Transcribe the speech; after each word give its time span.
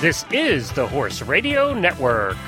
This 0.00 0.24
is 0.32 0.72
the 0.72 0.86
Horse 0.86 1.20
Radio 1.20 1.74
Network. 1.74 2.38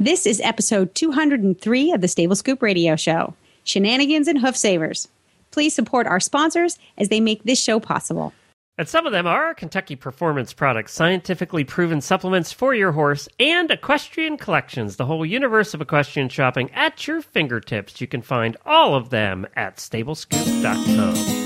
This 0.00 0.24
is 0.24 0.40
episode 0.40 0.94
203 0.94 1.92
of 1.92 2.00
the 2.00 2.08
Stable 2.08 2.34
Scoop 2.34 2.62
Radio 2.62 2.96
Show 2.96 3.34
Shenanigans 3.64 4.26
and 4.26 4.38
Hoof 4.38 4.56
Savers. 4.56 5.08
Please 5.50 5.74
support 5.74 6.06
our 6.06 6.18
sponsors 6.18 6.78
as 6.96 7.10
they 7.10 7.20
make 7.20 7.44
this 7.44 7.62
show 7.62 7.78
possible. 7.78 8.32
And 8.78 8.88
some 8.88 9.04
of 9.04 9.12
them 9.12 9.26
are 9.26 9.52
Kentucky 9.52 9.96
Performance 9.96 10.54
Products, 10.54 10.94
scientifically 10.94 11.64
proven 11.64 12.00
supplements 12.00 12.50
for 12.52 12.74
your 12.74 12.92
horse, 12.92 13.28
and 13.38 13.70
Equestrian 13.70 14.38
Collections, 14.38 14.96
the 14.96 15.04
whole 15.04 15.26
universe 15.26 15.74
of 15.74 15.82
equestrian 15.82 16.30
shopping 16.30 16.70
at 16.70 17.06
your 17.06 17.20
fingertips. 17.20 18.00
You 18.00 18.06
can 18.06 18.22
find 18.22 18.56
all 18.64 18.94
of 18.94 19.10
them 19.10 19.46
at 19.56 19.76
stablescoop.com. 19.76 21.45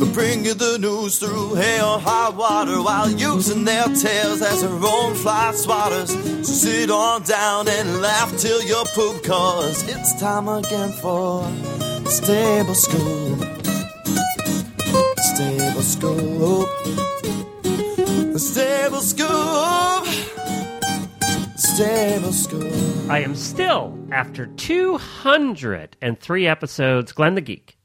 They 0.00 0.10
bring 0.12 0.44
you 0.46 0.54
the 0.54 0.78
news 0.78 1.18
through 1.18 1.56
hail 1.56 1.84
or 1.84 2.00
high 2.00 2.30
water 2.30 2.80
while 2.82 3.10
using 3.10 3.66
their 3.66 3.84
tails 3.84 4.40
as 4.40 4.62
their 4.62 4.70
own 4.70 5.14
fly 5.14 5.52
swatters. 5.54 6.08
So 6.42 6.52
sit 6.54 6.90
on 6.90 7.22
down 7.24 7.68
and 7.68 8.00
laugh 8.00 8.34
till 8.38 8.62
you 8.62 8.82
poop, 8.94 9.22
cause 9.22 9.86
it's 9.86 10.18
time 10.18 10.48
again 10.48 10.92
for 11.02 11.44
Stable 12.06 12.74
Scoop. 12.74 13.44
Stable 15.34 15.82
Scoop. 15.82 16.68
Stable 18.38 19.02
Scoop. 19.02 20.06
Stable 21.56 22.32
Scoop. 22.32 22.72
I 23.10 23.18
am 23.18 23.34
still, 23.34 23.98
after 24.12 24.46
203 24.46 26.46
episodes, 26.46 27.12
Glenn 27.12 27.34
the 27.34 27.42
Geek. 27.42 27.76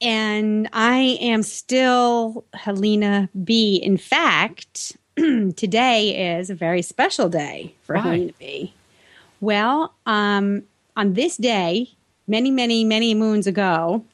And 0.00 0.68
I 0.72 1.18
am 1.20 1.42
still 1.42 2.44
Helena 2.54 3.28
Bee. 3.44 3.76
In 3.76 3.96
fact, 3.96 4.96
today 5.16 6.36
is 6.36 6.50
a 6.50 6.54
very 6.54 6.82
special 6.82 7.28
day 7.28 7.74
for 7.82 7.96
Why? 7.96 8.02
Helena 8.02 8.32
Bee. 8.38 8.74
Well, 9.40 9.94
um, 10.06 10.62
on 10.96 11.14
this 11.14 11.36
day, 11.36 11.90
many, 12.26 12.50
many, 12.50 12.84
many 12.84 13.14
moons 13.14 13.46
ago, 13.46 14.04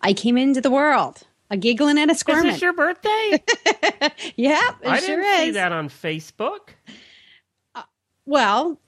I 0.00 0.12
came 0.12 0.36
into 0.36 0.60
the 0.60 0.70
world, 0.70 1.22
a 1.50 1.56
giggling 1.56 1.98
and 1.98 2.10
a 2.10 2.14
Is 2.14 2.20
squirming. 2.20 2.52
this 2.52 2.62
your 2.62 2.72
birthday? 2.72 3.42
yep, 4.36 4.76
I 4.86 5.00
sure 5.00 5.20
didn't 5.20 5.24
is. 5.24 5.40
see 5.40 5.50
that 5.52 5.72
on 5.72 5.88
Facebook. 5.88 6.70
Well, 8.26 8.78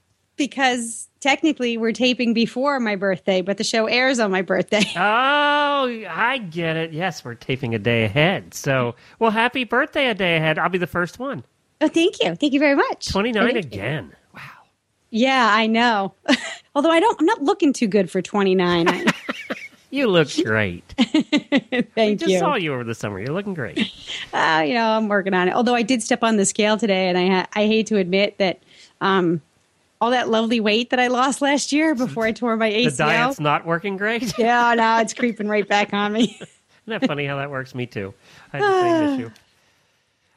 because 0.49 1.09
technically 1.21 1.77
we're 1.77 1.93
taping 1.93 2.33
before 2.35 2.81
my 2.81 2.97
birthday, 2.97 3.43
but 3.43 3.59
the 3.59 3.65
show 3.65 3.87
airs 3.87 4.19
on 4.19 4.31
my 4.31 4.43
birthday. 4.43 4.83
Oh, 4.97 5.85
I 6.09 6.39
get 6.39 6.77
it. 6.77 6.93
Yes, 6.93 7.25
we're 7.25 7.35
taping 7.35 7.75
a 7.75 7.79
day 7.79 8.05
ahead. 8.05 8.53
So, 8.55 8.95
well, 9.19 9.31
happy 9.31 9.65
birthday 9.65 10.09
a 10.09 10.15
day 10.15 10.37
ahead. 10.37 10.59
I'll 10.59 10.69
be 10.69 10.79
the 10.79 10.87
first 10.87 11.19
one. 11.19 11.45
oh, 11.81 11.89
thank 11.89 12.23
you. 12.23 12.35
Thank 12.35 12.53
you 12.53 12.59
very 12.61 12.75
much. 12.75 13.09
29 13.09 13.43
Thank 13.43 13.55
you. 13.55 13.59
again. 13.61 14.12
Wow. 14.34 14.41
Yeah, 15.11 15.49
I 15.53 15.67
know. 15.67 16.15
Although 16.75 16.91
I 16.91 17.00
don't, 17.00 17.19
I'm 17.21 17.27
not 17.27 17.43
looking 17.43 17.73
too 17.73 17.87
good 17.87 18.11
for 18.11 18.21
29. 18.23 19.06
You 19.93 20.06
look 20.06 20.29
great. 20.45 20.84
I 21.00 21.84
Thank 21.97 22.21
just 22.21 22.31
you. 22.31 22.39
saw 22.39 22.55
you 22.55 22.73
over 22.73 22.84
the 22.84 22.95
summer. 22.95 23.19
You're 23.19 23.33
looking 23.34 23.55
great. 23.55 23.77
Uh, 24.33 24.62
you 24.65 24.75
know, 24.75 24.87
I'm 24.91 25.09
working 25.09 25.34
on 25.34 25.49
it. 25.49 25.55
Although 25.55 25.75
I 25.75 25.83
did 25.83 26.00
step 26.00 26.23
on 26.23 26.37
the 26.37 26.47
scale 26.47 26.79
today, 26.79 27.09
and 27.09 27.19
I 27.19 27.27
ha- 27.27 27.49
I 27.55 27.67
hate 27.67 27.89
to 27.89 27.97
admit 27.97 28.39
that 28.39 28.62
um, 29.00 29.43
all 30.00 30.11
that 30.11 30.28
lovely 30.28 30.61
weight 30.61 30.91
that 30.91 30.99
I 30.99 31.09
lost 31.09 31.43
last 31.43 31.72
year 31.72 31.94
before 31.97 32.25
I 32.25 32.33
tore 32.33 32.56
my 32.56 32.71
ACL. 32.71 32.91
The 32.91 32.97
diet's 32.97 33.41
not 33.41 33.66
working 33.66 33.97
great. 33.97 34.33
Yeah, 34.38 34.75
no, 34.75 34.99
it's 35.00 35.12
creeping 35.12 35.49
right 35.49 35.66
back 35.69 35.93
on 35.93 36.12
me. 36.12 36.38
Isn't 36.41 36.49
that 36.87 37.06
funny 37.06 37.27
how 37.27 37.37
that 37.37 37.50
works? 37.50 37.75
Me 37.75 37.87
too. 37.87 38.15
I 38.53 38.59
had 38.59 38.66
the 38.66 38.81
same 38.81 39.21
issue. 39.21 39.31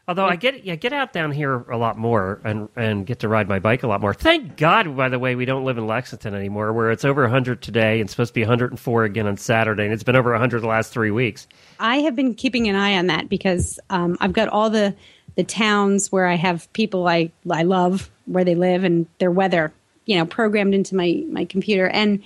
Although 0.06 0.26
I 0.26 0.36
get 0.36 0.66
yeah, 0.66 0.76
get 0.76 0.92
out 0.92 1.14
down 1.14 1.32
here 1.32 1.60
a 1.72 1.78
lot 1.78 1.98
more 1.98 2.42
and 2.44 2.68
and 2.76 3.06
get 3.06 3.20
to 3.20 3.30
ride 3.30 3.48
my 3.48 3.60
bike 3.60 3.84
a 3.84 3.88
lot 3.88 4.02
more. 4.02 4.14
Thank 4.14 4.58
God, 4.58 4.98
by 4.98 5.08
the 5.08 5.18
way, 5.18 5.36
we 5.36 5.46
don't 5.46 5.64
live 5.64 5.78
in 5.78 5.88
Lexington 5.88 6.36
anymore, 6.36 6.74
where 6.74 6.92
it's 6.92 7.06
over 7.06 7.22
100 7.22 7.62
today 7.62 8.02
and 8.02 8.10
supposed 8.10 8.32
to 8.32 8.34
be 8.34 8.42
104 8.42 9.04
again 9.06 9.28
on 9.28 9.38
Saturday, 9.38 9.86
and 9.86 9.94
it's 9.94 10.04
been 10.04 10.18
over 10.18 10.32
100 10.32 10.60
the 10.60 10.68
last 10.68 10.92
three 10.92 11.12
weeks. 11.12 11.48
I 11.80 11.98
have 12.00 12.18
been 12.18 12.36
keeping 12.36 12.68
an 12.68 12.76
eye 12.76 12.98
on 12.98 13.08
that 13.08 13.30
because 13.30 13.80
um, 13.90 14.18
I've 14.20 14.34
got 14.34 14.50
all 14.50 14.70
the 14.70 14.94
the 15.36 15.44
towns 15.44 16.12
where 16.12 16.28
I 16.28 16.36
have 16.36 16.72
people 16.74 17.08
I 17.08 17.32
I 17.50 17.64
love 17.64 18.10
where 18.26 18.44
they 18.44 18.56
live 18.56 18.84
and 18.84 19.08
their 19.20 19.32
weather, 19.32 19.74
you 20.06 20.18
know, 20.18 20.26
programmed 20.26 20.74
into 20.74 20.96
my 20.96 21.24
my 21.28 21.46
computer 21.46 21.88
and. 21.88 22.24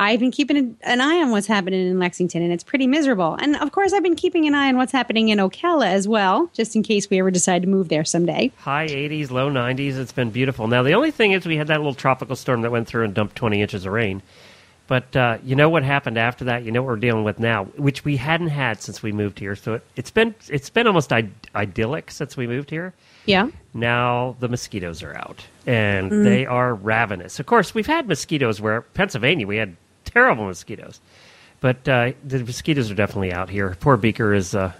I've 0.00 0.20
been 0.20 0.30
keeping 0.30 0.76
an- 0.84 1.00
eye 1.00 1.20
on 1.20 1.32
what's 1.32 1.48
happening 1.48 1.88
in 1.88 1.98
Lexington, 1.98 2.40
and 2.40 2.52
it's 2.52 2.62
pretty 2.62 2.86
miserable. 2.86 3.34
And 3.34 3.56
of 3.56 3.72
course, 3.72 3.92
I've 3.92 4.04
been 4.04 4.14
keeping 4.14 4.46
an 4.46 4.54
eye 4.54 4.68
on 4.68 4.76
what's 4.76 4.92
happening 4.92 5.30
in 5.30 5.38
Ocala 5.38 5.88
as 5.88 6.06
well, 6.06 6.48
just 6.52 6.76
in 6.76 6.84
case 6.84 7.10
we 7.10 7.18
ever 7.18 7.32
decide 7.32 7.62
to 7.62 7.68
move 7.68 7.88
there 7.88 8.04
someday. 8.04 8.52
High 8.58 8.86
80s, 8.86 9.32
low 9.32 9.50
90s. 9.50 9.98
It's 9.98 10.12
been 10.12 10.30
beautiful. 10.30 10.68
Now, 10.68 10.84
the 10.84 10.92
only 10.92 11.10
thing 11.10 11.32
is 11.32 11.44
we 11.46 11.56
had 11.56 11.66
that 11.66 11.78
little 11.78 11.94
tropical 11.94 12.36
storm 12.36 12.62
that 12.62 12.70
went 12.70 12.86
through 12.86 13.06
and 13.06 13.12
dumped 13.12 13.34
20 13.34 13.60
inches 13.60 13.86
of 13.86 13.92
rain. 13.92 14.22
But 14.88 15.14
uh, 15.14 15.36
you 15.44 15.54
know 15.54 15.68
what 15.68 15.84
happened 15.84 16.16
after 16.16 16.46
that? 16.46 16.64
You 16.64 16.72
know 16.72 16.82
what 16.82 16.88
we're 16.88 16.96
dealing 16.96 17.22
with 17.22 17.38
now, 17.38 17.66
which 17.76 18.06
we 18.06 18.16
hadn't 18.16 18.48
had 18.48 18.82
since 18.82 19.02
we 19.02 19.12
moved 19.12 19.38
here. 19.38 19.54
So 19.54 19.74
it, 19.74 19.84
it's 19.96 20.10
been 20.10 20.34
it's 20.48 20.70
been 20.70 20.86
almost 20.86 21.12
Id- 21.12 21.30
idyllic 21.54 22.10
since 22.10 22.38
we 22.38 22.46
moved 22.46 22.70
here. 22.70 22.94
Yeah. 23.26 23.50
Now 23.74 24.34
the 24.40 24.48
mosquitoes 24.48 25.02
are 25.02 25.14
out, 25.14 25.44
and 25.66 26.24
they 26.24 26.46
are 26.46 26.74
ravenous. 26.74 27.38
Of 27.38 27.44
course, 27.44 27.74
we've 27.74 27.86
had 27.86 28.08
mosquitoes 28.08 28.62
where 28.62 28.80
Pennsylvania 28.80 29.46
we 29.46 29.58
had 29.58 29.76
terrible 30.06 30.46
mosquitoes, 30.46 31.00
but 31.60 31.86
uh, 31.86 32.12
the 32.24 32.38
mosquitoes 32.38 32.90
are 32.90 32.94
definitely 32.94 33.30
out 33.32 33.50
here. 33.50 33.76
Poor 33.80 33.98
Beaker 33.98 34.32
is 34.32 34.54
uh, 34.54 34.72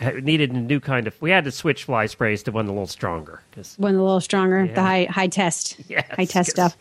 needed 0.00 0.50
a 0.52 0.60
new 0.60 0.80
kind 0.80 1.06
of. 1.06 1.20
We 1.20 1.30
had 1.30 1.44
to 1.44 1.50
switch 1.52 1.84
fly 1.84 2.06
sprays 2.06 2.42
to 2.44 2.52
one 2.52 2.66
a 2.66 2.70
little 2.70 2.86
stronger 2.86 3.40
because 3.50 3.74
one 3.78 3.94
a 3.94 4.02
little 4.02 4.20
stronger, 4.20 4.64
Yeah. 4.64 4.74
the 4.74 4.82
high 4.82 5.04
high 5.10 5.26
test, 5.28 5.76
Yes, 5.88 6.04
high 6.16 6.24
test 6.24 6.50
stuff. 6.50 6.76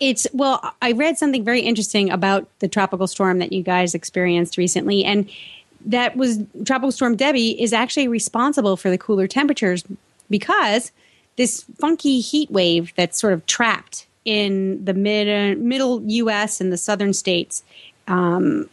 It's 0.00 0.26
well, 0.32 0.74
I 0.80 0.92
read 0.92 1.18
something 1.18 1.44
very 1.44 1.60
interesting 1.60 2.10
about 2.10 2.46
the 2.60 2.68
tropical 2.68 3.06
storm 3.06 3.38
that 3.40 3.52
you 3.52 3.62
guys 3.62 3.94
experienced 3.94 4.56
recently, 4.56 5.04
and 5.04 5.28
that 5.86 6.16
was 6.16 6.38
tropical 6.64 6.92
storm 6.92 7.16
Debbie 7.16 7.60
is 7.60 7.72
actually 7.72 8.06
responsible 8.08 8.76
for 8.76 8.90
the 8.90 8.98
cooler 8.98 9.26
temperatures 9.26 9.82
because 10.30 10.92
this 11.36 11.64
funky 11.80 12.20
heat 12.20 12.50
wave 12.50 12.92
that's 12.96 13.18
sort 13.20 13.32
of 13.32 13.44
trapped 13.46 14.06
in 14.24 14.84
the 14.84 14.94
mid 14.94 15.26
uh, 15.58 15.60
middle 15.60 16.00
U.S. 16.02 16.60
and 16.60 16.72
the 16.72 16.76
southern 16.76 17.12
states. 17.12 17.64
Um, 18.06 18.68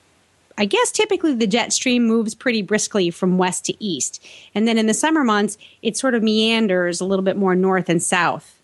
I 0.59 0.65
guess 0.65 0.91
typically 0.91 1.33
the 1.33 1.47
jet 1.47 1.71
stream 1.71 2.05
moves 2.05 2.35
pretty 2.35 2.61
briskly 2.61 3.09
from 3.09 3.37
west 3.37 3.65
to 3.65 3.83
east. 3.83 4.23
And 4.53 4.67
then 4.67 4.77
in 4.77 4.87
the 4.87 4.93
summer 4.93 5.23
months, 5.23 5.57
it 5.81 5.95
sort 5.95 6.15
of 6.15 6.21
meanders 6.21 6.99
a 6.99 7.05
little 7.05 7.23
bit 7.23 7.37
more 7.37 7.55
north 7.55 7.87
and 7.87 8.03
south 8.03 8.59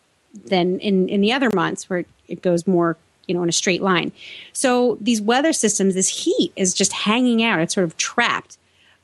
than 0.45 0.77
in, 0.81 1.07
in 1.07 1.21
the 1.21 1.31
other 1.31 1.49
months 1.51 1.89
where 1.89 2.03
it 2.27 2.41
goes 2.41 2.67
more, 2.67 2.97
you 3.27 3.33
know, 3.33 3.41
in 3.41 3.47
a 3.47 3.53
straight 3.53 3.81
line. 3.81 4.11
So 4.51 4.97
these 4.99 5.21
weather 5.21 5.53
systems, 5.53 5.93
this 5.93 6.25
heat 6.25 6.51
is 6.57 6.73
just 6.73 6.91
hanging 6.91 7.41
out. 7.41 7.61
It's 7.61 7.73
sort 7.73 7.85
of 7.85 7.95
trapped 7.95 8.57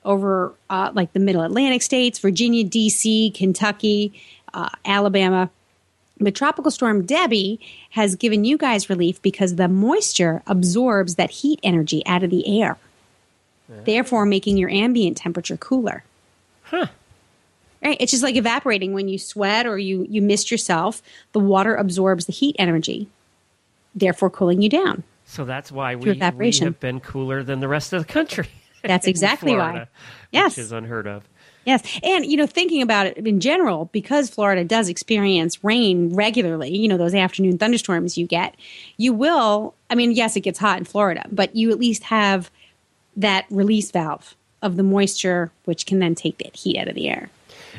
over 0.04 0.54
uh, 0.70 0.92
like 0.94 1.14
the 1.14 1.20
middle 1.20 1.44
Atlantic 1.44 1.84
states, 1.84 2.20
Virginia, 2.20 2.66
D.C., 2.66 3.32
Kentucky, 3.32 4.22
uh, 4.54 4.70
Alabama. 4.84 5.50
But 6.22 6.36
Tropical 6.36 6.72
Storm 6.72 7.04
Debbie 7.04 7.60
has 7.92 8.16
given 8.16 8.46
you 8.46 8.58
guys 8.58 8.90
relief 8.90 9.22
because 9.22 9.56
the 9.56 9.68
moisture 9.68 10.44
absorbs 10.46 11.16
that 11.16 11.32
heat 11.32 11.60
energy 11.64 12.06
out 12.06 12.24
of 12.24 12.30
the 12.30 12.62
air, 12.62 12.78
therefore 13.86 14.26
making 14.26 14.58
your 14.58 14.70
ambient 14.70 15.18
temperature 15.18 15.58
cooler. 15.58 16.04
Huh. 16.64 16.88
Right? 17.84 17.98
It's 18.00 18.12
just 18.12 18.24
like 18.24 18.36
evaporating 18.36 18.94
when 18.94 19.08
you 19.08 19.18
sweat 19.18 19.66
or 19.66 19.80
you, 19.80 20.06
you 20.08 20.22
mist 20.22 20.52
yourself. 20.52 21.02
The 21.34 21.40
water 21.40 21.76
absorbs 21.76 22.26
the 22.28 22.34
heat 22.34 22.56
energy, 22.60 23.08
therefore 23.96 24.30
cooling 24.30 24.62
you 24.62 24.70
down. 24.70 25.04
So 25.26 25.46
that's 25.46 25.72
why 25.72 25.96
we, 25.96 26.12
we 26.12 26.20
have 26.20 26.80
been 26.80 27.00
cooler 27.00 27.42
than 27.42 27.60
the 27.60 27.68
rest 27.68 27.94
of 27.94 28.06
the 28.06 28.14
country. 28.14 28.50
That's 28.84 29.08
exactly 29.08 29.56
why. 29.56 29.88
Yes. 30.32 30.58
Which 30.58 30.66
is 30.66 30.72
unheard 30.72 31.08
of. 31.08 31.28
Yes. 31.66 31.84
And, 32.04 32.26
you 32.26 32.38
know, 32.38 32.48
thinking 32.48 32.82
about 32.82 33.06
it 33.06 33.18
in 33.18 33.40
general, 33.40 33.86
because 33.92 34.30
Florida 34.30 34.64
does 34.64 34.90
experience 34.90 35.64
rain 35.64 36.14
regularly, 36.14 36.76
you 36.76 36.88
know, 36.88 36.98
those 36.98 37.14
afternoon 37.14 37.58
thunderstorms 37.58 38.18
you 38.18 38.26
get, 38.26 38.56
you 38.98 39.14
will, 39.14 39.76
I 39.90 39.96
mean, 39.96 40.12
yes, 40.12 40.36
it 40.36 40.42
gets 40.42 40.58
hot 40.58 40.80
in 40.80 40.86
Florida, 40.86 41.24
but 41.32 41.56
you 41.56 41.70
at 41.72 41.78
least 41.78 42.04
have 42.06 42.50
that 43.16 43.46
release 43.50 43.92
valve 43.92 44.36
of 44.62 44.76
the 44.76 44.84
moisture, 44.84 45.52
which 45.66 45.86
can 45.86 46.00
then 46.00 46.16
take 46.16 46.38
that 46.40 46.56
heat 46.56 46.78
out 46.78 46.88
of 46.88 46.96
the 46.96 47.10
air. 47.10 47.30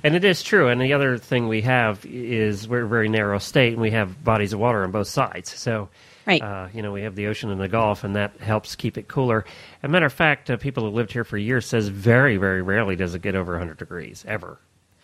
And 0.05 0.14
it 0.14 0.25
is 0.25 0.43
true. 0.43 0.69
And 0.69 0.81
the 0.81 0.93
other 0.93 1.19
thing 1.19 1.49
we 1.49 1.62
have 1.62 2.05
is 2.06 2.69
we're 2.69 2.84
a 2.84 2.88
very 2.88 3.08
narrow 3.08 3.38
state, 3.38 3.73
and 3.73 3.82
we 3.82 3.90
have 3.90 4.23
bodies 4.25 4.52
of 4.52 4.61
water 4.61 4.84
on 4.84 4.90
both 4.90 5.08
sides. 5.08 5.52
So, 5.52 5.88
Right. 6.27 6.41
uh, 6.43 6.69
you 6.73 6.83
know, 6.83 6.93
we 6.93 7.03
have 7.03 7.17
the 7.17 7.27
ocean 7.27 7.51
and 7.51 7.61
the 7.61 7.69
Gulf, 7.69 8.05
and 8.05 8.15
that 8.17 8.37
helps 8.39 8.77
keep 8.77 8.97
it 8.97 9.09
cooler. 9.09 9.45
As 9.83 9.85
a 9.85 9.89
matter 9.89 10.07
of 10.07 10.13
fact, 10.13 10.51
uh, 10.51 10.57
people 10.57 10.85
who 10.85 10.91
lived 10.91 11.13
here 11.13 11.25
for 11.25 11.37
years 11.37 11.67
says 11.67 11.89
very, 11.89 12.37
very 12.37 12.63
rarely 12.63 12.95
does 12.97 13.15
it 13.15 13.23
get 13.23 13.35
over 13.35 13.53
100 13.53 13.77
degrees 13.79 14.25
ever 14.29 14.59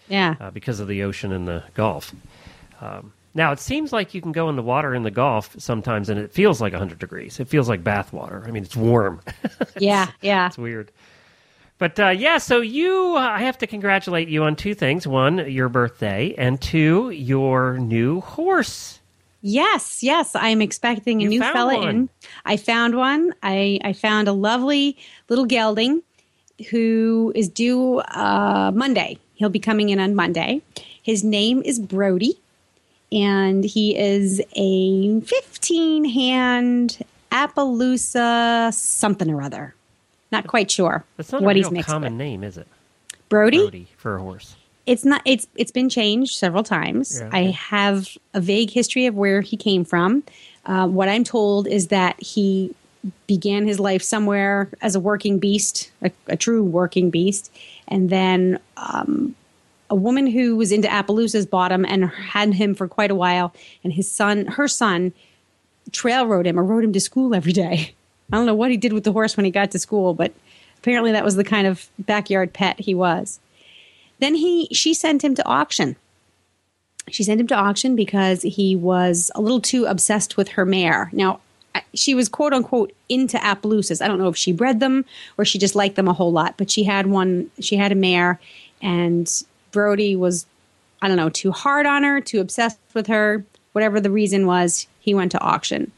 Yeah. 0.08 0.36
uh, 0.40 0.50
because 0.52 0.78
of 0.80 0.86
the 0.88 1.02
ocean 1.02 1.32
and 1.32 1.48
the 1.48 1.64
Gulf. 1.74 2.14
Um, 2.80 3.12
now, 3.34 3.52
it 3.52 3.58
seems 3.60 3.92
like 3.92 4.14
you 4.14 4.22
can 4.22 4.32
go 4.32 4.48
in 4.48 4.56
the 4.56 4.62
water 4.62 4.94
in 4.94 5.02
the 5.02 5.10
Gulf 5.10 5.54
sometimes, 5.58 6.08
and 6.08 6.18
it 6.20 6.32
feels 6.32 6.60
like 6.60 6.72
100 6.72 6.98
degrees. 6.98 7.38
It 7.40 7.48
feels 7.48 7.68
like 7.68 7.82
bath 7.84 8.12
water. 8.12 8.44
I 8.46 8.50
mean, 8.50 8.62
it's 8.62 8.76
warm. 8.76 9.20
yeah. 9.78 10.10
Yeah. 10.22 10.46
It's 10.46 10.58
weird. 10.58 10.90
But 11.78 12.00
uh, 12.00 12.08
yeah, 12.08 12.38
so 12.38 12.60
you, 12.60 13.14
uh, 13.16 13.20
I 13.20 13.42
have 13.42 13.58
to 13.58 13.66
congratulate 13.68 14.28
you 14.28 14.42
on 14.44 14.56
two 14.56 14.74
things: 14.74 15.06
one, 15.06 15.48
your 15.50 15.68
birthday, 15.68 16.34
and 16.36 16.60
two, 16.60 17.10
your 17.10 17.78
new 17.78 18.20
horse. 18.20 18.98
Yes, 19.40 20.02
yes, 20.02 20.34
I'm 20.34 20.60
expecting 20.60 21.20
a 21.20 21.24
You 21.24 21.28
new 21.30 21.40
fella 21.40 21.76
one. 21.76 21.88
in. 21.88 22.08
I 22.44 22.56
found 22.56 22.96
one. 22.96 23.32
I 23.42 23.78
I 23.84 23.92
found 23.92 24.26
a 24.28 24.32
lovely 24.32 24.96
little 25.28 25.46
gelding 25.46 26.02
who 26.70 27.32
is 27.36 27.48
due 27.48 27.98
uh, 28.00 28.72
Monday. 28.74 29.18
He'll 29.34 29.48
be 29.50 29.60
coming 29.60 29.90
in 29.90 30.00
on 30.00 30.14
Monday. 30.16 30.60
His 31.02 31.22
name 31.22 31.62
is 31.64 31.78
Brody, 31.78 32.36
and 33.12 33.64
he 33.64 33.96
is 33.96 34.42
a 34.56 35.20
15 35.20 36.04
hand 36.06 36.98
Appaloosa 37.30 38.72
something 38.74 39.30
or 39.30 39.40
other. 39.42 39.74
Not 40.32 40.46
quite 40.48 40.70
sure 40.70 41.04
That's 41.16 41.32
not 41.32 41.42
what 41.42 41.54
a 41.56 41.58
he's 41.60 41.70
mixed 41.70 41.88
common 41.88 42.14
with. 42.14 42.18
name, 42.18 42.42
is 42.44 42.58
it? 42.58 42.66
Brody? 43.28 43.58
Brody 43.58 43.86
for 43.96 44.16
a 44.16 44.20
horse. 44.20 44.56
It's 44.88 45.04
not 45.04 45.20
it's 45.24 45.46
it's 45.54 45.70
been 45.70 45.88
changed 45.88 46.36
several 46.36 46.64
times. 46.64 47.20
Yeah, 47.20 47.28
i 47.32 47.42
have 47.50 48.16
a 48.34 48.40
vague 48.40 48.70
history 48.70 49.06
of 49.06 49.14
where 49.14 49.40
he 49.40 49.56
came 49.56 49.84
from. 49.84 50.24
Uh, 50.64 50.86
what 50.86 51.08
i'm 51.08 51.24
told 51.24 51.68
is 51.68 51.88
that 51.88 52.20
he 52.20 52.74
began 53.26 53.66
his 53.66 53.78
life 53.78 54.02
somewhere 54.02 54.68
as 54.82 54.94
a 54.94 55.00
working 55.00 55.38
beast 55.38 55.90
a, 56.02 56.10
a 56.26 56.36
true 56.36 56.64
working 56.64 57.10
beast. 57.10 57.52
And 57.86 58.10
then 58.10 58.58
um, 58.76 59.34
a 59.88 59.94
woman 59.94 60.26
who 60.26 60.56
was 60.56 60.72
into 60.72 60.88
appaloosa's 60.88 61.46
bought 61.46 61.72
him 61.72 61.84
and 61.84 62.06
had 62.10 62.52
him 62.54 62.74
for 62.74 62.88
quite 62.88 63.10
a 63.10 63.14
while 63.14 63.54
and 63.84 63.92
his 63.92 64.10
son 64.10 64.46
her 64.46 64.68
son 64.68 65.12
trail 65.92 66.26
rode 66.26 66.46
him 66.46 66.58
or 66.58 66.64
rode 66.64 66.84
him 66.84 66.92
to 66.92 67.00
school 67.00 67.34
every 67.34 67.52
day. 67.52 67.94
I 68.32 68.36
don't 68.36 68.46
know 68.46 68.54
what 68.54 68.70
he 68.70 68.76
did 68.76 68.92
with 68.92 69.04
the 69.04 69.12
horse 69.12 69.36
when 69.36 69.44
he 69.44 69.50
got 69.50 69.70
to 69.72 69.78
school 69.78 70.14
but 70.14 70.32
apparently 70.78 71.12
that 71.12 71.24
was 71.24 71.36
the 71.36 71.44
kind 71.44 71.66
of 71.66 71.88
backyard 71.98 72.52
pet 72.52 72.80
he 72.80 72.94
was 72.94 73.38
then 74.20 74.34
he 74.34 74.68
she 74.72 74.94
sent 74.94 75.22
him 75.22 75.34
to 75.34 75.46
auction. 75.46 75.96
She 77.10 77.24
sent 77.24 77.40
him 77.40 77.46
to 77.48 77.54
auction 77.54 77.96
because 77.96 78.42
he 78.42 78.76
was 78.76 79.30
a 79.34 79.40
little 79.40 79.60
too 79.60 79.86
obsessed 79.86 80.36
with 80.36 80.48
her 80.50 80.66
mare. 80.66 81.08
Now, 81.12 81.40
she 81.94 82.14
was 82.14 82.28
quote 82.28 82.52
unquote 82.52 82.92
into 83.08 83.38
Appaloosas. 83.38 84.02
I 84.02 84.08
don't 84.08 84.18
know 84.18 84.28
if 84.28 84.36
she 84.36 84.52
bred 84.52 84.80
them 84.80 85.04
or 85.38 85.44
she 85.44 85.58
just 85.58 85.74
liked 85.74 85.96
them 85.96 86.08
a 86.08 86.12
whole 86.12 86.32
lot, 86.32 86.56
but 86.58 86.70
she 86.70 86.84
had 86.84 87.06
one, 87.06 87.50
she 87.60 87.76
had 87.76 87.92
a 87.92 87.94
mare, 87.94 88.38
and 88.82 89.30
Brody 89.72 90.16
was, 90.16 90.44
I 91.00 91.08
don't 91.08 91.16
know, 91.16 91.30
too 91.30 91.52
hard 91.52 91.86
on 91.86 92.02
her, 92.02 92.20
too 92.20 92.40
obsessed 92.40 92.78
with 92.92 93.06
her. 93.06 93.44
Whatever 93.72 94.00
the 94.00 94.10
reason 94.10 94.46
was, 94.46 94.86
he 95.00 95.14
went 95.14 95.32
to 95.32 95.40
auction. 95.40 95.92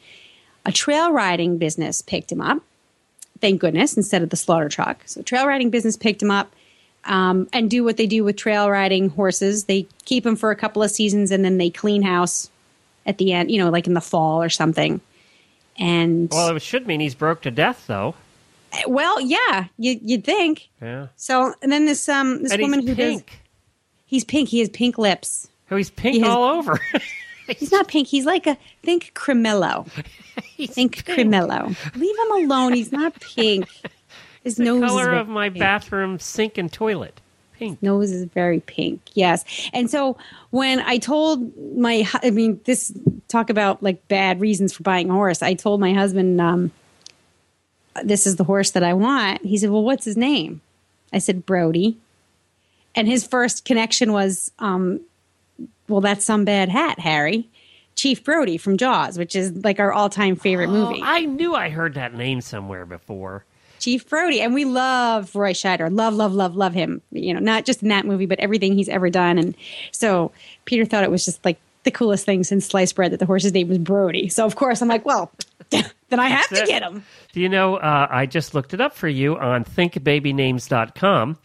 A 0.65 0.71
trail 0.71 1.11
riding 1.11 1.57
business 1.57 2.01
picked 2.01 2.31
him 2.31 2.39
up 2.39 2.61
thank 3.41 3.59
goodness, 3.59 3.97
instead 3.97 4.21
of 4.21 4.29
the 4.29 4.37
slaughter 4.37 4.69
truck. 4.69 5.01
So 5.05 5.21
trail 5.21 5.47
riding 5.47 5.69
business 5.69 5.97
picked 5.97 6.21
him 6.21 6.31
up 6.31 6.53
um, 7.05 7.47
and 7.53 7.69
do 7.69 7.83
what 7.83 7.97
they 7.97 8.07
do 8.07 8.23
with 8.23 8.35
trail 8.37 8.69
riding 8.69 9.09
horses. 9.09 9.65
They 9.65 9.87
keep 10.05 10.23
them 10.23 10.35
for 10.35 10.51
a 10.51 10.55
couple 10.55 10.83
of 10.83 10.91
seasons 10.91 11.31
and 11.31 11.43
then 11.43 11.57
they 11.57 11.69
clean 11.69 12.01
house 12.01 12.49
at 13.05 13.17
the 13.17 13.33
end, 13.33 13.49
you 13.51 13.57
know, 13.57 13.69
like 13.69 13.87
in 13.87 13.93
the 13.93 14.01
fall 14.01 14.41
or 14.41 14.49
something. 14.49 15.01
And 15.77 16.29
Well, 16.31 16.55
it 16.55 16.61
should 16.61 16.85
mean 16.85 16.99
he's 16.99 17.15
broke 17.15 17.41
to 17.43 17.51
death, 17.51 17.85
though. 17.87 18.13
well, 18.87 19.19
yeah, 19.21 19.65
you, 19.77 19.99
you'd 20.03 20.23
think. 20.23 20.69
Yeah. 20.81 21.07
So 21.15 21.53
and 21.61 21.71
then 21.71 21.85
this 21.85 22.07
um 22.07 22.43
this 22.43 22.51
And 22.51 22.61
woman 22.61 22.79
he's 22.81 22.89
who 22.89 22.95
does 22.95 23.11
pink. 23.15 23.39
he's 24.05 24.23
pink. 24.23 24.49
He 24.49 24.59
has 24.59 24.69
pink 24.69 24.97
lips. 24.97 25.47
Oh, 25.71 25.77
he's 25.77 25.89
pink 25.89 26.15
He 26.15 26.19
has- 26.21 26.29
all 26.29 26.43
over. 26.57 26.79
He's 27.57 27.71
not 27.71 27.89
pink. 27.89 28.07
He's 28.07 28.25
like 28.25 28.47
a 28.47 28.55
think 28.81 29.11
Cremello. 29.13 29.85
think 30.67 31.03
Cremello. 31.05 31.67
Leave 31.95 32.15
him 32.17 32.31
alone. 32.45 32.71
He's 32.73 32.93
not 32.93 33.19
pink. 33.19 33.67
His 34.43 34.55
the 34.55 34.63
nose 34.65 34.81
color 34.89 35.13
of 35.13 35.27
my 35.27 35.49
pink. 35.49 35.59
bathroom 35.59 36.19
sink 36.19 36.57
and 36.57 36.71
toilet. 36.71 37.19
Pink. 37.53 37.83
nose 37.83 38.09
is 38.11 38.23
very 38.23 38.59
pink 38.61 39.01
yes 39.13 39.45
and 39.71 39.87
so 39.87 40.17
when 40.49 40.79
i 40.79 40.97
told 40.97 41.55
my 41.77 42.07
i 42.23 42.31
mean 42.31 42.59
this 42.65 42.91
talk 43.27 43.51
about 43.51 43.83
like 43.83 44.07
bad 44.07 44.41
reasons 44.41 44.73
for 44.73 44.81
buying 44.81 45.11
a 45.11 45.13
horse 45.13 45.43
i 45.43 45.53
told 45.53 45.79
my 45.79 45.93
husband 45.93 46.41
um, 46.41 46.71
this 48.03 48.25
is 48.25 48.37
the 48.37 48.43
horse 48.43 48.71
that 48.71 48.81
i 48.81 48.93
want 48.95 49.45
he 49.45 49.59
said 49.59 49.69
well 49.69 49.83
what's 49.83 50.05
his 50.05 50.17
name 50.17 50.59
i 51.13 51.19
said 51.19 51.45
brody 51.45 51.97
and 52.95 53.07
his 53.07 53.27
first 53.27 53.63
connection 53.63 54.11
was 54.11 54.49
um, 54.57 54.99
well 55.87 56.01
that's 56.01 56.25
some 56.25 56.43
bad 56.45 56.67
hat 56.67 56.97
harry 56.97 57.47
chief 57.95 58.23
brody 58.23 58.57
from 58.57 58.75
jaws 58.75 59.19
which 59.19 59.35
is 59.35 59.51
like 59.63 59.79
our 59.79 59.93
all-time 59.93 60.35
favorite 60.35 60.69
Oh, 60.69 60.71
movie 60.89 61.01
I 61.03 61.25
knew 61.25 61.53
I 61.53 61.69
heard 61.69 61.93
that 61.93 62.15
name 62.15 62.41
somewhere 62.41 62.87
before. 62.87 63.45
Chief 63.81 64.07
Brody, 64.07 64.39
and 64.41 64.53
we 64.53 64.63
love 64.63 65.35
Roy 65.35 65.51
Scheider. 65.53 65.93
Love, 65.93 66.13
love, 66.13 66.33
love, 66.33 66.55
love 66.55 66.73
him. 66.73 67.01
You 67.11 67.33
know, 67.33 67.39
not 67.39 67.65
just 67.65 67.81
in 67.81 67.89
that 67.89 68.05
movie, 68.05 68.27
but 68.27 68.39
everything 68.39 68.75
he's 68.75 68.87
ever 68.87 69.09
done. 69.09 69.37
And 69.37 69.55
so 69.91 70.31
Peter 70.65 70.85
thought 70.85 71.03
it 71.03 71.11
was 71.11 71.25
just 71.25 71.43
like 71.43 71.59
the 71.83 71.91
coolest 71.91 72.23
thing 72.25 72.43
since 72.43 72.67
sliced 72.67 72.95
bread 72.95 73.11
that 73.11 73.17
the 73.17 73.25
horse's 73.25 73.53
name 73.53 73.67
was 73.67 73.79
Brody. 73.79 74.29
So 74.29 74.45
of 74.45 74.55
course 74.55 74.81
I'm 74.81 74.87
like, 74.87 75.03
well, 75.03 75.31
then 75.71 76.19
I 76.19 76.27
have 76.29 76.47
to 76.49 76.63
get 76.67 76.83
him. 76.83 77.03
Do 77.33 77.41
you 77.41 77.49
know, 77.49 77.77
uh, 77.77 78.07
I 78.09 78.27
just 78.27 78.53
looked 78.53 78.73
it 78.73 78.79
up 78.81 78.93
for 78.93 79.07
you 79.07 79.35
on 79.37 79.65
thinkbabynames.com, 79.65 81.37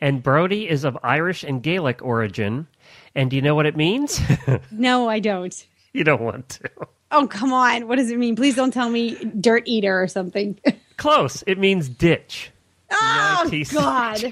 and 0.00 0.22
Brody 0.22 0.68
is 0.68 0.84
of 0.84 0.98
Irish 1.02 1.42
and 1.42 1.62
Gaelic 1.62 2.02
origin. 2.02 2.66
And 3.14 3.30
do 3.30 3.36
you 3.36 3.42
know 3.42 3.54
what 3.54 3.66
it 3.66 3.76
means? 3.76 4.20
No, 4.70 5.08
I 5.08 5.18
don't. 5.20 5.66
you 5.92 6.04
don't 6.04 6.20
want 6.20 6.48
to. 6.50 6.70
Oh, 7.10 7.26
come 7.26 7.52
on. 7.52 7.88
What 7.88 7.96
does 7.96 8.10
it 8.10 8.18
mean? 8.18 8.36
Please 8.36 8.54
don't 8.54 8.70
tell 8.72 8.90
me 8.90 9.14
dirt 9.40 9.62
eater 9.66 10.00
or 10.00 10.06
something. 10.06 10.58
Close. 10.98 11.42
It 11.46 11.58
means 11.58 11.88
ditch. 11.88 12.50
oh. 12.90 13.50
God. 13.72 14.24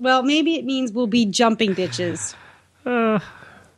well, 0.00 0.22
maybe 0.22 0.56
it 0.56 0.64
means 0.64 0.92
we'll 0.92 1.06
be 1.06 1.26
jumping 1.26 1.74
ditches. 1.74 2.34
Uh, 2.84 3.18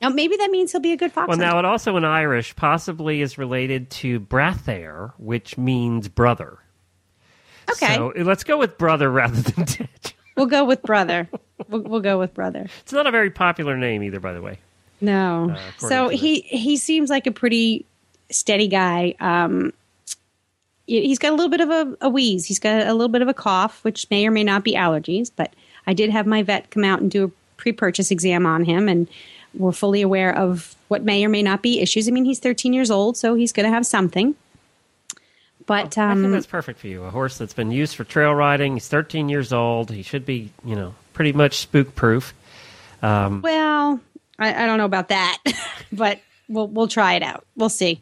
Now, 0.03 0.09
maybe 0.11 0.37
that 0.37 0.51
means 0.51 0.73
he'll 0.73 0.81
be 0.81 0.93
a 0.93 0.97
good 0.97 1.13
fox. 1.13 1.29
well, 1.29 1.37
hunter. 1.39 1.53
now 1.53 1.59
it 1.59 1.65
also 1.65 1.97
in 1.97 2.05
Irish 2.05 2.55
possibly 2.57 3.21
is 3.21 3.37
related 3.39 3.91
to 3.91 4.21
brathair, 4.21 5.13
which 5.19 5.59
means 5.59 6.09
brother. 6.09 6.59
okay. 7.71 7.97
So 7.97 8.13
let's 8.17 8.45
go 8.45 8.57
with 8.59 8.79
brother 8.79 9.11
rather 9.11 9.41
than 9.41 9.65
ditch. 9.67 10.15
We'll 10.37 10.47
go 10.47 10.65
with 10.65 10.83
brother. 10.83 11.29
We'll, 11.69 11.83
we'll 11.83 12.01
go 12.01 12.19
with 12.19 12.33
brother. 12.35 12.67
It's 12.81 12.93
not 12.93 13.07
a 13.07 13.11
very 13.11 13.31
popular 13.31 13.77
name 13.77 14.03
either, 14.03 14.21
by 14.21 14.33
the 14.33 14.41
way. 14.41 14.59
No. 15.03 15.51
Uh, 15.51 15.59
so 15.79 16.09
he 16.09 16.41
he 16.43 16.77
seems 16.77 17.09
like 17.11 17.27
a 17.27 17.31
pretty 17.31 17.85
steady 18.31 18.69
guy. 18.69 19.15
Um, 19.21 19.73
he- 20.87 21.07
he's 21.07 21.19
got 21.19 21.33
a 21.33 21.37
little 21.37 21.51
bit 21.51 21.61
of 21.61 21.71
a, 21.71 21.97
a 22.03 22.09
wheeze. 22.09 22.47
He's 22.47 22.59
got 22.59 22.87
a 22.87 22.93
little 22.93 23.09
bit 23.09 23.23
of 23.23 23.29
a 23.29 23.35
cough, 23.35 23.83
which 23.85 24.09
may 24.11 24.27
or 24.27 24.31
may 24.31 24.45
not 24.45 24.65
be 24.65 24.75
allergies. 24.75 25.31
But 25.35 25.53
I 25.87 25.93
did 25.95 26.11
have 26.11 26.27
my 26.27 26.43
vet 26.43 26.71
come 26.71 26.85
out 26.85 27.01
and 27.01 27.11
do 27.11 27.25
a 27.25 27.31
pre-purchase 27.57 28.11
exam 28.11 28.47
on 28.47 28.65
him, 28.65 28.89
and 28.89 29.09
we're 29.55 29.73
fully 29.73 30.03
aware 30.03 30.35
of 30.37 30.75
what 30.89 31.03
may 31.03 31.25
or 31.25 31.29
may 31.29 31.43
not 31.43 31.63
be 31.63 31.81
issues. 31.81 32.09
I 32.09 32.11
mean, 32.11 32.25
he's 32.25 32.39
13 32.39 32.73
years 32.73 32.91
old, 32.91 33.17
so 33.17 33.35
he's 33.35 33.53
going 33.53 33.65
to 33.69 33.73
have 33.75 33.85
something. 33.87 34.35
But 35.67 35.99
I 35.99 36.15
think 36.15 36.25
um, 36.27 36.33
that's 36.33 36.47
perfect 36.47 36.81
for 36.81 36.89
you. 36.89 37.05
A 37.05 37.11
horse 37.11 37.39
that's 37.39 37.53
been 37.53 37.71
used 37.71 37.95
for 37.95 38.03
trail 38.05 38.35
riding. 38.35 38.75
He's 38.75 38.89
13 38.89 39.29
years 39.29 39.53
old. 39.53 39.91
He 39.91 40.03
should 40.03 40.27
be, 40.27 40.51
you 40.65 40.75
know, 40.75 40.95
pretty 41.13 41.33
much 41.33 41.59
spook 41.59 41.95
proof. 41.95 42.35
Um, 43.03 43.41
well, 43.43 44.01
I, 44.39 44.65
I 44.65 44.67
don't 44.67 44.79
know 44.79 44.85
about 44.85 45.09
that, 45.09 45.39
but 45.93 46.19
we'll 46.49 46.67
we'll 46.67 46.89
try 46.89 47.15
it 47.15 47.23
out. 47.23 47.45
We'll 47.57 47.69
see. 47.69 48.01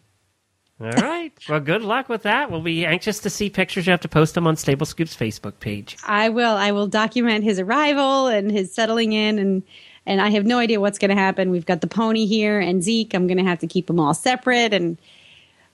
All 0.80 0.90
right. 0.92 1.32
Well, 1.48 1.60
good 1.60 1.82
luck 1.82 2.08
with 2.08 2.22
that. 2.22 2.50
We'll 2.50 2.60
be 2.62 2.86
anxious 2.86 3.20
to 3.20 3.30
see 3.30 3.50
pictures. 3.50 3.86
You 3.86 3.90
have 3.92 4.00
to 4.02 4.08
post 4.08 4.34
them 4.34 4.46
on 4.46 4.56
Stable 4.56 4.86
Scoop's 4.86 5.16
Facebook 5.16 5.58
page. 5.60 5.96
I 6.04 6.28
will. 6.28 6.56
I 6.56 6.70
will 6.72 6.86
document 6.86 7.44
his 7.44 7.58
arrival 7.58 8.28
and 8.28 8.50
his 8.50 8.72
settling 8.72 9.12
in, 9.12 9.38
and 9.38 9.62
and 10.06 10.20
I 10.20 10.30
have 10.30 10.46
no 10.46 10.58
idea 10.58 10.80
what's 10.80 10.98
going 10.98 11.10
to 11.10 11.16
happen. 11.16 11.50
We've 11.50 11.66
got 11.66 11.80
the 11.80 11.88
pony 11.88 12.26
here 12.26 12.60
and 12.60 12.82
Zeke. 12.82 13.14
I'm 13.14 13.26
going 13.26 13.38
to 13.38 13.44
have 13.44 13.58
to 13.60 13.66
keep 13.66 13.86
them 13.88 14.00
all 14.00 14.14
separate, 14.14 14.72
and 14.72 14.96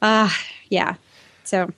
uh 0.02 0.30
yeah. 0.70 0.94
So 1.44 1.70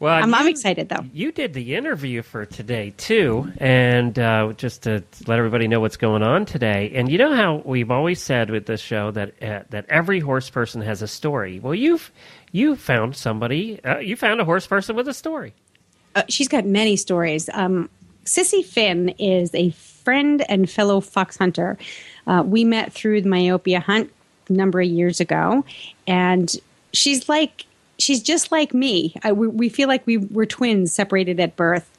Well, 0.00 0.14
I'm, 0.14 0.34
I'm 0.34 0.48
excited 0.48 0.88
though. 0.88 1.04
You 1.12 1.32
did 1.32 1.52
the 1.52 1.74
interview 1.74 2.22
for 2.22 2.46
today 2.46 2.94
too, 2.96 3.52
and 3.58 4.18
uh, 4.18 4.52
just 4.56 4.84
to 4.84 5.04
let 5.26 5.38
everybody 5.38 5.68
know 5.68 5.80
what's 5.80 5.98
going 5.98 6.22
on 6.22 6.46
today. 6.46 6.92
And 6.94 7.10
you 7.10 7.18
know 7.18 7.34
how 7.34 7.56
we've 7.64 7.90
always 7.90 8.22
said 8.22 8.50
with 8.50 8.66
this 8.66 8.80
show 8.80 9.10
that 9.12 9.42
uh, 9.42 9.62
that 9.70 9.86
every 9.90 10.20
horse 10.20 10.48
person 10.50 10.80
has 10.82 11.02
a 11.02 11.08
story. 11.08 11.60
Well, 11.60 11.74
you've 11.74 12.10
you 12.52 12.76
found 12.76 13.16
somebody. 13.16 13.82
Uh, 13.84 13.98
you 13.98 14.16
found 14.16 14.40
a 14.40 14.44
horse 14.44 14.66
person 14.66 14.96
with 14.96 15.08
a 15.08 15.14
story. 15.14 15.54
Uh, 16.14 16.22
she's 16.28 16.48
got 16.48 16.64
many 16.64 16.96
stories. 16.96 17.48
Um, 17.52 17.88
Sissi 18.24 18.64
Finn 18.64 19.10
is 19.18 19.54
a 19.54 19.70
friend 19.70 20.44
and 20.48 20.68
fellow 20.68 21.00
fox 21.00 21.36
hunter. 21.36 21.78
Uh, 22.26 22.42
we 22.44 22.64
met 22.64 22.92
through 22.92 23.22
the 23.22 23.28
myopia 23.28 23.80
hunt 23.80 24.12
a 24.48 24.52
number 24.52 24.80
of 24.80 24.88
years 24.88 25.20
ago, 25.20 25.64
and 26.06 26.54
she's 26.92 27.28
like 27.28 27.66
she's 27.98 28.22
just 28.22 28.50
like 28.50 28.74
me. 28.74 29.14
I, 29.22 29.32
we, 29.32 29.46
we, 29.48 29.68
feel 29.68 29.88
like 29.88 30.06
we 30.06 30.16
were 30.16 30.46
twins 30.46 30.92
separated 30.92 31.38
at 31.38 31.56
birth, 31.56 31.90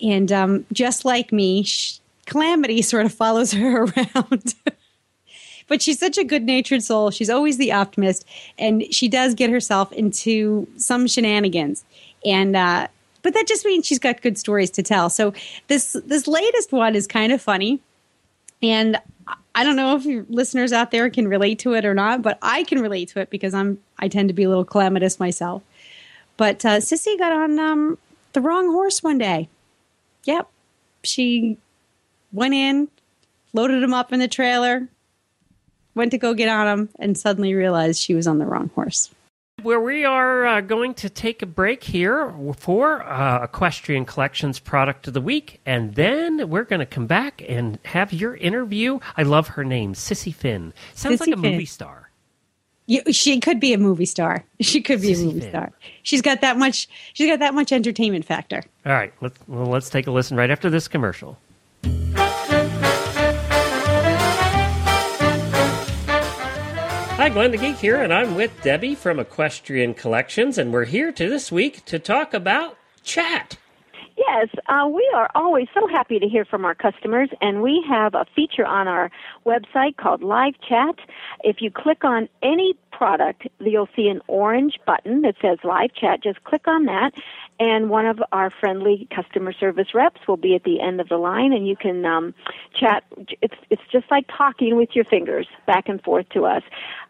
and 0.00 0.32
um, 0.32 0.66
just 0.72 1.04
like 1.04 1.32
me, 1.32 1.62
she, 1.62 1.98
calamity 2.26 2.82
sort 2.82 3.06
of 3.06 3.12
follows 3.12 3.52
her 3.52 3.84
around. 3.96 4.54
But 5.68 5.82
she's 5.82 5.98
such 5.98 6.18
a 6.18 6.24
good 6.24 6.42
natured 6.44 6.82
soul. 6.82 7.10
She's 7.10 7.30
always 7.30 7.58
the 7.58 7.72
optimist, 7.72 8.26
and 8.58 8.84
she 8.92 9.08
does 9.08 9.34
get 9.34 9.50
herself 9.50 9.92
into 9.92 10.66
some 10.76 11.06
shenanigans. 11.06 11.84
And 12.24 12.56
uh, 12.56 12.88
but 13.22 13.34
that 13.34 13.46
just 13.46 13.64
means 13.64 13.86
she's 13.86 13.98
got 13.98 14.20
good 14.20 14.36
stories 14.36 14.70
to 14.72 14.82
tell. 14.82 15.08
So 15.08 15.32
this 15.68 15.96
this 16.04 16.26
latest 16.26 16.72
one 16.72 16.94
is 16.94 17.06
kind 17.06 17.32
of 17.32 17.40
funny, 17.40 17.80
and 18.62 18.98
I 19.54 19.64
don't 19.64 19.76
know 19.76 19.96
if 19.96 20.04
your 20.04 20.24
listeners 20.28 20.72
out 20.72 20.90
there 20.90 21.08
can 21.10 21.28
relate 21.28 21.58
to 21.60 21.74
it 21.74 21.84
or 21.84 21.94
not, 21.94 22.22
but 22.22 22.38
I 22.42 22.64
can 22.64 22.80
relate 22.80 23.08
to 23.10 23.20
it 23.20 23.30
because 23.30 23.54
I'm 23.54 23.78
I 23.98 24.08
tend 24.08 24.28
to 24.28 24.34
be 24.34 24.44
a 24.44 24.48
little 24.48 24.64
calamitous 24.64 25.20
myself. 25.20 25.62
But 26.36 26.64
uh, 26.64 26.78
Sissi 26.78 27.18
got 27.18 27.32
on 27.32 27.58
um, 27.58 27.98
the 28.32 28.40
wrong 28.40 28.70
horse 28.72 29.02
one 29.02 29.18
day. 29.18 29.48
Yep, 30.24 30.48
she 31.02 31.58
went 32.32 32.54
in, 32.54 32.88
loaded 33.52 33.82
him 33.82 33.92
up 33.92 34.12
in 34.12 34.20
the 34.20 34.28
trailer, 34.28 34.88
went 35.94 36.10
to 36.12 36.18
go 36.18 36.34
get 36.34 36.48
on 36.48 36.66
him, 36.66 36.88
and 36.98 37.16
suddenly 37.16 37.54
realized 37.54 38.00
she 38.00 38.14
was 38.14 38.26
on 38.26 38.38
the 38.38 38.46
wrong 38.46 38.70
horse 38.74 39.10
where 39.62 39.80
we 39.80 40.04
are 40.04 40.46
uh, 40.46 40.60
going 40.60 40.94
to 40.94 41.08
take 41.08 41.42
a 41.42 41.46
break 41.46 41.84
here 41.84 42.32
for 42.56 43.02
uh, 43.02 43.44
Equestrian 43.44 44.04
Collections 44.04 44.58
Product 44.58 45.08
of 45.08 45.14
the 45.14 45.20
Week, 45.20 45.60
and 45.64 45.94
then 45.94 46.48
we're 46.48 46.64
going 46.64 46.80
to 46.80 46.86
come 46.86 47.06
back 47.06 47.42
and 47.48 47.78
have 47.84 48.12
your 48.12 48.36
interview. 48.36 48.98
I 49.16 49.22
love 49.22 49.48
her 49.48 49.64
name, 49.64 49.94
Sissi 49.94 50.34
Finn. 50.34 50.72
Sounds 50.94 51.16
Sissi 51.16 51.20
like 51.20 51.38
a 51.38 51.40
Finn. 51.40 51.52
movie 51.52 51.66
star. 51.66 52.10
You, 52.86 53.12
she 53.12 53.38
could 53.40 53.60
be 53.60 53.72
a 53.72 53.78
movie 53.78 54.06
star. 54.06 54.44
She 54.60 54.80
could 54.80 55.00
be 55.00 55.12
Sissi 55.12 55.22
a 55.22 55.26
movie 55.26 55.40
Finn. 55.40 55.50
star. 55.50 55.72
She's 56.02 56.22
got 56.22 56.40
that 56.40 56.56
much. 56.56 56.88
She's 57.12 57.28
got 57.28 57.38
that 57.38 57.54
much 57.54 57.72
entertainment 57.72 58.24
factor. 58.24 58.62
All 58.84 58.92
right, 58.92 59.12
let's 59.20 59.38
well, 59.46 59.66
let's 59.66 59.90
take 59.90 60.06
a 60.06 60.10
listen 60.10 60.36
right 60.36 60.50
after 60.50 60.70
this 60.70 60.88
commercial. 60.88 61.38
Hi, 67.22 67.28
Glenn 67.28 67.52
the 67.52 67.56
Geek 67.56 67.76
here, 67.76 68.02
and 68.02 68.12
I'm 68.12 68.34
with 68.34 68.50
Debbie 68.64 68.96
from 68.96 69.20
Equestrian 69.20 69.94
Collections, 69.94 70.58
and 70.58 70.72
we're 70.72 70.86
here 70.86 71.12
to 71.12 71.28
this 71.28 71.52
week 71.52 71.84
to 71.84 72.00
talk 72.00 72.34
about 72.34 72.76
chat. 73.04 73.58
Yes, 74.28 74.48
uh, 74.68 74.86
we 74.88 75.10
are 75.14 75.30
always 75.34 75.68
so 75.74 75.88
happy 75.88 76.18
to 76.18 76.28
hear 76.28 76.44
from 76.44 76.64
our 76.64 76.74
customers, 76.74 77.30
and 77.40 77.62
we 77.62 77.84
have 77.88 78.14
a 78.14 78.24
feature 78.36 78.64
on 78.66 78.86
our 78.86 79.10
website 79.46 79.96
called 79.96 80.22
Live 80.22 80.54
Chat. 80.68 80.96
If 81.42 81.56
you 81.60 81.70
click 81.70 82.04
on 82.04 82.28
any 82.42 82.74
product, 82.92 83.48
you'll 83.58 83.88
see 83.96 84.08
an 84.08 84.20
orange 84.28 84.78
button 84.86 85.22
that 85.22 85.34
says 85.42 85.58
Live 85.64 85.94
Chat. 85.94 86.22
Just 86.22 86.44
click 86.44 86.68
on 86.68 86.84
that, 86.84 87.12
and 87.58 87.90
one 87.90 88.06
of 88.06 88.20
our 88.32 88.50
friendly 88.60 89.08
customer 89.14 89.52
service 89.52 89.88
reps 89.94 90.20
will 90.28 90.36
be 90.36 90.54
at 90.54 90.64
the 90.64 90.80
end 90.80 91.00
of 91.00 91.08
the 91.08 91.16
line, 91.16 91.52
and 91.52 91.66
you 91.66 91.74
can 91.74 92.04
um, 92.04 92.34
chat. 92.78 93.04
It's 93.40 93.54
it's 93.70 93.82
just 93.90 94.10
like 94.10 94.26
talking 94.28 94.76
with 94.76 94.90
your 94.94 95.06
fingers 95.06 95.48
back 95.66 95.88
and 95.88 96.02
forth 96.02 96.28
to 96.30 96.44
us. 96.44 96.62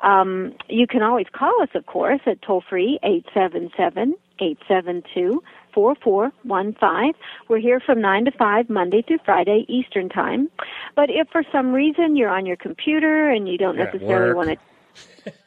Um, 0.02 0.54
you 0.69 0.87
can 0.87 1.02
always 1.02 1.26
call 1.33 1.61
us, 1.62 1.71
of 1.75 1.85
course, 1.87 2.21
at 2.26 2.40
toll 2.42 2.62
free 2.71 2.99
eight 3.02 3.26
seven 3.35 3.71
seven 3.76 4.14
eight 4.40 4.59
seven 4.69 5.02
two. 5.14 5.42
4415. 5.73 7.12
We're 7.49 7.59
here 7.59 7.81
from 7.81 8.00
9 8.00 8.26
to 8.26 8.31
5, 8.33 8.71
Monday 8.71 9.02
through 9.02 9.19
Friday, 9.25 9.64
Eastern 9.69 10.09
Time. 10.09 10.49
But 10.97 11.11
if 11.11 11.29
for 11.31 11.43
some 11.52 11.73
reason 11.73 12.17
you're 12.17 12.31
on 12.31 12.47
your 12.47 12.57
computer 12.57 13.31
and 13.31 13.49
you 13.49 13.59
don't 13.59 13.76
necessarily 13.76 14.35
want 14.35 14.50
to. 14.50 15.33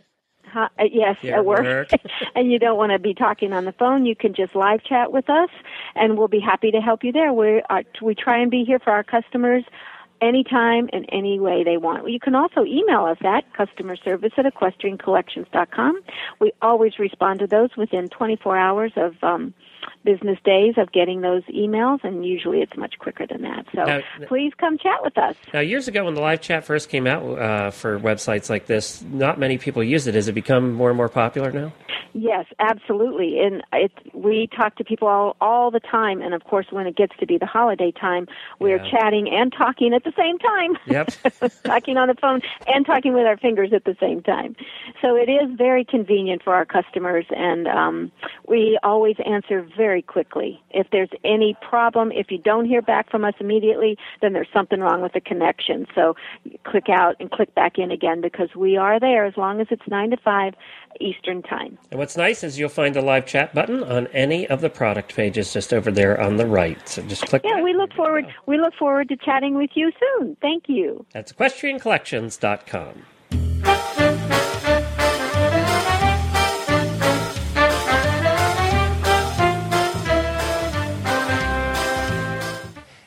Uh, 0.56 0.70
yes, 0.90 1.18
at 1.26 1.44
work, 1.44 1.64
work. 1.64 1.90
and 2.36 2.50
you 2.50 2.58
don't 2.58 2.78
want 2.78 2.90
to 2.90 2.98
be 2.98 3.14
talking 3.14 3.52
on 3.52 3.66
the 3.66 3.74
phone, 3.74 4.06
you 4.06 4.16
can 4.16 4.34
just 4.34 4.56
live 4.56 4.82
chat 4.86 5.12
with 5.12 5.30
us, 5.30 5.50
and 5.96 6.18
we'll 6.18 6.30
be 6.30 6.40
happy 6.40 6.72
to 6.72 6.80
help 6.80 7.04
you 7.04 7.12
there. 7.12 7.34
We 7.34 7.62
uh, 7.70 7.82
we 8.02 8.16
try 8.16 8.40
and 8.40 8.50
be 8.50 8.64
here 8.64 8.80
for 8.80 8.92
our 8.92 9.04
customers 9.04 9.66
anytime 10.22 10.90
and 10.94 11.06
any 11.12 11.40
way 11.40 11.64
they 11.64 11.78
want. 11.78 12.10
You 12.10 12.20
can 12.20 12.36
also 12.36 12.64
email 12.64 13.06
us 13.06 13.18
at 13.24 13.52
customer 13.54 13.96
service 13.96 14.32
at 14.38 14.46
equestriancollections.com. 14.46 16.02
We 16.40 16.52
always 16.62 17.00
respond 17.00 17.40
to 17.40 17.48
those 17.48 17.70
within 17.78 18.10
24 18.10 18.58
hours 18.58 18.92
of 18.96 19.16
um, 19.22 19.54
business 20.04 20.38
days 20.44 20.76
of 20.78 20.92
getting 20.92 21.22
those 21.22 21.44
emails, 21.44 22.04
and 22.04 22.26
usually 22.26 22.62
it's 22.62 22.76
much 22.78 22.96
quicker 23.00 23.26
than 23.28 23.42
that. 23.42 23.66
So 23.74 23.84
now, 23.84 24.02
please 24.28 24.54
come 24.58 24.78
chat 24.78 25.04
with 25.04 25.18
us. 25.18 25.36
Now, 25.54 25.62
years 25.62 25.88
ago 25.88 26.06
when 26.06 26.16
the 26.16 26.22
live 26.22 26.42
chat 26.42 26.66
first 26.66 26.90
came 26.90 27.08
out 27.08 27.24
uh, 27.24 27.72
for 27.72 28.00
websites 28.00 28.50
like 28.50 28.66
this, 28.66 29.02
not 29.02 29.40
many 29.40 29.58
people 29.58 29.84
used 29.84 30.08
it. 30.08 30.16
Has 30.16 30.28
it 30.28 30.34
become 30.34 30.74
more 30.74 30.90
and 30.90 30.98
more 30.98 31.10
popular 31.10 31.52
now? 31.52 31.74
Yes, 32.18 32.46
absolutely. 32.60 33.42
And 33.42 33.62
it, 33.74 33.92
we 34.14 34.48
talk 34.56 34.78
to 34.78 34.86
people 34.86 35.10
all, 35.10 35.36
all 35.42 35.70
the 35.70 35.82
time. 35.82 36.22
And 36.22 36.34
of 36.34 36.46
course, 36.46 36.66
when 36.70 36.88
it 36.88 36.96
gets 36.96 37.12
to 37.20 37.26
be 37.26 37.38
the 37.38 37.46
holiday 37.46 37.92
time, 37.92 38.26
we're 38.58 38.78
yeah. 38.78 38.90
chatting 38.90 39.28
and 39.30 39.52
talking 39.52 39.94
at 39.94 40.06
the 40.06 40.14
same 40.18 40.40
time. 40.40 40.78
Yep. 40.86 41.12
talking 41.66 41.98
on 41.98 42.08
the 42.08 42.14
phone 42.14 42.40
and 42.68 42.86
talking 42.86 43.14
with 43.14 43.26
our 43.26 43.36
fingers 43.36 43.74
at 43.74 43.84
the 43.84 43.98
same 44.00 44.24
time. 44.24 44.56
So 45.02 45.18
it 45.18 45.30
is 45.30 45.58
very 45.58 45.84
convenient 45.84 46.42
for 46.42 46.54
our 46.54 46.64
customers. 46.64 47.26
And 47.32 47.68
um, 47.68 48.12
we 48.48 48.80
always 48.82 49.18
answer 49.26 49.68
very 49.76 50.02
quickly. 50.02 50.62
If 50.72 50.88
there's 50.92 51.10
any 51.24 51.56
problem, 51.68 52.12
if 52.12 52.32
you 52.32 52.38
don't 52.38 52.66
hear 52.66 52.82
back 52.82 53.10
from 53.10 53.26
us 53.26 53.34
immediately, 53.40 53.98
then 54.22 54.34
there's 54.34 54.48
something 54.54 54.80
wrong 54.80 55.02
with 55.02 55.14
the 55.14 55.22
connection. 55.22 55.86
So 55.96 56.16
click 56.66 56.90
out 56.90 57.16
and 57.20 57.32
click 57.32 57.54
back 57.56 57.78
in 57.78 57.92
again 57.92 58.22
because 58.22 58.50
we 58.56 58.78
are 58.78 59.00
there 59.00 59.26
as 59.26 59.38
long 59.38 59.62
as 59.62 59.68
it's 59.70 59.88
9 59.88 60.12
to 60.12 60.18
5 60.18 60.54
Eastern 61.00 61.42
Time. 61.42 61.78
And 61.92 62.00
what's 62.00 62.18
nice 62.18 62.44
is 62.44 62.58
you'll 62.58 62.70
find 62.70 62.96
a 62.96 63.02
live 63.02 63.26
chat 63.26 63.54
button 63.54 63.84
on 63.84 64.08
any 64.08 64.48
of 64.48 64.62
the 64.62 64.70
product 64.70 65.16
pages 65.16 65.52
just 65.54 65.74
over 65.74 65.92
there 65.92 66.20
on 66.20 66.38
the 66.38 66.46
right. 66.46 66.88
So 66.88 67.02
just 67.04 67.28
click. 67.28 67.42
Yeah, 67.44 67.62
we 67.62 67.74
look 67.74 67.94
forward. 67.94 68.26
We 68.46 68.58
look 68.58 68.74
forward 68.76 69.10
to 69.10 69.18
chatting 69.18 69.56
with 69.56 69.72
you 69.76 69.92
soon. 70.00 70.38
Thank 70.42 70.66
you. 70.68 71.06
That's 71.12 71.34
equestriancollections.com. 71.34 73.04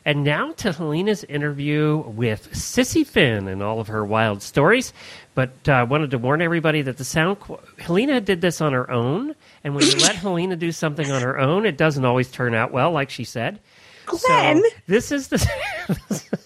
And 0.09 0.25
now 0.25 0.53
to 0.53 0.73
Helena's 0.73 1.23
interview 1.25 1.99
with 1.99 2.51
Sissi 2.53 3.07
Finn 3.07 3.47
and 3.47 3.63
all 3.63 3.79
of 3.79 3.89
her 3.89 4.03
wild 4.07 4.43
stories. 4.43 4.95
But 5.35 5.69
I 5.69 5.81
uh, 5.81 5.85
wanted 5.85 6.13
to 6.13 6.19
warn 6.19 6.41
everybody 6.41 6.81
that 6.81 6.97
the 6.97 7.05
sound. 7.05 7.41
Qu- 7.41 7.59
Helena 7.77 8.19
did 8.19 8.41
this 8.41 8.63
on 8.63 8.73
her 8.73 8.91
own. 8.91 9.35
And 9.65 9.75
when 9.75 9.85
you 9.85 9.97
let 9.99 10.15
Helena 10.17 10.57
do 10.57 10.73
something 10.73 11.11
on 11.11 11.21
her 11.21 11.39
own, 11.39 11.67
it 11.67 11.77
doesn't 11.77 12.07
always 12.07 12.31
turn 12.31 12.55
out 12.55 12.73
well, 12.73 12.91
like 12.91 13.11
she 13.11 13.25
said. 13.25 13.61
Glenn! 14.07 14.63
So 14.63 14.71
this 14.87 15.13
is 15.13 15.29
the. 15.29 15.47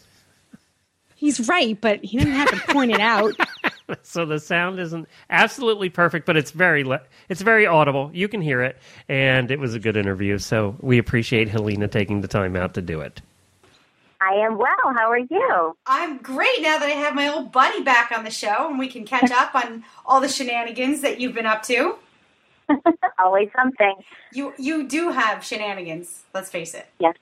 He's 1.14 1.46
right, 1.46 1.80
but 1.80 2.04
he 2.04 2.18
didn't 2.18 2.34
have 2.34 2.50
to 2.50 2.72
point 2.72 2.90
it 2.90 2.98
out. 2.98 3.32
so 4.02 4.26
the 4.26 4.40
sound 4.40 4.80
isn't 4.80 5.06
absolutely 5.30 5.88
perfect, 5.88 6.26
but 6.26 6.36
it's 6.36 6.50
very 6.50 6.82
le- 6.82 7.02
it's 7.28 7.42
very 7.42 7.68
audible. 7.68 8.10
You 8.12 8.26
can 8.26 8.40
hear 8.40 8.60
it, 8.60 8.76
and 9.08 9.52
it 9.52 9.60
was 9.60 9.76
a 9.76 9.78
good 9.78 9.96
interview. 9.96 10.38
So 10.38 10.74
we 10.80 10.98
appreciate 10.98 11.48
Helena 11.48 11.86
taking 11.86 12.22
the 12.22 12.28
time 12.28 12.56
out 12.56 12.74
to 12.74 12.82
do 12.82 13.00
it. 13.00 13.22
I 14.22 14.34
am 14.34 14.56
well. 14.56 14.94
How 14.94 15.10
are 15.10 15.18
you? 15.18 15.76
I'm 15.84 16.18
great 16.18 16.60
now 16.62 16.78
that 16.78 16.86
I 16.88 16.92
have 16.92 17.14
my 17.14 17.28
old 17.28 17.50
buddy 17.50 17.82
back 17.82 18.12
on 18.16 18.22
the 18.22 18.30
show 18.30 18.68
and 18.68 18.78
we 18.78 18.86
can 18.86 19.04
catch 19.04 19.32
up 19.32 19.54
on 19.54 19.82
all 20.06 20.20
the 20.20 20.28
shenanigans 20.28 21.00
that 21.00 21.20
you've 21.20 21.34
been 21.34 21.46
up 21.46 21.62
to. 21.64 21.96
Always 23.18 23.48
something. 23.56 23.94
You 24.32 24.54
you 24.58 24.86
do 24.86 25.10
have 25.10 25.44
shenanigans, 25.44 26.22
let's 26.32 26.50
face 26.50 26.72
it. 26.72 26.86
Yes. 27.00 27.16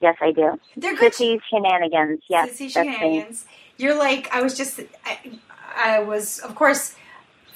Yes, 0.00 0.16
I 0.20 0.30
do. 0.30 0.60
They're 0.76 0.94
good. 0.94 1.12
Sissi 1.12 1.40
shenanigans. 1.50 2.20
Yes. 2.28 2.52
Sissi 2.52 2.70
shenanigans. 2.70 3.46
You're 3.76 3.98
like 3.98 4.32
I 4.32 4.40
was 4.40 4.56
just 4.56 4.80
I, 5.04 5.18
I 5.76 5.98
was 6.00 6.38
of 6.38 6.54
course 6.54 6.94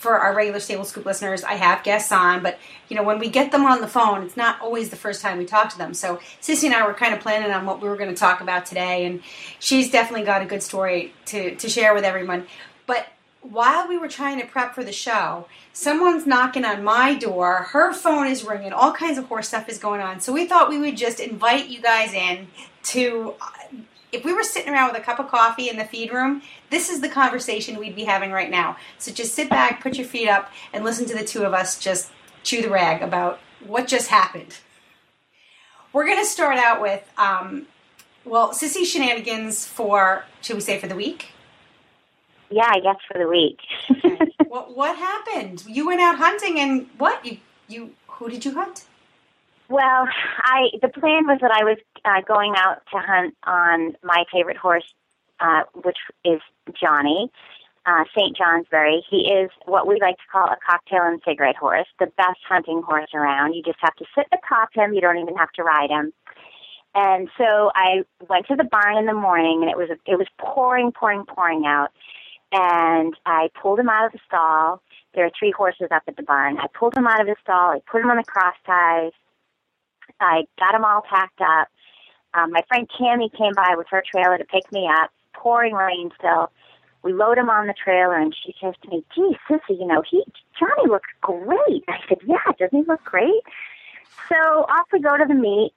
for 0.00 0.18
our 0.18 0.34
regular 0.34 0.60
stable 0.60 0.84
scoop 0.84 1.04
listeners, 1.04 1.44
I 1.44 1.56
have 1.56 1.84
guests 1.84 2.10
on, 2.10 2.42
but 2.42 2.58
you 2.88 2.96
know 2.96 3.02
when 3.02 3.18
we 3.18 3.28
get 3.28 3.52
them 3.52 3.66
on 3.66 3.82
the 3.82 3.86
phone, 3.86 4.22
it's 4.22 4.36
not 4.36 4.58
always 4.62 4.88
the 4.88 4.96
first 4.96 5.20
time 5.20 5.36
we 5.36 5.44
talk 5.44 5.68
to 5.72 5.78
them. 5.78 5.92
So 5.92 6.18
Sissi 6.40 6.64
and 6.64 6.74
I 6.74 6.86
were 6.86 6.94
kind 6.94 7.12
of 7.12 7.20
planning 7.20 7.52
on 7.52 7.66
what 7.66 7.82
we 7.82 7.88
were 7.88 7.96
going 7.96 8.08
to 8.08 8.16
talk 8.16 8.40
about 8.40 8.64
today, 8.64 9.04
and 9.04 9.22
she's 9.58 9.90
definitely 9.90 10.24
got 10.24 10.40
a 10.40 10.46
good 10.46 10.62
story 10.62 11.12
to 11.26 11.54
to 11.54 11.68
share 11.68 11.92
with 11.92 12.04
everyone. 12.04 12.46
But 12.86 13.08
while 13.42 13.88
we 13.88 13.98
were 13.98 14.08
trying 14.08 14.40
to 14.40 14.46
prep 14.46 14.74
for 14.74 14.82
the 14.82 14.92
show, 14.92 15.46
someone's 15.74 16.26
knocking 16.26 16.64
on 16.64 16.82
my 16.82 17.14
door. 17.14 17.68
Her 17.70 17.92
phone 17.92 18.26
is 18.26 18.42
ringing. 18.42 18.72
All 18.72 18.92
kinds 18.92 19.18
of 19.18 19.26
horse 19.26 19.48
stuff 19.48 19.68
is 19.68 19.76
going 19.76 20.00
on. 20.00 20.20
So 20.20 20.32
we 20.32 20.46
thought 20.46 20.70
we 20.70 20.78
would 20.78 20.96
just 20.96 21.20
invite 21.20 21.68
you 21.68 21.82
guys 21.82 22.14
in 22.14 22.48
to 22.84 23.34
if 24.12 24.24
we 24.24 24.32
were 24.32 24.42
sitting 24.42 24.72
around 24.72 24.92
with 24.92 25.00
a 25.00 25.04
cup 25.04 25.18
of 25.18 25.28
coffee 25.28 25.68
in 25.68 25.76
the 25.76 25.84
feed 25.84 26.12
room, 26.12 26.42
this 26.70 26.90
is 26.90 27.00
the 27.00 27.08
conversation 27.08 27.78
we'd 27.78 27.96
be 27.96 28.04
having 28.04 28.32
right 28.32 28.50
now. 28.50 28.76
So 28.98 29.12
just 29.12 29.34
sit 29.34 29.48
back, 29.48 29.82
put 29.82 29.96
your 29.96 30.06
feet 30.06 30.28
up, 30.28 30.50
and 30.72 30.84
listen 30.84 31.06
to 31.06 31.16
the 31.16 31.24
two 31.24 31.44
of 31.44 31.54
us 31.54 31.78
just 31.78 32.10
chew 32.42 32.62
the 32.62 32.70
rag 32.70 33.02
about 33.02 33.40
what 33.66 33.86
just 33.86 34.08
happened. 34.08 34.58
We're 35.92 36.06
going 36.06 36.18
to 36.18 36.26
start 36.26 36.56
out 36.56 36.80
with 36.80 37.08
um, 37.18 37.66
Well, 38.24 38.50
Sissi 38.50 38.84
shenanigans 38.84 39.66
for, 39.66 40.24
should 40.40 40.54
we 40.54 40.60
say, 40.60 40.78
for 40.78 40.86
the 40.86 40.96
week? 40.96 41.32
Yeah, 42.50 42.68
I 42.68 42.80
guess 42.80 42.96
for 43.10 43.18
the 43.18 43.28
week. 43.28 43.58
Okay. 43.90 44.32
what 44.48 44.76
what 44.76 44.96
happened? 44.96 45.64
You 45.68 45.86
went 45.86 46.00
out 46.00 46.16
hunting, 46.16 46.58
and 46.58 46.88
what 46.98 47.24
you 47.24 47.38
you 47.68 47.92
who 48.08 48.28
did 48.28 48.44
you 48.44 48.52
hunt? 48.54 48.86
Well, 49.70 50.08
I 50.42 50.68
the 50.82 50.88
plan 50.88 51.26
was 51.26 51.38
that 51.40 51.52
I 51.52 51.64
was 51.64 51.78
uh, 52.04 52.20
going 52.26 52.54
out 52.56 52.82
to 52.92 52.98
hunt 52.98 53.36
on 53.44 53.96
my 54.02 54.24
favorite 54.32 54.56
horse, 54.56 54.92
uh, 55.38 55.62
which 55.74 55.98
is 56.24 56.40
Johnny. 56.78 57.30
Uh, 57.86 58.04
St. 58.14 58.36
Johnsbury. 58.36 59.02
He 59.08 59.32
is 59.32 59.50
what 59.64 59.86
we 59.86 59.98
like 60.02 60.16
to 60.16 60.22
call 60.30 60.44
a 60.44 60.56
cocktail 60.64 61.00
and 61.02 61.18
cigarette 61.26 61.56
horse, 61.56 61.86
the 61.98 62.12
best 62.18 62.38
hunting 62.46 62.82
horse 62.82 63.08
around. 63.14 63.54
You 63.54 63.62
just 63.62 63.78
have 63.80 63.94
to 63.96 64.04
sit 64.14 64.26
atop 64.34 64.68
him. 64.74 64.92
You 64.92 65.00
don't 65.00 65.16
even 65.16 65.34
have 65.36 65.50
to 65.52 65.62
ride 65.62 65.88
him. 65.88 66.12
And 66.94 67.30
so 67.38 67.70
I 67.74 68.02
went 68.28 68.46
to 68.48 68.56
the 68.56 68.64
barn 68.64 68.98
in 68.98 69.06
the 69.06 69.14
morning, 69.14 69.62
and 69.62 69.70
it 69.70 69.78
was 69.78 69.88
it 70.06 70.18
was 70.18 70.26
pouring, 70.38 70.92
pouring, 70.92 71.24
pouring 71.24 71.64
out. 71.64 71.88
And 72.52 73.16
I 73.24 73.48
pulled 73.60 73.78
him 73.78 73.88
out 73.88 74.06
of 74.06 74.12
the 74.12 74.18
stall. 74.26 74.82
There 75.14 75.24
are 75.24 75.30
three 75.38 75.52
horses 75.52 75.88
up 75.90 76.02
at 76.06 76.16
the 76.16 76.22
barn. 76.22 76.58
I 76.58 76.66
pulled 76.78 76.96
him 76.96 77.06
out 77.06 77.20
of 77.20 77.28
the 77.28 77.36
stall. 77.42 77.70
I 77.70 77.80
put 77.90 78.02
him 78.02 78.10
on 78.10 78.18
the 78.18 78.24
cross 78.24 78.54
ties. 78.66 79.12
I 80.20 80.44
got 80.58 80.72
them 80.72 80.84
all 80.84 81.02
packed 81.08 81.40
up. 81.40 81.68
Um, 82.34 82.52
my 82.52 82.62
friend 82.68 82.88
Tammy 82.96 83.30
came 83.36 83.52
by 83.54 83.74
with 83.76 83.86
her 83.90 84.02
trailer 84.10 84.38
to 84.38 84.44
pick 84.44 84.70
me 84.72 84.88
up. 84.88 85.10
Pouring 85.34 85.74
rain 85.74 86.10
still. 86.18 86.50
We 87.02 87.12
load 87.14 87.38
him 87.38 87.48
on 87.48 87.66
the 87.66 87.72
trailer, 87.72 88.16
and 88.16 88.34
she 88.44 88.54
says 88.60 88.74
to 88.82 88.90
me, 88.90 89.04
"Gee, 89.14 89.36
sissi, 89.48 89.78
you 89.80 89.86
know 89.86 90.02
he 90.08 90.22
Johnny 90.58 90.88
looks 90.88 91.08
great." 91.22 91.84
I 91.88 91.98
said, 92.08 92.18
"Yeah, 92.26 92.44
doesn't 92.58 92.76
he 92.78 92.84
look 92.84 93.02
great?" 93.04 93.42
So 94.28 94.36
off 94.36 94.86
we 94.92 95.00
go 95.00 95.16
to 95.16 95.24
the 95.24 95.34
meet. 95.34 95.72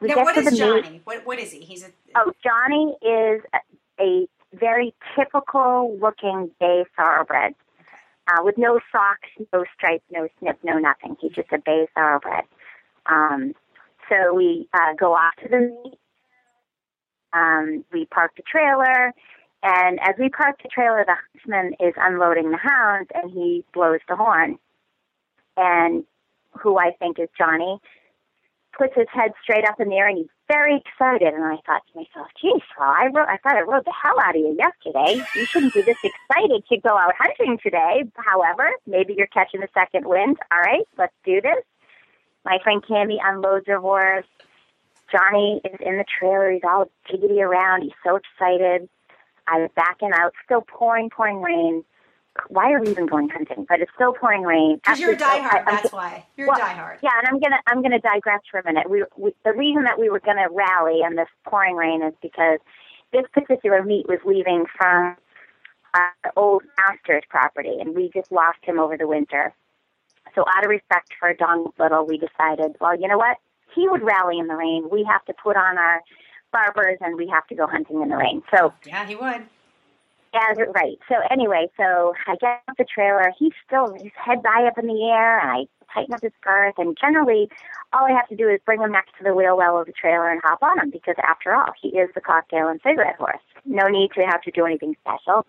We 0.00 0.08
now, 0.08 0.14
get 0.14 0.24
what 0.24 0.34
to 0.34 0.40
is 0.40 0.44
the 0.46 0.50
meet. 0.52 0.58
Johnny? 0.84 1.00
What 1.04 1.26
what 1.26 1.38
is 1.38 1.50
he? 1.50 1.60
He's 1.60 1.82
a 1.82 1.90
Oh, 2.14 2.32
Johnny 2.42 2.96
is 3.02 3.42
a, 3.52 3.58
a 4.02 4.28
very 4.54 4.94
typical 5.16 5.96
looking 6.00 6.50
bay 6.60 6.84
thoroughbred. 6.96 7.54
Uh, 8.28 8.42
with 8.44 8.58
no 8.58 8.78
socks, 8.92 9.28
no 9.52 9.64
stripes, 9.74 10.04
no 10.10 10.28
snip, 10.38 10.58
no 10.62 10.78
nothing. 10.78 11.16
He's 11.20 11.32
just 11.32 11.50
a 11.50 11.58
bay 11.58 11.88
thoroughbred. 11.94 12.44
Um, 13.06 13.54
so 14.08 14.34
we 14.34 14.68
uh, 14.72 14.94
go 14.98 15.12
off 15.14 15.34
to 15.42 15.48
the 15.48 15.58
meet. 15.58 15.98
Um, 17.32 17.84
we 17.92 18.06
park 18.06 18.32
the 18.36 18.42
trailer, 18.50 19.12
and 19.62 19.98
as 20.00 20.14
we 20.18 20.28
park 20.30 20.56
the 20.62 20.68
trailer, 20.72 21.04
the 21.06 21.14
huntsman 21.32 21.74
is 21.80 21.94
unloading 21.96 22.50
the 22.50 22.56
hounds, 22.56 23.10
and 23.14 23.30
he 23.30 23.64
blows 23.74 24.00
the 24.08 24.16
horn. 24.16 24.58
And 25.56 26.04
who 26.52 26.78
I 26.78 26.92
think 26.98 27.18
is 27.18 27.28
Johnny 27.36 27.78
puts 28.76 28.94
his 28.94 29.08
head 29.12 29.32
straight 29.42 29.64
up 29.66 29.80
in 29.80 29.88
the 29.88 29.96
air, 29.96 30.08
and 30.08 30.18
he's 30.18 30.28
very 30.46 30.76
excited. 30.76 31.34
And 31.34 31.44
I 31.44 31.56
thought 31.66 31.82
to 31.92 31.96
myself, 31.96 32.28
geez, 32.40 32.62
well, 32.78 32.88
I, 32.88 33.06
wrote, 33.12 33.28
I 33.28 33.36
thought 33.38 33.56
I 33.56 33.62
rode 33.62 33.84
the 33.84 33.92
hell 33.92 34.18
out 34.22 34.36
of 34.36 34.40
you 34.40 34.56
yesterday. 34.56 35.22
You 35.34 35.44
shouldn't 35.44 35.74
be 35.74 35.82
this 35.82 35.98
excited 36.02 36.64
to 36.68 36.76
go 36.78 36.96
out 36.96 37.14
hunting 37.18 37.58
today. 37.62 38.04
However, 38.16 38.70
maybe 38.86 39.14
you're 39.18 39.26
catching 39.26 39.60
the 39.60 39.68
second 39.74 40.06
wind. 40.06 40.38
All 40.52 40.60
right, 40.60 40.86
let's 40.96 41.14
do 41.24 41.40
this. 41.40 41.64
My 42.48 42.58
friend 42.62 42.82
Cammy 42.82 43.16
unloads 43.22 43.66
her 43.66 43.78
horse. 43.78 44.24
Johnny 45.12 45.60
is 45.64 45.78
in 45.84 45.98
the 45.98 46.04
trailer. 46.18 46.50
He's 46.50 46.62
all 46.64 46.90
jiggity 47.10 47.40
around. 47.42 47.82
He's 47.82 47.92
so 48.02 48.16
excited. 48.16 48.88
I'm 49.46 49.68
backing 49.76 50.12
out, 50.14 50.32
still 50.46 50.62
pouring, 50.62 51.10
pouring 51.10 51.42
rain. 51.42 51.84
Why 52.48 52.72
are 52.72 52.80
we 52.80 52.88
even 52.90 53.04
going 53.06 53.28
hunting? 53.28 53.66
But 53.68 53.80
it's 53.80 53.90
still 53.94 54.14
pouring 54.14 54.42
rain. 54.42 54.76
because 54.76 54.98
you're 54.98 55.12
a 55.12 55.16
diehard. 55.16 55.52
I- 55.54 55.58
I'm 55.58 55.64
That's 55.76 55.92
why 55.92 56.24
you're 56.38 56.46
Well, 56.48 56.56
a 56.56 56.60
diehard. 56.62 56.98
yeah, 57.02 57.10
and 57.18 57.28
I'm 57.28 57.38
gonna 57.38 57.58
I'm 57.66 57.82
gonna 57.82 57.98
digress 57.98 58.40
for 58.50 58.60
a 58.60 58.64
minute. 58.64 58.88
We, 58.88 59.04
we 59.16 59.34
the 59.44 59.52
reason 59.52 59.84
that 59.84 59.98
we 59.98 60.08
were 60.08 60.20
gonna 60.20 60.46
rally 60.50 61.02
in 61.02 61.16
this 61.16 61.28
pouring 61.44 61.76
rain 61.76 62.02
is 62.02 62.14
because 62.22 62.60
this 63.12 63.24
particular 63.34 63.82
meet 63.82 64.08
was 64.08 64.20
leaving 64.24 64.64
from 64.78 65.16
our 65.94 66.12
old 66.36 66.62
master's 66.78 67.24
property, 67.28 67.76
and 67.80 67.94
we 67.94 68.10
just 68.14 68.30
lost 68.32 68.58
him 68.62 68.78
over 68.78 68.96
the 68.96 69.06
winter. 69.06 69.52
So 70.34 70.44
out 70.56 70.64
of 70.64 70.70
respect 70.70 71.12
for 71.18 71.32
Don 71.34 71.66
Little, 71.78 72.06
we 72.06 72.18
decided, 72.18 72.76
well, 72.80 72.98
you 72.98 73.08
know 73.08 73.18
what? 73.18 73.36
He 73.74 73.88
would 73.88 74.02
rally 74.02 74.38
in 74.38 74.46
the 74.46 74.56
rain. 74.56 74.88
We 74.90 75.04
have 75.04 75.24
to 75.26 75.34
put 75.34 75.56
on 75.56 75.78
our 75.78 76.00
Barbours, 76.52 76.98
and 77.00 77.16
we 77.16 77.28
have 77.28 77.46
to 77.48 77.54
go 77.54 77.66
hunting 77.66 78.00
in 78.02 78.08
the 78.08 78.16
rain. 78.16 78.42
So 78.54 78.72
Yeah, 78.86 79.04
he 79.06 79.14
would. 79.14 79.42
as 80.34 80.56
right. 80.74 80.98
So 81.08 81.16
anyway, 81.30 81.68
so 81.76 82.14
I 82.26 82.36
get 82.36 82.62
off 82.68 82.76
the 82.78 82.84
trailer. 82.84 83.32
He's 83.38 83.52
still 83.66 83.92
his 83.92 84.12
head's 84.16 84.42
high 84.46 84.66
up 84.66 84.78
in 84.78 84.86
the 84.86 85.04
air, 85.04 85.38
and 85.40 85.50
I 85.50 85.66
tighten 85.92 86.14
up 86.14 86.22
his 86.22 86.32
girth. 86.42 86.74
And 86.78 86.96
generally, 86.98 87.50
all 87.92 88.06
I 88.06 88.12
have 88.12 88.28
to 88.28 88.36
do 88.36 88.48
is 88.48 88.60
bring 88.64 88.80
him 88.80 88.92
next 88.92 89.12
to 89.18 89.24
the 89.24 89.34
wheel 89.34 89.56
well 89.56 89.78
of 89.78 89.86
the 89.86 89.92
trailer 89.92 90.30
and 90.30 90.40
hop 90.42 90.62
on 90.62 90.78
him 90.78 90.90
because, 90.90 91.16
after 91.22 91.54
all, 91.54 91.72
he 91.80 91.88
is 91.88 92.08
the 92.14 92.20
cocktail 92.20 92.68
and 92.68 92.80
cigarette 92.82 93.16
horse. 93.16 93.44
No 93.66 93.86
need 93.88 94.12
to 94.14 94.22
have 94.22 94.40
to 94.42 94.50
do 94.50 94.64
anything 94.64 94.96
special. 95.00 95.46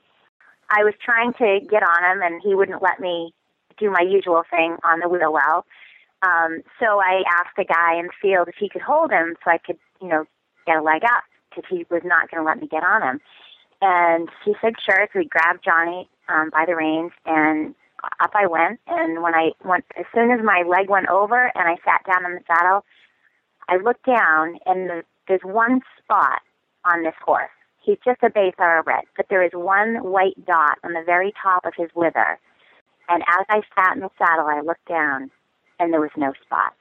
I 0.69 0.83
was 0.83 0.93
trying 1.03 1.33
to 1.33 1.65
get 1.65 1.81
on 1.81 2.03
him, 2.11 2.21
and 2.21 2.41
he 2.43 2.53
wouldn't 2.55 2.81
let 2.83 2.99
me 2.99 3.33
do 3.79 3.89
my 3.89 4.01
usual 4.01 4.43
thing 4.49 4.77
on 4.83 4.99
the 4.99 5.09
wheel 5.09 5.31
well. 5.31 5.65
Um, 6.21 6.61
so 6.79 6.99
I 6.99 7.23
asked 7.39 7.55
the 7.57 7.63
guy 7.65 7.97
in 7.97 8.07
the 8.07 8.19
field 8.21 8.47
if 8.47 8.55
he 8.59 8.69
could 8.69 8.81
hold 8.81 9.11
him 9.11 9.35
so 9.43 9.51
I 9.51 9.57
could, 9.57 9.77
you 10.01 10.09
know, 10.09 10.25
get 10.67 10.77
a 10.77 10.81
leg 10.81 11.03
up 11.03 11.23
because 11.49 11.63
he 11.69 11.85
was 11.89 12.01
not 12.03 12.29
going 12.29 12.43
to 12.43 12.47
let 12.47 12.59
me 12.59 12.67
get 12.67 12.83
on 12.83 13.01
him. 13.01 13.21
And 13.81 14.29
he 14.43 14.53
said, 14.61 14.73
sure. 14.83 15.07
So 15.13 15.19
we 15.19 15.25
grabbed 15.25 15.63
Johnny 15.63 16.09
um, 16.27 16.49
by 16.51 16.65
the 16.67 16.75
reins, 16.75 17.11
and 17.25 17.73
up 18.19 18.31
I 18.33 18.47
went. 18.47 18.79
And 18.87 19.23
when 19.23 19.33
I 19.33 19.51
went, 19.63 19.85
as 19.97 20.05
soon 20.13 20.31
as 20.31 20.39
my 20.43 20.63
leg 20.67 20.89
went 20.89 21.07
over 21.07 21.51
and 21.55 21.67
I 21.67 21.75
sat 21.85 22.03
down 22.05 22.25
in 22.25 22.35
the 22.35 22.43
saddle, 22.47 22.83
I 23.69 23.77
looked 23.77 24.05
down, 24.05 24.59
and 24.65 24.89
the, 24.89 25.03
there's 25.27 25.43
one 25.43 25.81
spot 26.03 26.41
on 26.83 27.03
this 27.03 27.15
horse. 27.23 27.49
He's 27.81 27.97
just 28.03 28.21
a 28.23 28.29
bay 28.29 28.51
thoroughbred, 28.57 29.05
but 29.15 29.27
there 29.29 29.43
is 29.43 29.51
one 29.53 30.03
white 30.03 30.45
dot 30.45 30.77
on 30.83 30.93
the 30.93 31.03
very 31.05 31.33
top 31.41 31.65
of 31.65 31.73
his 31.77 31.89
wither. 31.95 32.37
And 33.09 33.23
as 33.23 33.45
I 33.49 33.61
sat 33.75 33.95
in 33.95 34.01
the 34.01 34.09
saddle, 34.17 34.45
I 34.47 34.61
looked 34.61 34.87
down, 34.87 35.31
and 35.79 35.91
there 35.91 36.01
was 36.01 36.11
no 36.15 36.33
spot. 36.45 36.73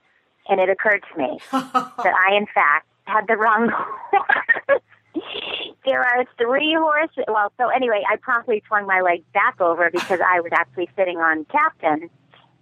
And 0.49 0.61
it 0.61 0.69
occurred 0.69 1.05
to 1.13 1.19
me 1.19 1.39
that 1.53 2.15
I, 2.29 2.37
in 2.37 2.47
fact, 2.47 2.87
had 3.05 3.27
the 3.27 3.37
wrong 3.37 3.71
horse. 4.13 4.83
there 5.85 6.01
are 6.01 6.25
three 6.37 6.75
horses. 6.79 7.25
Well, 7.29 7.53
so 7.59 7.69
anyway, 7.69 8.03
I 8.11 8.17
promptly 8.17 8.63
swung 8.69 8.87
my 8.87 9.01
leg 9.01 9.25
back 9.33 9.61
over 9.61 9.91
because 9.91 10.21
I 10.21 10.41
was 10.41 10.53
actually 10.53 10.89
sitting 10.97 11.19
on 11.19 11.45
Captain, 11.47 12.11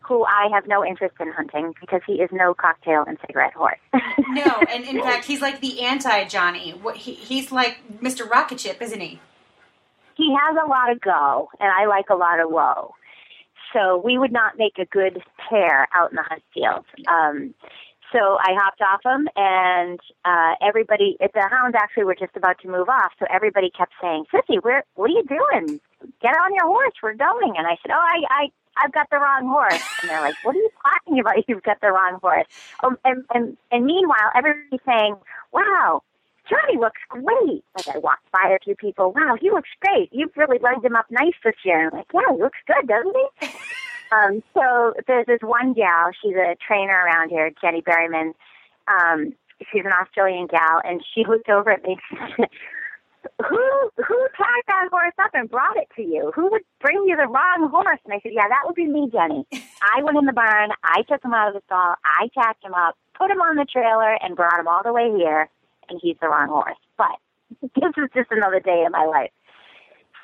who 0.01 0.25
I 0.25 0.49
have 0.53 0.67
no 0.69 0.85
interest 0.85 1.17
in 1.21 1.33
hunting 1.33 1.75
because 1.81 2.01
he 2.07 2.15
is 2.15 2.31
no 2.33 2.55
cocktail 2.55 3.05
and 3.07 3.19
cigarette 3.27 3.55
horse. 3.55 3.79
No, 4.29 4.45
and 4.71 4.85
in 4.85 5.01
fact, 5.01 5.25
he's 5.25 5.41
like 5.41 5.61
the 5.61 5.81
anti 5.81 6.25
Johnny. 6.25 6.81
He, 6.95 7.15
he's 7.15 7.51
like 7.51 7.79
Mr. 8.01 8.29
Rocket 8.29 8.61
Ship, 8.61 8.81
isn't 8.81 9.01
he? 9.01 9.21
he 10.17 10.35
has 10.35 10.57
a 10.65 10.67
lot 10.69 10.91
of 10.91 11.01
go, 11.01 11.51
and 11.61 11.71
I 11.71 11.87
like 11.87 12.09
a 12.11 12.15
lot 12.15 12.41
of 12.41 12.51
whoa. 12.51 12.95
So 13.77 14.01
we 14.03 14.17
would 14.17 14.33
not 14.33 14.57
make 14.57 14.79
a 14.79 14.87
good 14.87 15.23
pair 15.51 15.87
out 15.95 16.11
in 16.11 16.17
the 16.17 16.23
hunt 16.23 16.43
field. 16.55 16.87
Um, 17.09 17.55
so 18.13 18.39
I 18.41 18.55
hopped 18.55 18.81
off 18.81 19.01
him, 19.05 19.29
and 19.37 20.01
uh, 20.25 20.55
everybody, 20.67 21.17
the 21.21 21.49
hounds 21.51 21.77
actually 21.79 22.05
were 22.05 22.15
just 22.15 22.37
about 22.37 22.59
to 22.61 22.69
move 22.69 22.89
off. 22.89 23.13
So 23.19 23.27
everybody 23.29 23.71
kept 23.71 23.93
saying, 24.01 24.25
"Sissi, 24.33 24.63
where? 24.63 24.85
What 24.95 25.11
are 25.11 25.15
you 25.15 25.25
doing? 25.25 25.81
Get 26.23 26.37
on 26.39 26.55
your 26.55 26.67
horse. 26.67 26.95
We're 27.03 27.15
going." 27.15 27.55
And 27.59 27.67
I 27.67 27.77
said, 27.83 27.91
"Oh, 27.91 28.01
I, 28.01 28.23
I, 28.31 28.49
I've 28.83 28.93
got 28.93 29.11
the 29.11 29.19
wrong 29.19 29.49
horse." 29.49 29.83
And 30.01 30.11
they're 30.11 30.23
like, 30.23 30.37
"What 30.45 30.55
are 30.55 30.59
you 30.59 30.71
talking 30.83 31.21
about? 31.21 31.35
You've 31.49 31.65
got 31.65 31.81
the 31.81 31.89
wrong 31.89 32.19
horse." 32.23 32.47
Oh, 32.83 32.97
and 33.05 33.25
and 33.35 33.57
and 33.73 33.85
meanwhile, 33.85 34.31
everybody's 34.35 34.81
saying, 34.87 35.17
"Wow, 35.53 36.03
Johnny 36.49 36.79
looks 36.79 37.01
great. 37.09 37.65
Like 37.77 37.89
I 37.95 37.99
walked 37.99 38.31
by 38.33 38.55
a 38.55 38.63
few 38.63 38.75
people. 38.75 39.13
Wow, 39.13 39.37
he 39.41 39.51
looks 39.51 39.69
great. 39.81 40.09
You've 40.13 40.37
really 40.37 40.59
legged 40.59 40.85
him 40.85 40.97
up 40.97 41.07
nice 41.11 41.35
this 41.45 41.55
year. 41.65 41.89
I'm 41.89 41.99
like, 41.99 42.07
yeah, 42.15 42.35
he 42.35 42.43
looks 42.43 42.59
good, 42.67 42.87
doesn't 42.87 43.17
he? 43.17 43.49
um, 44.13 44.43
so 44.55 44.95
there's 45.07 45.27
this 45.27 45.41
one 45.43 45.73
gal. 45.73 46.11
She's 46.23 46.35
a 46.35 46.57
trainer 46.67 47.05
around 47.05 47.31
here, 47.31 47.51
Jenny 47.61 47.83
Berryman. 47.83 48.33
Um, 48.87 49.35
she's 49.73 49.85
an 49.85 49.93
Australian 49.93 50.47
gal, 50.47 50.81
and 50.85 51.03
she 51.15 51.25
looked 51.27 51.49
over 51.49 51.71
at 51.71 51.83
me. 51.83 51.99
Who 53.45 53.91
who 53.97 54.29
tied 54.39 54.67
that 54.69 54.89
horse 54.93 55.13
up 55.19 55.33
and 55.35 55.51
brought 55.51 55.77
it 55.77 55.89
to 55.97 56.03
you? 56.03 56.31
Who 56.37 56.49
would 56.49 56.63
bring 56.81 57.03
you 57.09 57.17
the 57.17 57.27
wrong 57.27 57.69
horse? 57.69 57.99
And 58.05 58.15
I 58.15 58.21
said, 58.23 58.31
Yeah, 58.33 58.47
that 58.47 58.63
would 58.65 58.77
be 58.77 58.87
me, 58.87 59.11
Jenny. 59.11 59.45
I 59.83 60.01
went 60.05 60.17
in 60.17 60.27
the 60.27 60.33
barn. 60.33 60.71
I 60.85 61.03
took 61.03 61.25
him 61.25 61.35
out 61.35 61.49
of 61.49 61.55
the 61.55 61.61
stall. 61.67 61.97
I 62.05 62.29
tacked 62.35 62.65
him 62.65 62.73
up, 62.73 62.97
put 63.19 63.33
him 63.33 63.41
on 63.41 63.57
the 63.57 63.65
trailer, 63.65 64.17
and 64.23 64.37
brought 64.37 64.61
him 64.61 64.69
all 64.69 64.85
the 64.85 64.93
way 64.93 65.11
here 65.17 65.51
and 65.89 66.01
he's 66.03 66.17
the 66.21 66.29
wrong 66.29 66.49
horse. 66.49 66.77
But 66.97 67.17
this 67.63 67.93
is 67.97 68.11
just 68.15 68.31
another 68.31 68.61
day 68.61 68.83
in 68.85 68.93
my 68.93 69.05
life. 69.05 69.31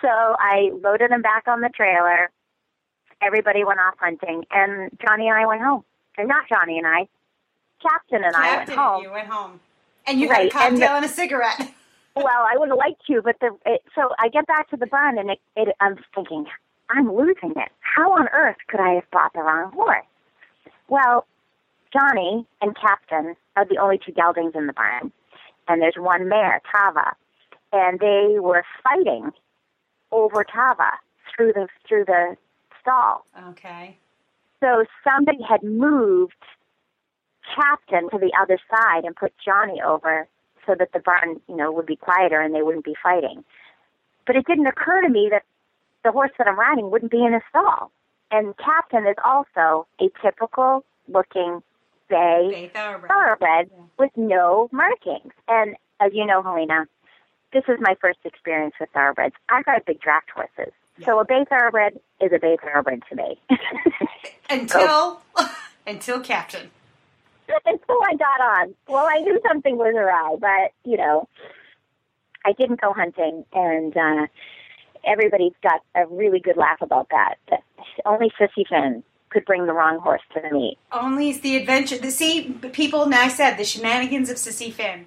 So 0.01 0.09
I 0.09 0.70
loaded 0.83 1.11
him 1.11 1.22
back 1.22 1.44
on 1.46 1.61
the 1.61 1.68
trailer. 1.68 2.31
Everybody 3.22 3.64
went 3.64 3.79
off 3.79 3.94
hunting, 4.01 4.44
and 4.51 4.90
Johnny 5.07 5.29
and 5.29 5.37
I 5.38 5.46
went 5.46 5.62
home. 5.62 5.85
And 6.18 6.29
not 6.29 6.48
Johnny 6.48 6.77
and 6.79 6.87
I, 6.87 7.07
Captain 7.81 8.22
and 8.25 8.35
I 8.35 8.57
went 8.59 8.70
home. 8.70 9.03
you 9.03 9.11
went 9.12 9.29
home, 9.29 9.61
and 10.07 10.20
you 10.20 10.29
had 10.29 10.35
a 10.35 10.42
Right, 10.42 10.42
and 10.42 10.53
cocktail 10.53 10.79
the- 10.79 10.96
and 10.96 11.05
a 11.05 11.09
cigarette. 11.09 11.72
Well, 12.14 12.27
I 12.29 12.59
would 12.59 12.68
have 12.68 12.77
liked 12.77 13.07
to, 13.07 13.22
but 13.22 13.37
the 13.40 13.57
it, 13.64 13.83
so 13.94 14.11
I 14.18 14.29
get 14.29 14.46
back 14.46 14.68
to 14.68 14.77
the 14.77 14.85
barn, 14.87 15.16
and 15.16 15.31
it, 15.31 15.38
it, 15.57 15.75
I'm 15.81 15.96
thinking, 16.14 16.44
I'm 16.90 17.11
losing 17.11 17.53
it. 17.57 17.70
How 17.81 18.12
on 18.12 18.29
earth 18.35 18.59
could 18.68 18.81
I 18.81 18.96
have 18.96 19.11
bought 19.11 19.33
the 19.33 19.40
wrong 19.40 19.72
horse? 19.72 20.05
Well, 20.88 21.27
Johnny 21.90 22.46
and 22.61 22.77
Captain 22.79 23.35
are 23.57 23.64
the 23.64 23.79
only 23.79 23.98
two 24.05 24.12
geldings 24.12 24.53
in 24.55 24.66
the 24.66 24.75
barn. 24.75 25.11
And 25.68 25.81
there's 25.81 25.96
one 25.96 26.29
mare, 26.29 26.61
Tava, 26.70 27.14
and 27.72 27.98
they 27.98 28.38
were 28.38 28.64
fighting 28.83 29.31
over 30.11 30.44
Tava 30.44 30.92
through 31.35 31.53
the 31.53 31.68
through 31.88 32.05
the 32.05 32.37
stall. 32.81 33.25
Okay. 33.48 33.96
So 34.61 34.85
somebody 35.03 35.42
had 35.42 35.62
moved 35.62 36.35
Captain 37.55 38.09
to 38.11 38.18
the 38.18 38.33
other 38.40 38.59
side 38.70 39.05
and 39.05 39.16
put 39.16 39.33
Johnny 39.44 39.81
over 39.83 40.29
so 40.66 40.75
that 40.79 40.92
the 40.92 41.01
barn, 41.01 41.40
you 41.48 41.57
know, 41.57 41.72
would 41.72 41.87
be 41.87 41.96
quieter 41.96 42.40
and 42.40 42.55
they 42.55 42.62
wouldn't 42.62 42.85
be 42.85 42.94
fighting. 43.03 43.44
But 44.27 44.37
it 44.37 44.46
didn't 44.46 44.66
occur 44.66 45.03
to 45.03 45.09
me 45.09 45.29
that 45.31 45.42
the 46.05 46.12
horse 46.12 46.31
that 46.38 46.46
I'm 46.46 46.59
riding 46.59 46.90
wouldn't 46.90 47.11
be 47.11 47.25
in 47.25 47.35
a 47.35 47.40
stall. 47.51 47.90
And 48.31 48.57
Captain 48.57 49.07
is 49.07 49.16
also 49.25 49.87
a 50.01 50.09
typical 50.22 50.85
looking 51.09 51.62
bay, 52.12 52.70
thoroughbred. 52.72 53.09
thoroughbred 53.09 53.70
with 53.98 54.11
no 54.16 54.68
markings. 54.72 55.33
And 55.48 55.77
as 56.01 56.12
you 56.14 56.27
know, 56.27 56.42
Helena, 56.42 56.87
this 57.53 57.64
is 57.68 57.79
my 57.81 57.96
first 58.01 58.18
experience 58.25 58.75
with 58.81 58.90
thoroughbreds. 58.90 59.35
I 59.48 59.62
ride 59.66 59.85
big 59.87 60.01
draft 60.01 60.31
horses. 60.35 60.72
So 61.05 61.18
a 61.18 61.25
bay 61.25 61.44
thoroughbred 61.48 61.98
is 62.20 62.33
a 62.35 62.38
bay 62.38 62.57
thoroughbred 62.62 63.03
to 63.09 63.16
me. 63.16 63.40
Until 64.51 65.22
until 65.87 66.20
Captain. 66.20 66.70
until 67.66 67.98
I 68.05 68.14
got 68.16 68.40
on. 68.40 68.75
Well, 68.87 69.07
I 69.09 69.18
knew 69.20 69.40
something 69.48 69.79
was 69.79 69.94
awry, 69.96 70.37
but 70.38 70.90
you 70.90 70.96
know, 70.98 71.29
I 72.44 72.53
didn't 72.53 72.81
go 72.81 72.92
hunting, 72.92 73.44
and 73.53 73.96
uh, 73.96 74.27
everybody 75.05 75.53
got 75.62 75.81
a 75.94 76.07
really 76.07 76.40
good 76.40 76.57
laugh 76.57 76.83
about 76.83 77.09
that. 77.11 77.37
That 77.51 77.62
only 78.05 78.31
Sissi 78.38 78.68
Finn 78.68 79.03
could 79.33 79.45
bring 79.45 79.66
the 79.66 79.73
wrong 79.73 79.99
horse 79.99 80.23
to 80.35 80.40
the 80.40 80.51
meet. 80.51 80.79
Only 80.92 81.31
is 81.31 81.40
the 81.40 81.57
adventure. 81.57 81.99
The 81.99 82.11
see 82.11 82.53
people. 82.73 83.07
Now 83.07 83.23
I 83.23 83.29
said 83.29 83.57
the 83.57 83.64
shenanigans 83.64 84.31
of 84.31 84.37
Sissi 84.37 84.73
Finn. 84.73 85.07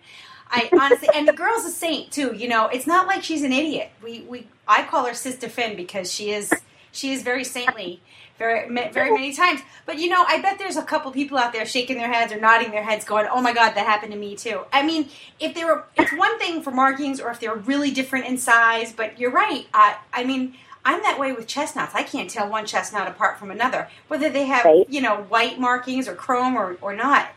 I 0.50 0.70
honestly, 0.80 1.10
and 1.14 1.28
the 1.28 1.34
girl's 1.34 1.66
a 1.66 1.72
saint 1.72 2.12
too. 2.12 2.36
You 2.36 2.48
know, 2.48 2.68
it's 2.68 2.88
not 2.88 3.08
like 3.08 3.24
she's 3.24 3.44
an 3.44 3.54
idiot. 3.54 3.92
We 4.04 4.22
we 4.22 4.48
I 4.68 4.84
call 4.84 5.06
her 5.06 5.14
Sister 5.14 5.50
Finn 5.50 5.76
because 5.76 6.12
she 6.12 6.32
is 6.32 6.52
she 6.92 7.12
is 7.12 7.24
very 7.24 7.44
saintly, 7.44 8.02
very 8.38 8.70
very 8.92 9.12
many 9.12 9.34
times. 9.34 9.62
But 9.86 9.98
you 9.98 10.10
know, 10.10 10.24
I 10.28 10.42
bet 10.42 10.58
there's 10.60 10.78
a 10.78 10.84
couple 10.84 11.12
people 11.12 11.38
out 11.38 11.52
there 11.52 11.66
shaking 11.66 11.98
their 11.98 12.12
heads 12.12 12.32
or 12.32 12.40
nodding 12.40 12.72
their 12.72 12.84
heads, 12.84 13.06
going, 13.06 13.28
"Oh 13.32 13.42
my 13.42 13.54
God, 13.54 13.74
that 13.74 13.86
happened 13.86 14.12
to 14.14 14.18
me 14.18 14.36
too." 14.36 14.62
I 14.72 14.84
mean, 14.84 15.10
if 15.40 15.54
they 15.56 15.64
were, 15.64 15.86
it's 15.98 16.14
one 16.14 16.38
thing 16.40 16.62
for 16.62 16.72
markings 16.72 17.20
or 17.20 17.32
if 17.32 17.40
they're 17.40 17.56
really 17.56 17.92
different 17.92 18.26
in 18.26 18.38
size. 18.38 18.94
But 18.94 19.20
you're 19.20 19.32
right. 19.32 19.66
I 19.74 19.98
I 20.14 20.24
mean. 20.24 20.56
I'm 20.86 21.02
that 21.02 21.20
way 21.20 21.32
with 21.34 21.48
chestnuts. 21.48 21.96
I 21.96 22.04
can't 22.04 22.30
tell 22.30 22.48
one 22.50 22.66
chestnut 22.66 23.08
apart 23.08 23.40
from 23.40 23.50
another, 23.52 23.90
whether 24.08 24.30
they 24.30 24.46
have, 24.46 24.66
Right. 24.66 24.86
you 24.90 25.02
know, 25.02 25.18
white 25.24 25.60
markings 25.60 26.08
or 26.08 26.14
chrome 26.16 26.56
or, 26.56 26.78
or 26.82 26.96
not. 26.96 27.30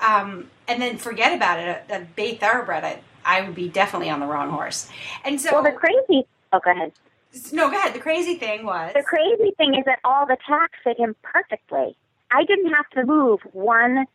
Um, 0.00 0.50
and 0.68 0.80
then 0.80 0.96
forget 0.98 1.34
about 1.34 1.58
it. 1.58 1.84
A, 1.90 1.96
a 1.96 2.00
bay 2.00 2.36
thoroughbred, 2.36 2.84
I, 2.84 3.00
I 3.24 3.42
would 3.42 3.54
be 3.54 3.68
definitely 3.68 4.08
on 4.10 4.20
the 4.20 4.26
wrong 4.26 4.50
horse. 4.50 4.88
And 5.24 5.40
so, 5.40 5.52
Well, 5.52 5.62
the 5.64 5.72
crazy. 5.72 6.26
Oh, 6.52 6.60
go 6.64 6.70
ahead. 6.70 6.92
no, 7.52 7.70
go 7.70 7.76
ahead. 7.76 7.94
The 7.94 7.98
crazy 8.00 8.36
thing 8.36 8.64
was, 8.64 8.92
The 8.94 9.02
crazy 9.02 9.52
thing 9.56 9.74
is 9.74 9.84
that 9.86 9.98
all 10.04 10.26
the 10.26 10.36
tacks 10.46 10.78
fit 10.84 10.98
him 10.98 11.16
perfectly. 11.22 11.96
I 12.30 12.44
didn't 12.44 12.72
have 12.72 12.88
to 12.90 13.04
move 13.04 13.40
one 13.52 14.06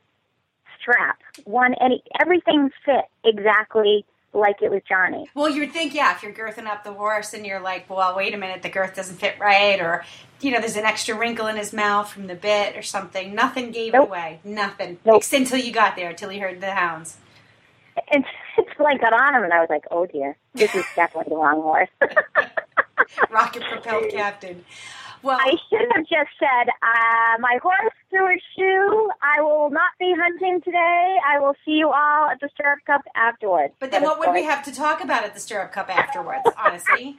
strap, 0.80 1.20
one 1.46 1.74
any. 1.82 2.02
Everything 2.22 2.70
fit 2.86 3.06
exactly 3.24 4.06
like 4.38 4.62
it 4.62 4.72
was 4.72 4.82
Johnny. 4.88 5.30
well, 5.36 5.50
you 5.50 5.60
would 5.62 5.72
think, 5.74 5.94
yeah, 5.94 6.14
if 6.16 6.24
you're 6.24 6.32
girthing 6.32 6.66
up 6.68 6.84
the 6.84 6.94
horse 6.94 7.34
and 7.34 7.46
you're 7.46 7.60
like, 7.60 7.90
well, 7.90 8.16
wait 8.16 8.34
a 8.34 8.38
minute, 8.38 8.62
the 8.62 8.70
girth 8.70 8.96
doesn't 8.96 9.18
fit 9.18 9.38
right, 9.40 9.80
or 9.82 10.06
you 10.40 10.52
know, 10.52 10.60
there's 10.60 10.76
an 10.78 10.86
extra 10.86 11.16
wrinkle 11.18 11.48
in 11.48 11.58
his 11.58 11.74
mouth 11.74 12.10
from 12.12 12.28
the 12.28 12.36
bit 12.36 12.78
or 12.78 12.84
something. 12.84 13.34
Nothing 13.34 13.72
gave 13.72 13.94
it 13.94 13.98
Nope. 13.98 14.10
away. 14.10 14.40
Nothing. 14.44 15.00
Nope. 15.04 15.24
Until 15.34 15.58
you 15.58 15.72
got 15.72 15.96
there, 15.96 16.12
until 16.12 16.32
you 16.32 16.40
heard 16.42 16.62
the 16.62 16.72
hounds. 16.72 17.18
And 18.12 18.24
until 18.58 18.86
I 18.86 18.96
got 18.98 19.14
on 19.14 19.34
him, 19.36 19.44
and 19.44 19.52
I 19.54 19.60
was 19.60 19.70
like, 19.70 19.86
"Oh 19.90 20.06
dear, 20.06 20.38
this 20.54 20.74
is 20.76 20.86
definitely 20.96 21.32
the 21.32 21.38
wrong 21.38 21.62
horse." 21.62 21.90
Rocket 23.32 23.64
propelled 23.70 24.10
captain. 24.12 24.64
Well, 25.24 25.40
I 25.42 25.56
should 25.70 25.88
have 25.96 26.06
just 26.06 26.30
said, 26.40 26.70
uh, 26.70 27.40
"My 27.40 27.58
horse 27.62 27.92
threw 28.12 28.28
a 28.28 28.40
shoe. 28.56 29.10
I 29.22 29.42
will 29.42 29.72
not 29.72 29.90
be 30.00 30.14
hunting 30.16 30.62
today. 30.62 31.16
I 31.28 31.40
will 31.40 31.56
see 31.66 31.72
you 31.72 31.90
all 31.90 32.30
at 32.30 32.40
the 32.40 32.50
Stirrup 32.54 32.80
Cup 32.86 33.02
afterwards." 33.16 33.74
But 33.80 33.90
then 33.92 34.04
what 34.04 34.20
would 34.20 34.32
we 34.32 34.44
have 34.44 34.64
to 34.66 34.74
talk 34.74 35.04
about 35.04 35.24
at 35.24 35.34
the 35.34 35.40
Stirrup 35.40 35.72
Cup 35.72 35.90
afterwards, 35.90 36.44
honestly? 36.56 37.18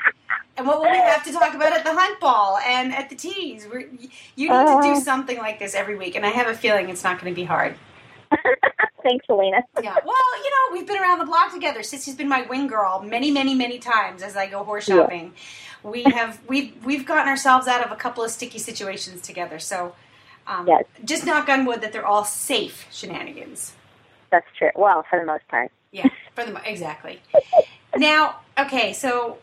And 0.56 0.66
what 0.66 0.80
will 0.80 0.90
we 0.90 0.96
have 0.96 1.24
to 1.24 1.32
talk 1.32 1.54
about 1.54 1.72
at 1.72 1.84
the 1.84 1.92
hunt 1.92 2.20
ball 2.20 2.58
and 2.64 2.94
at 2.94 3.10
the 3.10 3.16
teas? 3.16 3.66
We're, 3.70 3.80
you 4.36 4.48
need 4.48 4.48
to 4.48 4.80
do 4.82 4.92
Uh. 4.92 5.00
something 5.00 5.38
like 5.38 5.58
this 5.58 5.74
every 5.74 5.96
week, 5.96 6.14
and 6.14 6.24
I 6.24 6.30
have 6.30 6.46
a 6.46 6.54
feeling 6.54 6.88
it's 6.90 7.02
not 7.04 7.20
going 7.20 7.32
to 7.32 7.36
be 7.36 7.44
hard. 7.44 7.74
Thanks, 9.02 9.24
Helena. 9.28 9.58
Yeah. 9.82 9.94
Well, 10.04 10.44
you 10.44 10.50
know, 10.50 10.72
we've 10.78 10.86
been 10.86 10.98
around 11.00 11.18
the 11.20 11.24
block 11.24 11.52
together. 11.52 11.82
Sissi's 11.82 12.14
been 12.16 12.28
my 12.28 12.42
wing 12.42 12.66
girl 12.66 13.00
many, 13.00 13.30
many, 13.30 13.54
many 13.54 13.78
times 13.78 14.22
as 14.22 14.36
I 14.36 14.46
go 14.46 14.64
horse 14.64 14.88
Yeah. 14.88 15.06
We 15.82 16.04
have 16.04 16.40
we've 16.48 16.72
we've 16.84 17.06
gotten 17.06 17.28
ourselves 17.28 17.66
out 17.66 17.84
of 17.84 17.92
a 17.92 17.96
couple 17.96 18.24
of 18.24 18.30
sticky 18.30 18.58
situations 18.58 19.22
together. 19.22 19.58
So, 19.58 19.94
um, 20.46 20.66
Yes. 20.66 20.84
just 21.04 21.24
knock 21.24 21.48
on 21.48 21.64
wood 21.64 21.80
that 21.80 21.92
they're 21.92 22.06
all 22.06 22.24
safe 22.24 22.86
shenanigans. 22.92 23.72
That's 24.30 24.46
true. 24.56 24.70
Well, 24.74 25.04
for 25.08 25.18
the 25.18 25.24
most 25.26 25.46
part. 25.48 25.70
Yeah, 25.92 26.08
for 26.34 26.44
the 26.44 26.60
exactly. 26.70 27.20
Now, 27.96 28.40
okay, 28.58 28.92
so 28.92 29.38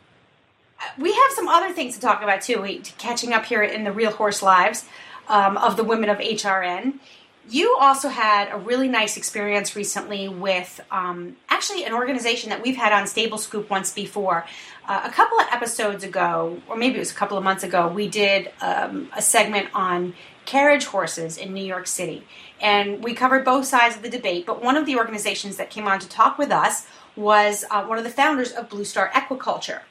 uh, 0.79 0.83
we 0.99 1.11
have 1.11 1.31
some 1.31 1.47
other 1.47 1.73
things 1.73 1.95
to 1.95 2.01
talk 2.01 2.21
about 2.21 2.41
too. 2.41 2.61
We 2.61 2.79
catching 2.97 3.33
up 3.33 3.45
here 3.45 3.63
in 3.63 3.83
the 3.83 3.91
Real 3.91 4.11
Horse 4.11 4.43
Lives 4.43 4.85
um, 5.27 5.57
of 5.57 5.77
the 5.77 5.83
women 5.83 6.09
of 6.09 6.17
HRN. 6.19 6.99
You 7.47 7.77
also 7.79 8.09
had 8.09 8.51
a 8.51 8.57
really 8.57 8.87
nice 8.87 9.17
experience 9.17 9.75
recently 9.75 10.27
with 10.27 10.81
um, 10.89 11.37
actually 11.47 11.83
an 11.83 11.93
organization 11.93 12.49
that 12.49 12.63
we've 12.63 12.75
had 12.75 12.91
on 12.91 13.05
Stable 13.05 13.37
Scoop 13.37 13.69
once 13.69 13.93
before. 13.93 14.45
Uh, 14.87 15.01
a 15.03 15.11
couple 15.11 15.39
of 15.39 15.45
episodes 15.51 16.03
ago, 16.03 16.59
or 16.67 16.75
maybe 16.75 16.95
it 16.95 16.99
was 16.99 17.11
a 17.11 17.15
couple 17.15 17.37
of 17.37 17.43
months 17.43 17.63
ago, 17.63 17.87
we 17.87 18.07
did 18.07 18.51
um, 18.61 19.09
a 19.15 19.21
segment 19.21 19.69
on 19.75 20.15
carriage 20.45 20.85
horses 20.85 21.37
in 21.37 21.53
New 21.53 21.63
York 21.63 21.85
City. 21.85 22.25
And 22.61 23.03
we 23.03 23.13
covered 23.13 23.45
both 23.45 23.65
sides 23.65 23.95
of 23.95 24.01
the 24.01 24.09
debate, 24.09 24.45
but 24.45 24.63
one 24.63 24.75
of 24.75 24.85
the 24.85 24.95
organizations 24.95 25.57
that 25.57 25.69
came 25.69 25.87
on 25.87 25.99
to 25.99 26.09
talk 26.09 26.39
with 26.39 26.51
us 26.51 26.87
was 27.15 27.63
uh, 27.69 27.85
one 27.85 27.97
of 27.97 28.03
the 28.03 28.09
founders 28.09 28.51
of 28.51 28.69
Blue 28.69 28.85
Star 28.85 29.11
Equiculture. 29.13 29.81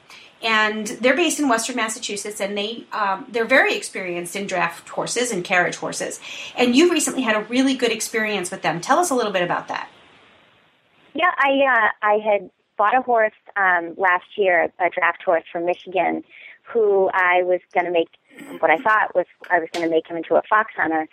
And 0.45 0.85
they're 0.85 1.15
based 1.15 1.39
in 1.39 1.49
Western 1.49 1.75
Massachusetts, 1.75 2.39
and 2.39 2.55
they 2.55 2.85
um, 2.91 3.25
they're 3.29 3.45
very 3.45 3.75
experienced 3.75 4.35
in 4.35 4.45
draft 4.45 4.87
horses 4.87 5.31
and 5.31 5.43
carriage 5.43 5.75
horses. 5.75 6.19
And 6.55 6.75
you 6.75 6.91
recently 6.91 7.23
had 7.23 7.35
a 7.35 7.41
really 7.45 7.73
good 7.73 7.91
experience 7.91 8.51
with 8.51 8.61
them. 8.61 8.79
Tell 8.79 8.99
us 8.99 9.09
a 9.09 9.15
little 9.15 9.31
bit 9.31 9.41
about 9.41 9.67
that. 9.69 9.89
Yeah, 11.15 11.31
I 11.37 11.49
uh, 11.49 12.05
I 12.07 12.17
had 12.19 12.51
bought 12.77 12.95
a 12.95 13.01
horse 13.01 13.33
um, 13.55 13.95
last 13.97 14.25
year, 14.37 14.71
a 14.79 14.89
draft 14.89 15.23
horse 15.23 15.43
from 15.51 15.65
Michigan, 15.65 16.23
who 16.61 17.09
I 17.11 17.41
was 17.41 17.61
going 17.73 17.85
to 17.85 17.91
make 17.91 18.09
what 18.59 18.69
I 18.69 18.77
thought 18.77 19.15
was 19.15 19.25
I 19.49 19.59
was 19.59 19.69
going 19.73 19.85
to 19.85 19.89
make 19.89 20.07
him 20.07 20.17
into 20.17 20.35
a 20.35 20.43
fox 20.47 20.73
hunter, 20.75 21.07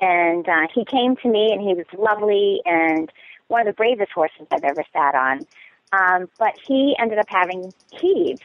and 0.00 0.48
uh, 0.48 0.66
he 0.74 0.84
came 0.84 1.16
to 1.16 1.28
me 1.28 1.52
and 1.52 1.60
he 1.60 1.74
was 1.74 1.86
lovely 1.96 2.60
and 2.64 3.12
one 3.48 3.60
of 3.60 3.66
the 3.66 3.76
bravest 3.76 4.12
horses 4.12 4.46
I've 4.50 4.64
ever 4.64 4.82
sat 4.92 5.14
on. 5.14 5.46
Um, 5.92 6.30
but 6.38 6.54
he 6.66 6.96
ended 6.98 7.18
up 7.18 7.26
having 7.28 7.72
heaves, 7.92 8.40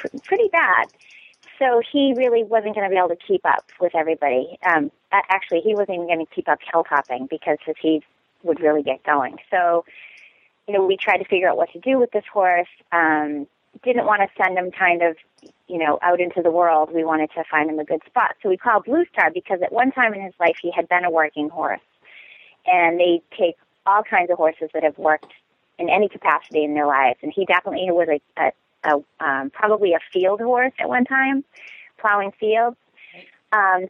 pr- 0.00 0.18
pretty 0.24 0.48
bad. 0.48 0.86
So 1.58 1.82
he 1.92 2.14
really 2.16 2.42
wasn't 2.42 2.74
going 2.74 2.88
to 2.88 2.90
be 2.90 2.96
able 2.96 3.10
to 3.10 3.16
keep 3.16 3.44
up 3.44 3.64
with 3.80 3.94
everybody. 3.94 4.58
Um, 4.64 4.90
actually, 5.12 5.60
he 5.60 5.74
wasn't 5.74 5.96
even 5.96 6.06
going 6.06 6.24
to 6.24 6.34
keep 6.34 6.48
up 6.48 6.58
hilltopping 6.72 7.28
because 7.28 7.58
his 7.64 7.76
heaves 7.80 8.04
would 8.42 8.60
really 8.60 8.82
get 8.82 9.02
going. 9.04 9.36
So 9.50 9.84
you 10.70 10.78
know, 10.78 10.86
we 10.86 10.96
tried 10.96 11.18
to 11.18 11.24
figure 11.24 11.48
out 11.48 11.56
what 11.56 11.72
to 11.72 11.80
do 11.80 11.98
with 11.98 12.12
this 12.12 12.22
horse. 12.32 12.68
Um, 12.92 13.48
didn't 13.82 14.06
want 14.06 14.22
to 14.22 14.28
send 14.40 14.56
him 14.56 14.70
kind 14.70 15.02
of, 15.02 15.16
you 15.66 15.78
know, 15.78 15.98
out 16.00 16.20
into 16.20 16.42
the 16.42 16.50
world. 16.52 16.90
We 16.94 17.02
wanted 17.02 17.30
to 17.34 17.42
find 17.50 17.68
him 17.68 17.80
a 17.80 17.84
good 17.84 18.02
spot. 18.06 18.36
So 18.40 18.48
we 18.48 18.56
called 18.56 18.84
Blue 18.84 19.04
Star 19.12 19.32
because 19.32 19.60
at 19.62 19.72
one 19.72 19.90
time 19.90 20.14
in 20.14 20.22
his 20.22 20.34
life 20.38 20.56
he 20.62 20.70
had 20.70 20.88
been 20.88 21.04
a 21.04 21.10
working 21.10 21.48
horse. 21.48 21.80
And 22.66 23.00
they 23.00 23.20
take 23.36 23.56
all 23.84 24.04
kinds 24.04 24.30
of 24.30 24.36
horses 24.36 24.70
that 24.72 24.84
have 24.84 24.96
worked 24.96 25.32
in 25.80 25.88
any 25.88 26.08
capacity 26.08 26.62
in 26.62 26.74
their 26.74 26.86
lives. 26.86 27.18
And 27.20 27.32
he 27.34 27.46
definitely 27.46 27.90
was 27.90 28.06
a, 28.08 28.40
a, 28.40 28.52
a 28.84 29.24
um, 29.24 29.50
probably 29.50 29.92
a 29.92 29.98
field 30.12 30.40
horse 30.40 30.72
at 30.78 30.88
one 30.88 31.04
time, 31.04 31.44
plowing 31.98 32.32
fields. 32.38 32.76
Um, 33.52 33.86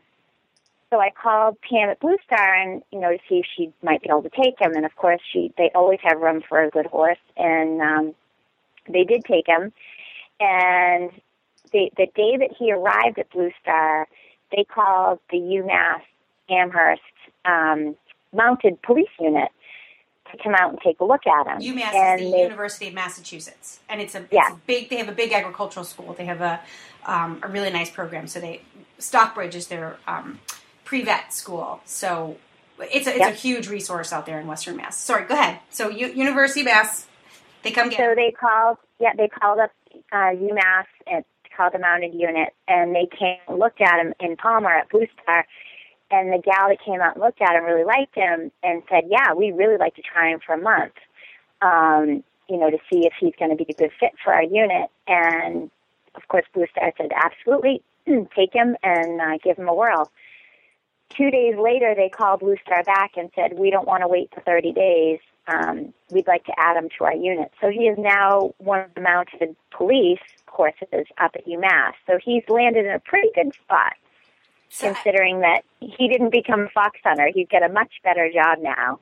so 0.90 0.98
I 0.98 1.11
called 1.11 1.57
Pam 1.62 1.88
at 1.88 2.00
Blue 2.00 2.16
Star 2.24 2.55
and 2.55 2.83
you 2.90 3.00
know 3.00 3.12
to 3.12 3.18
see 3.29 3.37
if 3.37 3.46
she 3.57 3.72
might 3.83 4.03
be 4.03 4.09
able 4.11 4.22
to 4.22 4.31
take 4.31 4.61
him. 4.61 4.74
And 4.74 4.85
of 4.85 4.94
course, 4.96 5.20
she 5.33 5.53
they 5.57 5.70
always 5.74 6.00
have 6.03 6.20
room 6.20 6.42
for 6.48 6.62
a 6.62 6.70
good 6.70 6.87
horse, 6.87 7.18
and 7.37 7.81
um, 7.81 8.14
they 8.88 9.05
did 9.05 9.24
take 9.24 9.46
him. 9.46 9.72
And 10.40 11.11
the 11.72 11.90
the 11.96 12.07
day 12.14 12.37
that 12.38 12.50
he 12.59 12.72
arrived 12.72 13.18
at 13.18 13.31
Blue 13.31 13.50
Star, 13.62 14.09
they 14.50 14.64
called 14.64 15.20
the 15.31 15.38
UMass 15.38 16.03
Amherst 16.48 17.03
um, 17.44 17.96
mounted 18.33 18.83
police 18.83 19.09
unit 19.18 19.50
to 20.33 20.38
come 20.43 20.55
out 20.55 20.71
and 20.71 20.79
take 20.85 21.01
a 21.01 21.05
look 21.05 21.27
at 21.27 21.45
them. 21.45 21.61
UMass 21.61 21.95
and 21.95 22.21
is 22.21 22.27
the 22.27 22.33
they- 22.33 22.43
University 22.43 22.88
of 22.88 22.95
Massachusetts, 22.95 23.81
and 23.88 24.01
it's 24.01 24.14
a, 24.14 24.19
it's 24.19 24.33
Yeah. 24.33 24.53
a 24.53 24.57
big. 24.66 24.90
They 24.90 24.97
have 24.97 25.09
a 25.09 25.12
big 25.12 25.33
agricultural 25.33 25.85
school. 25.85 26.14
They 26.14 26.27
have 26.27 26.40
a 26.40 26.61
um, 27.07 27.40
a 27.43 27.49
really 27.49 27.71
nice 27.71 27.90
program. 27.90 28.27
So 28.27 28.40
they 28.40 28.62
Stockbridge 28.99 29.55
is 29.55 29.69
their 29.69 29.97
um, 30.07 30.38
pre 30.85 31.03
vet 31.03 31.33
school. 31.33 31.81
So 31.85 32.37
it's 32.79 33.07
a 33.07 33.14
it's 33.16 33.27
a 33.27 33.31
huge 33.31 33.69
resource 33.69 34.12
out 34.12 34.27
there 34.27 34.38
in 34.40 34.47
Western 34.47 34.77
Mass. 34.77 34.99
Sorry, 34.99 35.25
go 35.27 35.35
ahead. 35.35 35.59
So 35.71 35.88
U- 35.88 36.12
University 36.12 36.61
of 36.61 36.66
Mass. 36.66 37.07
They 37.62 37.71
come 37.73 37.90
get. 37.90 37.99
So 37.99 38.14
they 38.14 38.31
called, 38.31 38.79
yeah, 38.99 39.12
they 39.14 39.29
called 39.29 39.59
up 39.59 39.71
uh, 40.12 40.33
UMass 40.33 40.87
and 41.07 41.23
called 41.55 41.75
the 41.75 41.79
mounted 41.79 42.14
unit, 42.14 42.55
and 42.69 42.95
they 42.95 43.07
came 43.19 43.37
and 43.49 43.59
looked 43.59 43.83
at 43.83 44.03
them 44.03 44.14
in 44.19 44.35
Palmer 44.38 44.71
at 44.71 44.88
Blue 44.88 45.07
Star. 45.23 45.45
And 46.11 46.33
the 46.33 46.38
gal 46.38 46.68
that 46.68 46.79
came 46.85 47.01
out 47.01 47.14
and 47.14 47.23
looked 47.23 47.40
at 47.40 47.55
him 47.55 47.64
really 47.64 47.85
liked 47.85 48.14
him 48.14 48.51
and 48.62 48.83
said, 48.90 49.05
"Yeah, 49.09 49.33
we 49.35 49.53
really 49.53 49.77
like 49.77 49.94
to 49.96 50.03
try 50.03 50.31
him 50.31 50.40
for 50.44 50.55
a 50.55 50.59
month, 50.59 50.94
um, 51.62 52.25
you 52.49 52.57
know, 52.57 52.70
to 52.70 52.79
see 52.90 53.07
if 53.07 53.12
he's 53.18 53.35
going 53.38 53.51
to 53.51 53.57
be 53.57 53.66
a 53.68 53.75
good 53.75 53.92
fit 53.99 54.12
for 54.23 54.33
our 54.33 54.42
unit." 54.42 54.90
And 55.07 55.70
of 56.14 56.27
course, 56.29 56.46
Blue 56.53 56.66
Star 56.73 56.92
said, 56.96 57.12
"Absolutely, 57.14 57.83
take 58.35 58.53
him 58.53 58.77
and 58.83 59.20
uh, 59.20 59.38
give 59.42 59.57
him 59.57 59.68
a 59.68 59.75
whirl." 59.75 60.11
Two 61.11 61.31
days 61.31 61.57
later, 61.57 61.94
they 61.94 62.09
called 62.09 62.40
Blue 62.40 62.57
Star 62.64 62.83
back 62.85 63.16
and 63.16 63.31
said, 63.35 63.59
"We 63.59 63.70
don't 63.70 63.87
want 63.87 64.03
to 64.03 64.09
wait 64.09 64.31
for 64.35 64.40
30 64.40 64.73
days 64.73 65.20
um, 65.51 65.92
we'd 66.11 66.27
like 66.27 66.44
to 66.44 66.53
add 66.59 66.77
him 66.77 66.88
to 66.99 67.05
our 67.05 67.14
unit. 67.14 67.53
So 67.61 67.70
he 67.70 67.88
is 67.88 67.99
now 67.99 68.55
one 68.59 68.81
of 68.81 68.94
the 68.94 69.01
mounted 69.01 69.57
police 69.70 70.20
courses 70.46 71.07
up 71.18 71.33
at 71.35 71.46
UMass. 71.46 71.92
So 72.07 72.18
he's 72.23 72.42
landed 72.49 72.87
in 72.87 72.92
a 72.92 73.01
pretty 73.01 73.31
good 73.35 73.53
spot, 73.55 73.94
so, 74.71 74.93
considering 74.93 75.41
that 75.41 75.65
he 75.81 76.09
didn't 76.09 76.31
become 76.31 76.61
a 76.61 76.69
fox 76.71 76.99
hunter. 77.05 77.31
He'd 77.35 77.51
get 77.51 77.63
a 77.63 77.69
much 77.69 77.93
better 78.03 78.31
job 78.33 78.59
now. 78.61 78.99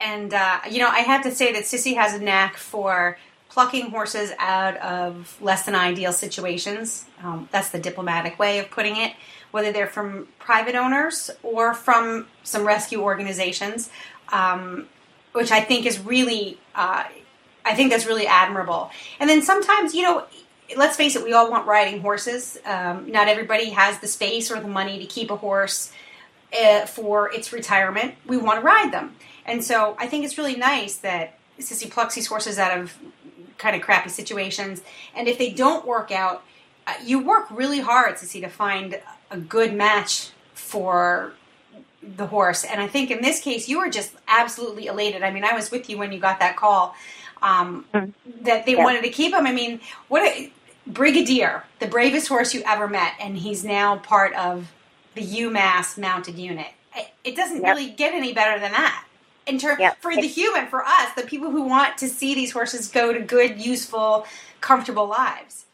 And, 0.00 0.34
uh, 0.34 0.60
you 0.68 0.80
know, 0.80 0.88
I 0.88 1.00
have 1.00 1.22
to 1.22 1.30
say 1.30 1.52
that 1.52 1.62
Sissi 1.62 1.94
has 1.94 2.14
a 2.14 2.20
knack 2.20 2.56
for 2.56 3.16
plucking 3.48 3.90
horses 3.90 4.32
out 4.38 4.76
of 4.78 5.38
less 5.40 5.64
than 5.64 5.76
ideal 5.76 6.12
situations. 6.12 7.04
Um, 7.22 7.48
that's 7.52 7.70
the 7.70 7.78
diplomatic 7.78 8.38
way 8.38 8.58
of 8.58 8.70
putting 8.70 8.96
it, 8.96 9.12
whether 9.52 9.70
they're 9.70 9.86
from 9.86 10.26
private 10.40 10.74
owners 10.74 11.30
or 11.44 11.72
from 11.72 12.26
some 12.42 12.66
rescue 12.66 13.00
organizations. 13.00 13.90
Um, 14.32 14.88
which 15.34 15.50
I 15.50 15.60
think 15.60 15.84
is 15.84 15.98
really, 15.98 16.58
uh, 16.74 17.04
I 17.64 17.74
think 17.74 17.90
that's 17.90 18.06
really 18.06 18.26
admirable. 18.26 18.90
And 19.18 19.28
then 19.28 19.42
sometimes, 19.42 19.94
you 19.94 20.02
know, 20.02 20.24
let's 20.76 20.96
face 20.96 21.16
it, 21.16 21.24
we 21.24 21.32
all 21.32 21.50
want 21.50 21.66
riding 21.66 22.00
horses. 22.00 22.58
Um, 22.64 23.10
not 23.10 23.28
everybody 23.28 23.70
has 23.70 23.98
the 24.00 24.06
space 24.06 24.50
or 24.50 24.60
the 24.60 24.68
money 24.68 24.98
to 24.98 25.06
keep 25.06 25.30
a 25.30 25.36
horse 25.36 25.92
uh, 26.58 26.86
for 26.86 27.32
its 27.32 27.52
retirement. 27.52 28.14
We 28.26 28.36
want 28.36 28.60
to 28.60 28.64
ride 28.64 28.92
them. 28.92 29.16
And 29.44 29.62
so 29.62 29.96
I 29.98 30.06
think 30.06 30.24
it's 30.24 30.38
really 30.38 30.56
nice 30.56 30.96
that 30.96 31.38
Sissi 31.58 31.90
plucks 31.90 32.14
these 32.14 32.26
horses 32.26 32.58
out 32.58 32.78
of 32.78 32.94
kind 33.58 33.76
of 33.76 33.82
crappy 33.82 34.08
situations. 34.08 34.82
And 35.14 35.28
if 35.28 35.38
they 35.38 35.50
don't 35.50 35.86
work 35.86 36.10
out, 36.10 36.42
uh, 36.86 36.94
you 37.04 37.22
work 37.22 37.46
really 37.50 37.80
hard, 37.80 38.16
Sissi, 38.16 38.40
to 38.40 38.48
find 38.48 39.00
a 39.30 39.38
good 39.38 39.74
match 39.74 40.30
for 40.54 41.32
the 42.02 42.26
horse. 42.26 42.64
And 42.64 42.80
I 42.80 42.86
think 42.86 43.10
in 43.10 43.22
this 43.22 43.40
case, 43.40 43.68
you 43.68 43.78
were 43.78 43.88
just 43.88 44.12
absolutely 44.28 44.86
elated. 44.86 45.22
I 45.22 45.30
mean, 45.30 45.44
I 45.44 45.54
was 45.54 45.70
with 45.70 45.88
you 45.88 45.98
when 45.98 46.12
you 46.12 46.18
got 46.18 46.40
that 46.40 46.56
call 46.56 46.94
um, 47.44 47.84
mm. 47.94 48.12
that 48.42 48.66
they 48.66 48.72
yeah. 48.72 48.84
wanted 48.84 49.02
to 49.02 49.10
keep 49.10 49.32
him. 49.32 49.46
I 49.46 49.52
mean, 49.52 49.80
what 50.08 50.22
a 50.22 50.50
Brigadier, 50.86 51.64
the 51.78 51.86
bravest 51.86 52.28
horse 52.28 52.52
you 52.52 52.62
ever 52.66 52.88
met, 52.88 53.14
and 53.18 53.38
he's 53.38 53.64
now 53.64 53.96
part 53.96 54.34
of 54.34 54.70
the 55.14 55.22
UMass 55.22 55.96
mounted 55.96 56.38
unit. 56.38 56.72
It 57.24 57.36
doesn't 57.36 57.62
yep. 57.62 57.74
really 57.74 57.90
get 57.90 58.12
any 58.12 58.32
better 58.34 58.60
than 58.60 58.72
that. 58.72 59.06
In 59.46 59.58
ter- 59.58 59.78
yep. 59.78 59.98
for 60.00 60.14
the 60.14 60.26
human, 60.26 60.66
for 60.66 60.84
us, 60.84 61.14
the 61.16 61.22
people 61.22 61.50
who 61.50 61.62
want 61.62 61.98
to 61.98 62.08
see 62.08 62.34
these 62.34 62.52
horses 62.52 62.88
go 62.88 63.12
to 63.12 63.20
good, 63.20 63.60
useful, 63.60 64.26
comfortable 64.60 65.06
lives. 65.06 65.66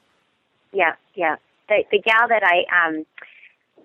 Yeah, 0.73 0.95
yeah. 1.15 1.37
The 1.69 1.85
the 1.91 2.01
gal 2.01 2.29
that 2.29 2.43
I 2.45 2.87
um 2.87 3.07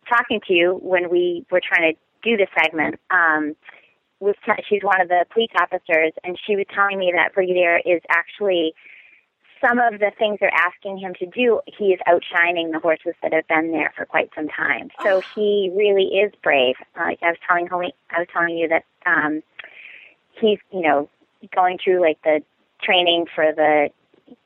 talking 0.08 0.42
to 0.48 0.54
you 0.54 0.80
when 0.82 1.10
we 1.10 1.46
were 1.52 1.62
trying 1.62 1.94
to 1.94 2.00
do 2.24 2.38
the 2.38 2.48
segment 2.60 3.00
um, 3.10 3.56
was 4.20 4.36
t- 4.46 4.64
she's 4.68 4.84
one 4.84 5.02
of 5.02 5.08
the 5.08 5.26
police 5.32 5.52
officers, 5.60 6.14
and 6.24 6.38
she 6.46 6.56
was 6.56 6.66
telling 6.74 7.00
me 7.00 7.12
that 7.16 7.34
Brigadier 7.34 7.80
is 7.86 8.02
actually 8.10 8.74
some 9.66 9.80
of 9.80 10.00
the 10.00 10.12
things 10.18 10.38
they're 10.40 10.54
asking 10.54 10.98
him 10.98 11.14
to 11.20 11.26
do. 11.26 11.62
He 11.66 11.86
is 11.86 12.00
outshining 12.08 12.72
the 12.72 12.80
horses 12.80 13.14
that 13.22 13.34
have 13.34 13.48
been 13.48 13.72
there 13.72 13.94
for 13.96 14.06
quite 14.06 14.30
some 14.36 14.48
time. 14.48 14.90
So 15.04 15.18
oh. 15.18 15.22
he 15.34 15.72
really 15.76 16.20
is 16.20 16.32
brave. 16.44 16.76
Like 16.96 17.20
I 17.22 17.28
was 17.28 17.38
telling 17.48 17.68
I 18.10 18.20
was 18.20 18.28
telling 18.32 18.58
you 18.58 18.68
that 18.70 18.84
um, 19.06 19.42
he's 20.40 20.60
you 20.72 20.82
know 20.82 21.10
going 21.54 21.78
through 21.84 22.02
like 22.02 22.22
the 22.24 22.42
training 22.82 23.26
for 23.34 23.52
the 23.56 23.90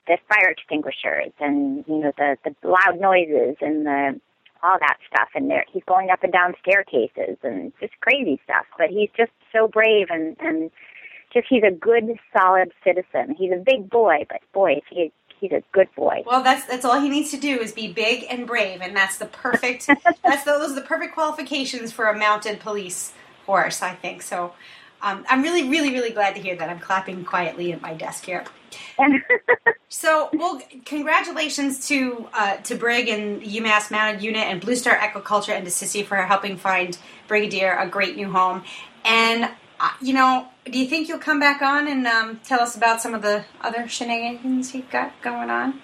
the 0.07 0.17
fire 0.27 0.49
extinguishers 0.49 1.31
and 1.39 1.83
you 1.87 1.99
know 1.99 2.11
the 2.17 2.37
the 2.43 2.55
loud 2.67 2.99
noises 2.99 3.55
and 3.61 3.85
the 3.85 4.19
all 4.63 4.77
that 4.79 4.97
stuff 5.07 5.29
And 5.35 5.49
there. 5.49 5.65
He's 5.71 5.83
going 5.87 6.09
up 6.09 6.23
and 6.23 6.33
down 6.33 6.53
staircases 6.61 7.37
and 7.43 7.71
just 7.79 7.93
crazy 8.01 8.39
stuff. 8.43 8.65
But 8.77 8.89
he's 8.89 9.09
just 9.15 9.31
so 9.53 9.67
brave 9.67 10.07
and 10.09 10.35
and 10.39 10.71
just 11.33 11.47
he's 11.49 11.63
a 11.63 11.71
good, 11.71 12.17
solid 12.35 12.71
citizen. 12.83 13.35
He's 13.37 13.51
a 13.51 13.63
big 13.63 13.89
boy, 13.89 14.25
but 14.29 14.41
boy, 14.53 14.81
he 14.89 15.11
he's 15.39 15.51
a 15.51 15.63
good 15.71 15.87
boy. 15.95 16.23
Well, 16.25 16.43
that's 16.43 16.65
that's 16.65 16.85
all 16.85 16.99
he 16.99 17.09
needs 17.09 17.31
to 17.31 17.37
do 17.37 17.59
is 17.59 17.71
be 17.71 17.91
big 17.91 18.25
and 18.29 18.47
brave, 18.47 18.81
and 18.81 18.95
that's 18.95 19.17
the 19.17 19.25
perfect. 19.25 19.87
that's 20.23 20.43
the, 20.43 20.51
those 20.51 20.71
are 20.71 20.75
the 20.75 20.81
perfect 20.81 21.13
qualifications 21.13 21.91
for 21.91 22.05
a 22.05 22.17
mounted 22.17 22.59
police 22.59 23.13
horse, 23.45 23.81
I 23.81 23.95
think. 23.95 24.21
So, 24.21 24.53
um, 25.01 25.25
I'm 25.29 25.41
really, 25.41 25.67
really, 25.69 25.91
really 25.91 26.11
glad 26.11 26.35
to 26.35 26.41
hear 26.41 26.55
that. 26.55 26.69
I'm 26.69 26.79
clapping 26.79 27.23
quietly 27.25 27.71
at 27.71 27.81
my 27.81 27.93
desk 27.93 28.25
here. 28.25 28.43
So, 29.91 30.29
well, 30.33 30.61
congratulations 30.85 31.87
to 31.87 32.27
uh, 32.31 32.57
to 32.57 32.75
Brig 32.75 33.09
and 33.09 33.41
UMass 33.41 33.89
Mounted 33.89 34.21
Unit 34.21 34.43
and 34.43 34.61
Blue 34.61 34.75
Star 34.75 34.95
Equiculture 34.95 35.55
and 35.55 35.65
to 35.65 35.71
Sissi 35.71 36.05
for 36.05 36.15
helping 36.17 36.57
find 36.57 36.95
Brigadier 37.27 37.75
a 37.75 37.87
great 37.87 38.15
new 38.15 38.31
home. 38.31 38.63
And 39.03 39.49
uh, 39.79 39.89
you 39.99 40.13
know, 40.13 40.47
do 40.65 40.77
you 40.77 40.87
think 40.87 41.09
you'll 41.09 41.17
come 41.17 41.39
back 41.39 41.63
on 41.63 41.87
and 41.87 42.05
um, 42.05 42.39
tell 42.43 42.59
us 42.59 42.77
about 42.77 43.01
some 43.01 43.15
of 43.15 43.23
the 43.23 43.45
other 43.61 43.87
shenanigans 43.87 44.75
you've 44.75 44.91
got 44.91 45.19
going 45.23 45.49
on? 45.49 45.81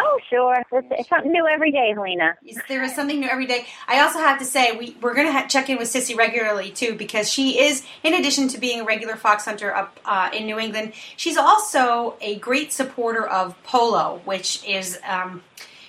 Oh, 0.00 0.20
sure. 0.30 0.62
It's 0.70 1.08
something 1.08 1.32
new 1.32 1.46
every 1.46 1.72
day, 1.72 1.92
Helena. 1.92 2.36
There 2.68 2.82
is 2.84 2.94
something 2.94 3.18
new 3.18 3.28
every 3.28 3.46
day. 3.46 3.66
I 3.88 4.00
also 4.00 4.20
have 4.20 4.38
to 4.38 4.44
say, 4.44 4.76
we, 4.76 4.96
we're 5.00 5.14
going 5.14 5.26
to 5.26 5.32
ha- 5.32 5.46
check 5.48 5.68
in 5.68 5.76
with 5.76 5.88
Sissi 5.88 6.16
regularly, 6.16 6.70
too, 6.70 6.94
because 6.94 7.30
she 7.30 7.58
is, 7.58 7.84
in 8.04 8.14
addition 8.14 8.46
to 8.48 8.58
being 8.58 8.80
a 8.80 8.84
regular 8.84 9.16
fox 9.16 9.44
hunter 9.44 9.74
up 9.74 9.98
uh, 10.04 10.30
in 10.32 10.46
New 10.46 10.58
England, 10.58 10.92
she's 11.16 11.36
also 11.36 12.14
a 12.20 12.36
great 12.36 12.72
supporter 12.72 13.26
of 13.26 13.60
polo, 13.64 14.20
which 14.24 14.64
is, 14.64 14.98
um, 15.06 15.42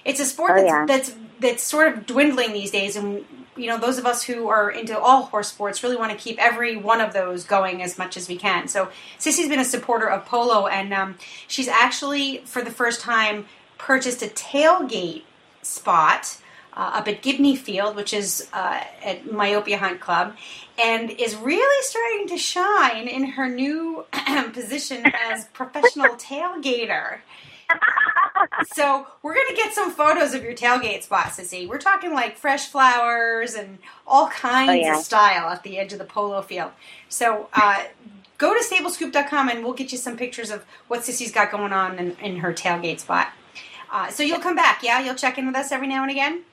it's 0.06 0.20
a 0.20 0.26
sport 0.26 0.52
oh, 0.52 0.56
that's, 0.56 0.68
yeah. 0.68 0.86
that's, 0.88 1.16
that's 1.40 1.64
sort 1.64 1.94
of 1.94 2.06
dwindling 2.06 2.54
these 2.54 2.72
days. 2.72 2.96
And, 2.96 3.26
you 3.56 3.68
know, 3.68 3.78
those 3.78 3.98
of 3.98 4.06
us 4.06 4.24
who 4.24 4.48
are 4.48 4.72
into 4.72 4.98
all 4.98 5.24
horse 5.24 5.50
sports 5.50 5.84
really 5.84 5.98
want 5.98 6.12
to 6.12 6.18
keep 6.18 6.40
every 6.40 6.78
one 6.78 7.02
of 7.02 7.14
those 7.14 7.44
going 7.44 7.84
as 7.84 7.98
much 7.98 8.16
as 8.18 8.28
we 8.28 8.38
can. 8.38 8.68
So 8.70 8.90
Sissi's 9.20 9.50
been 9.50 9.60
a 9.60 9.66
supporter 9.66 10.10
of 10.10 10.26
polo, 10.26 10.68
and 10.68 10.94
um, 10.94 11.18
she's 11.48 11.68
actually, 11.68 12.38
for 12.46 12.62
the 12.62 12.72
first 12.72 13.02
time, 13.02 13.46
purchased 13.80 14.22
a 14.22 14.28
tailgate 14.28 15.24
spot 15.64 16.38
uh, 16.74 16.92
up 16.94 17.08
at 17.08 17.24
Gibney 17.24 17.56
Field, 17.56 17.96
which 17.96 18.14
is 18.14 18.48
uh, 18.54 18.84
at 19.04 19.32
Myopia 19.32 19.80
Hunt 19.80 20.00
Club, 20.00 20.36
and 20.80 21.10
is 21.10 21.36
really 21.36 21.84
starting 21.84 22.28
to 22.28 22.38
shine 22.38 23.08
in 23.08 23.32
her 23.32 23.50
new 23.50 24.06
position 24.54 25.04
as 25.30 25.46
professional 25.48 26.16
tailgater. 26.16 27.20
so 28.74 29.08
we're 29.22 29.34
gonna 29.34 29.56
get 29.56 29.74
some 29.74 29.92
photos 29.92 30.34
of 30.34 30.44
your 30.44 30.54
tailgate 30.54 31.04
spot, 31.04 31.28
Sissi. 31.28 31.68
We're 31.68 31.80
talking 31.80 32.14
like 32.14 32.38
fresh 32.38 32.68
flowers 32.68 33.56
and 33.56 33.80
all 34.08 34.30
kinds 34.30 34.70
oh, 34.70 34.74
yeah. 34.74 34.98
of 34.98 35.04
style 35.04 35.50
at 35.50 35.64
the 35.64 35.78
edge 35.78 35.94
of 35.94 36.00
the 36.00 36.06
polo 36.06 36.42
field. 36.42 36.72
So 37.10 37.50
uh, 37.54 37.84
go 38.38 38.54
to 38.54 38.64
stablescoop.com 38.64 39.50
and 39.50 39.64
we'll 39.64 39.74
get 39.74 39.92
you 39.92 39.98
some 39.98 40.18
pictures 40.18 40.50
of 40.50 40.66
what 40.88 41.02
Sissi's 41.02 41.32
got 41.32 41.52
going 41.52 41.74
on 41.74 42.00
in, 42.00 42.16
in 42.18 42.38
her 42.38 42.54
tailgate 42.54 43.00
spot. 43.00 43.34
Uh, 43.92 44.10
so 44.10 44.24
you'll 44.24 44.40
come 44.40 44.56
back, 44.56 44.84
yeah? 44.84 45.00
You'll 45.00 45.16
check 45.16 45.38
in 45.38 45.46
with 45.46 45.56
us 45.56 45.72
every 45.72 45.88
now 45.88 46.04
and 46.04 46.12
again? 46.12 46.44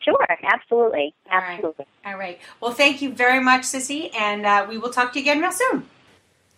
Sure, 0.00 0.26
absolutely. 0.44 1.14
Absolutely. 1.30 1.86
All 2.04 2.12
right. 2.12 2.12
All 2.12 2.18
right. 2.18 2.38
Well, 2.60 2.72
thank 2.72 3.02
you 3.02 3.12
very 3.12 3.40
much, 3.40 3.62
Sissi, 3.62 4.14
and 4.14 4.46
uh, 4.46 4.66
we 4.68 4.78
will 4.78 4.90
talk 4.90 5.12
to 5.14 5.18
you 5.18 5.24
again 5.24 5.40
real 5.40 5.50
soon. 5.50 5.88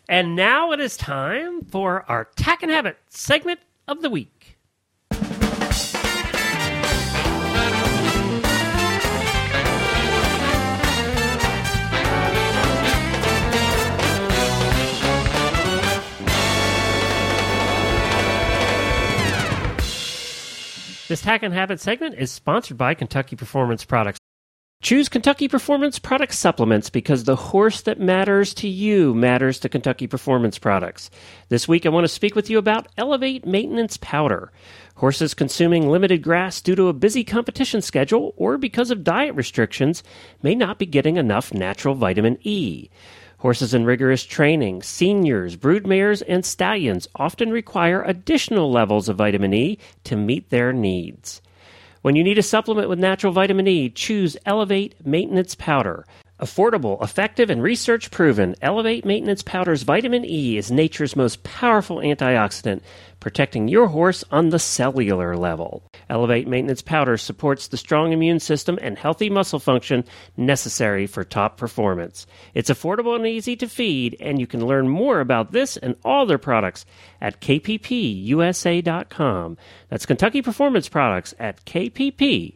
And 0.08 0.36
now 0.36 0.72
it 0.72 0.80
is 0.80 0.96
time 0.96 1.62
for 1.62 2.04
our 2.10 2.28
Tack 2.36 2.62
and 2.62 2.70
Habit 2.72 2.98
segment 3.08 3.60
of 3.86 4.02
the 4.02 4.10
week. 4.10 4.37
This 21.08 21.22
Tack 21.22 21.42
and 21.42 21.54
Habit 21.54 21.80
segment 21.80 22.16
is 22.18 22.30
sponsored 22.30 22.76
by 22.76 22.92
Kentucky 22.92 23.34
Performance 23.34 23.82
Products. 23.82 24.18
Choose 24.82 25.08
Kentucky 25.08 25.48
Performance 25.48 25.98
Product 25.98 26.34
Supplements 26.34 26.90
because 26.90 27.24
the 27.24 27.34
horse 27.34 27.80
that 27.80 27.98
matters 27.98 28.52
to 28.54 28.68
you 28.68 29.14
matters 29.14 29.58
to 29.60 29.70
Kentucky 29.70 30.06
Performance 30.06 30.58
Products. 30.58 31.08
This 31.48 31.66
week 31.66 31.86
I 31.86 31.88
want 31.88 32.04
to 32.04 32.08
speak 32.08 32.34
with 32.34 32.50
you 32.50 32.58
about 32.58 32.88
Elevate 32.98 33.46
Maintenance 33.46 33.96
Powder. 33.96 34.52
Horses 34.96 35.32
consuming 35.32 35.88
limited 35.88 36.22
grass 36.22 36.60
due 36.60 36.74
to 36.74 36.88
a 36.88 36.92
busy 36.92 37.24
competition 37.24 37.80
schedule 37.80 38.34
or 38.36 38.58
because 38.58 38.90
of 38.90 39.02
diet 39.02 39.34
restrictions 39.34 40.02
may 40.42 40.54
not 40.54 40.78
be 40.78 40.84
getting 40.84 41.16
enough 41.16 41.54
natural 41.54 41.94
vitamin 41.94 42.36
E. 42.42 42.90
Horses 43.38 43.72
in 43.72 43.84
rigorous 43.84 44.24
training, 44.24 44.82
seniors, 44.82 45.54
broodmares, 45.54 46.24
and 46.26 46.44
stallions 46.44 47.06
often 47.14 47.50
require 47.50 48.02
additional 48.02 48.68
levels 48.68 49.08
of 49.08 49.16
vitamin 49.16 49.54
E 49.54 49.78
to 50.02 50.16
meet 50.16 50.50
their 50.50 50.72
needs. 50.72 51.40
When 52.02 52.16
you 52.16 52.24
need 52.24 52.38
a 52.38 52.42
supplement 52.42 52.88
with 52.88 52.98
natural 52.98 53.32
vitamin 53.32 53.68
E, 53.68 53.90
choose 53.90 54.36
Elevate 54.44 55.06
Maintenance 55.06 55.54
Powder. 55.54 56.04
Affordable, 56.40 57.02
effective, 57.02 57.50
and 57.50 57.60
research 57.60 58.12
proven, 58.12 58.54
Elevate 58.62 59.04
Maintenance 59.04 59.42
Powder's 59.42 59.82
vitamin 59.82 60.24
E 60.24 60.56
is 60.56 60.70
nature's 60.70 61.16
most 61.16 61.42
powerful 61.42 61.96
antioxidant, 61.96 62.80
protecting 63.18 63.66
your 63.66 63.88
horse 63.88 64.22
on 64.30 64.50
the 64.50 64.60
cellular 64.60 65.36
level. 65.36 65.82
Elevate 66.08 66.46
Maintenance 66.46 66.80
Powder 66.80 67.16
supports 67.16 67.66
the 67.66 67.76
strong 67.76 68.12
immune 68.12 68.38
system 68.38 68.78
and 68.80 68.96
healthy 68.96 69.28
muscle 69.28 69.58
function 69.58 70.04
necessary 70.36 71.08
for 71.08 71.24
top 71.24 71.56
performance. 71.56 72.24
It's 72.54 72.70
affordable 72.70 73.16
and 73.16 73.26
easy 73.26 73.56
to 73.56 73.66
feed, 73.66 74.16
and 74.20 74.38
you 74.38 74.46
can 74.46 74.64
learn 74.64 74.88
more 74.88 75.18
about 75.18 75.50
this 75.50 75.76
and 75.76 75.96
all 76.04 76.24
their 76.24 76.38
products 76.38 76.86
at 77.20 77.40
kppusa.com. 77.40 79.56
That's 79.88 80.06
Kentucky 80.06 80.42
Performance 80.42 80.88
Products 80.88 81.34
at 81.40 81.64
kppusa.com. 81.64 82.52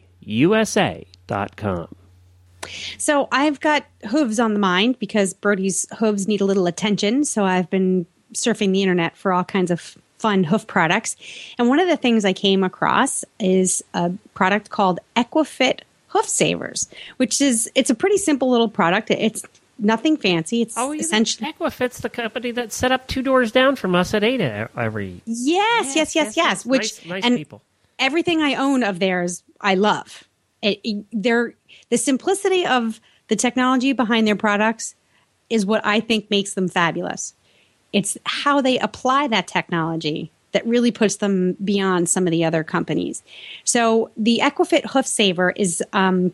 So 2.97 3.27
I've 3.31 3.59
got 3.59 3.85
hooves 4.09 4.39
on 4.39 4.53
the 4.53 4.59
mind 4.59 4.99
because 4.99 5.33
Brody's 5.33 5.87
hooves 5.97 6.27
need 6.27 6.41
a 6.41 6.45
little 6.45 6.67
attention. 6.67 7.25
So 7.25 7.43
I've 7.45 7.69
been 7.69 8.05
surfing 8.33 8.71
the 8.71 8.81
internet 8.81 9.15
for 9.15 9.31
all 9.33 9.43
kinds 9.43 9.71
of 9.71 9.95
fun 10.19 10.43
hoof 10.45 10.65
products. 10.67 11.15
And 11.59 11.67
one 11.67 11.79
of 11.79 11.87
the 11.87 11.97
things 11.97 12.23
I 12.25 12.33
came 12.33 12.63
across 12.63 13.25
is 13.39 13.83
a 13.93 14.11
product 14.33 14.69
called 14.69 14.99
Equifit 15.15 15.81
Hoof 16.07 16.25
Savers, 16.27 16.87
which 17.17 17.41
is 17.41 17.69
it's 17.75 17.89
a 17.89 17.95
pretty 17.95 18.17
simple 18.17 18.49
little 18.49 18.69
product. 18.69 19.11
It's 19.11 19.43
nothing 19.79 20.15
fancy. 20.15 20.61
It's 20.61 20.75
Oh, 20.77 20.93
essentially 20.93 21.51
Equifit's 21.51 21.99
the 21.99 22.09
company 22.09 22.51
that 22.51 22.71
set 22.71 22.91
up 22.91 23.07
two 23.07 23.21
doors 23.21 23.51
down 23.51 23.75
from 23.75 23.95
us 23.95 24.13
at 24.13 24.23
Ada 24.23 24.69
every. 24.77 25.21
yes, 25.25 25.95
yes, 25.95 26.15
yes, 26.15 26.37
yes. 26.37 26.65
Which 26.65 26.99
nice, 27.01 27.05
nice 27.05 27.25
and 27.25 27.35
people. 27.37 27.61
everything 27.99 28.41
I 28.41 28.55
own 28.55 28.83
of 28.83 28.99
theirs, 28.99 29.43
I 29.59 29.75
love. 29.75 30.23
It, 30.61 30.79
it- 30.83 31.05
they're 31.11 31.55
the 31.89 31.97
simplicity 31.97 32.65
of 32.65 32.99
the 33.27 33.35
technology 33.35 33.93
behind 33.93 34.27
their 34.27 34.35
products 34.35 34.95
is 35.49 35.65
what 35.65 35.85
I 35.85 35.99
think 35.99 36.29
makes 36.29 36.53
them 36.53 36.67
fabulous. 36.67 37.33
It's 37.91 38.17
how 38.25 38.61
they 38.61 38.79
apply 38.79 39.27
that 39.27 39.47
technology 39.47 40.31
that 40.51 40.65
really 40.65 40.91
puts 40.91 41.17
them 41.17 41.53
beyond 41.63 42.09
some 42.09 42.25
of 42.25 42.31
the 42.31 42.43
other 42.45 42.63
companies. 42.63 43.23
So 43.63 44.11
the 44.15 44.39
Equifit 44.41 44.85
Hoof 44.85 45.05
Saver 45.05 45.51
is 45.51 45.83
um, 45.93 46.33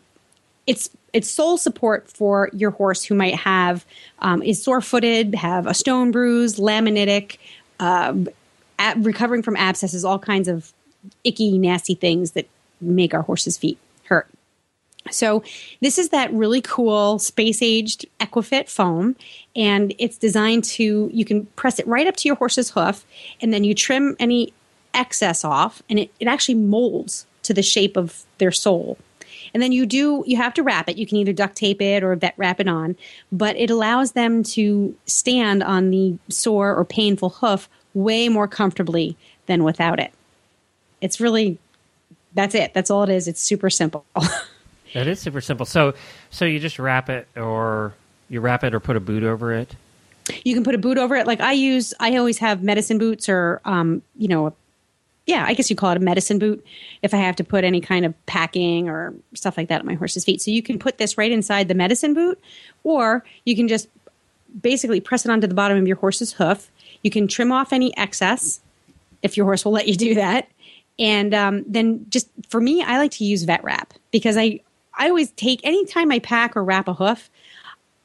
it's 0.66 0.90
it's 1.12 1.28
sole 1.28 1.58
support 1.58 2.08
for 2.08 2.50
your 2.52 2.70
horse 2.70 3.02
who 3.02 3.14
might 3.14 3.34
have 3.34 3.84
um, 4.20 4.42
is 4.42 4.62
sore 4.62 4.80
footed, 4.80 5.34
have 5.34 5.66
a 5.66 5.74
stone 5.74 6.12
bruise, 6.12 6.56
laminitic, 6.56 7.38
uh, 7.80 8.14
ab- 8.78 9.04
recovering 9.04 9.42
from 9.42 9.56
abscesses, 9.56 10.04
all 10.04 10.18
kinds 10.18 10.48
of 10.48 10.72
icky, 11.24 11.58
nasty 11.58 11.94
things 11.94 12.32
that 12.32 12.48
make 12.80 13.12
our 13.14 13.22
horses' 13.22 13.58
feet 13.58 13.78
hurt. 14.04 14.28
So 15.10 15.42
this 15.80 15.98
is 15.98 16.10
that 16.10 16.32
really 16.32 16.60
cool 16.60 17.18
space 17.18 17.62
aged 17.62 18.06
Equifit 18.20 18.68
foam, 18.68 19.16
and 19.56 19.94
it's 19.98 20.18
designed 20.18 20.64
to 20.64 21.10
you 21.12 21.24
can 21.24 21.46
press 21.56 21.78
it 21.78 21.86
right 21.86 22.06
up 22.06 22.16
to 22.16 22.28
your 22.28 22.36
horse's 22.36 22.70
hoof, 22.70 23.04
and 23.40 23.52
then 23.52 23.64
you 23.64 23.74
trim 23.74 24.16
any 24.18 24.52
excess 24.92 25.44
off, 25.44 25.82
and 25.88 25.98
it, 25.98 26.12
it 26.20 26.28
actually 26.28 26.54
molds 26.54 27.26
to 27.44 27.54
the 27.54 27.62
shape 27.62 27.96
of 27.96 28.24
their 28.38 28.52
sole. 28.52 28.98
And 29.54 29.62
then 29.62 29.72
you 29.72 29.86
do 29.86 30.22
you 30.26 30.36
have 30.36 30.54
to 30.54 30.62
wrap 30.62 30.88
it. 30.88 30.96
You 30.96 31.06
can 31.06 31.16
either 31.16 31.32
duct 31.32 31.56
tape 31.56 31.80
it 31.80 32.02
or 32.02 32.14
vet 32.14 32.34
wrap 32.36 32.60
it 32.60 32.68
on, 32.68 32.96
but 33.32 33.56
it 33.56 33.70
allows 33.70 34.12
them 34.12 34.42
to 34.42 34.94
stand 35.06 35.62
on 35.62 35.90
the 35.90 36.16
sore 36.28 36.74
or 36.74 36.84
painful 36.84 37.30
hoof 37.30 37.68
way 37.94 38.28
more 38.28 38.46
comfortably 38.46 39.16
than 39.46 39.64
without 39.64 39.98
it. 39.98 40.12
It's 41.00 41.20
really 41.20 41.58
that's 42.34 42.54
it. 42.54 42.74
That's 42.74 42.90
all 42.90 43.02
it 43.02 43.08
is. 43.08 43.26
It's 43.26 43.42
super 43.42 43.70
simple. 43.70 44.04
That 44.94 45.06
is 45.06 45.20
super 45.20 45.40
simple. 45.40 45.66
So, 45.66 45.94
so 46.30 46.44
you 46.44 46.58
just 46.58 46.78
wrap 46.78 47.08
it, 47.08 47.28
or 47.36 47.94
you 48.28 48.40
wrap 48.40 48.64
it, 48.64 48.74
or 48.74 48.80
put 48.80 48.96
a 48.96 49.00
boot 49.00 49.22
over 49.22 49.52
it. 49.52 49.74
you 50.44 50.54
can 50.54 50.64
put 50.64 50.74
a 50.74 50.78
boot 50.78 50.98
over 50.98 51.16
it. 51.16 51.26
Like 51.26 51.40
I 51.40 51.52
use, 51.52 51.94
I 52.00 52.16
always 52.16 52.38
have 52.38 52.62
medicine 52.62 52.98
boots 52.98 53.28
or, 53.28 53.60
um, 53.64 54.02
you 54.16 54.28
know, 54.28 54.54
yeah, 55.26 55.44
I 55.46 55.54
guess 55.54 55.70
you 55.70 55.76
call 55.76 55.90
it 55.90 55.96
a 55.96 56.00
medicine 56.00 56.38
boot 56.38 56.64
if 57.02 57.14
I 57.14 57.18
have 57.18 57.36
to 57.36 57.44
put 57.44 57.62
any 57.62 57.80
kind 57.80 58.04
of 58.04 58.14
packing 58.26 58.88
or 58.88 59.14
stuff 59.34 59.56
like 59.56 59.68
that 59.68 59.80
at 59.80 59.84
my 59.84 59.94
horse's 59.94 60.24
feet. 60.24 60.40
So 60.40 60.50
you 60.50 60.62
can 60.62 60.78
put 60.78 60.98
this 60.98 61.16
right 61.16 61.30
inside 61.30 61.68
the 61.68 61.74
medicine 61.74 62.14
boot, 62.14 62.40
or 62.82 63.24
you 63.44 63.54
can 63.54 63.68
just 63.68 63.88
basically 64.60 65.00
press 65.00 65.24
it 65.24 65.30
onto 65.30 65.46
the 65.46 65.54
bottom 65.54 65.78
of 65.78 65.86
your 65.86 65.96
horse's 65.96 66.32
hoof. 66.32 66.70
You 67.02 67.10
can 67.10 67.28
trim 67.28 67.52
off 67.52 67.72
any 67.72 67.96
excess 67.96 68.60
if 69.22 69.36
your 69.36 69.46
horse 69.46 69.64
will 69.64 69.72
let 69.72 69.86
you 69.86 69.94
do 69.94 70.14
that. 70.16 70.48
And 70.98 71.32
um, 71.32 71.64
then 71.66 72.06
just 72.08 72.28
for 72.48 72.60
me, 72.60 72.82
I 72.82 72.98
like 72.98 73.12
to 73.12 73.24
use 73.24 73.44
vet 73.44 73.62
wrap 73.62 73.94
because 74.10 74.36
I, 74.36 74.60
I 75.00 75.08
always 75.08 75.30
take 75.32 75.60
anytime 75.64 76.12
I 76.12 76.18
pack 76.18 76.56
or 76.56 76.62
wrap 76.62 76.86
a 76.86 76.92
hoof, 76.94 77.30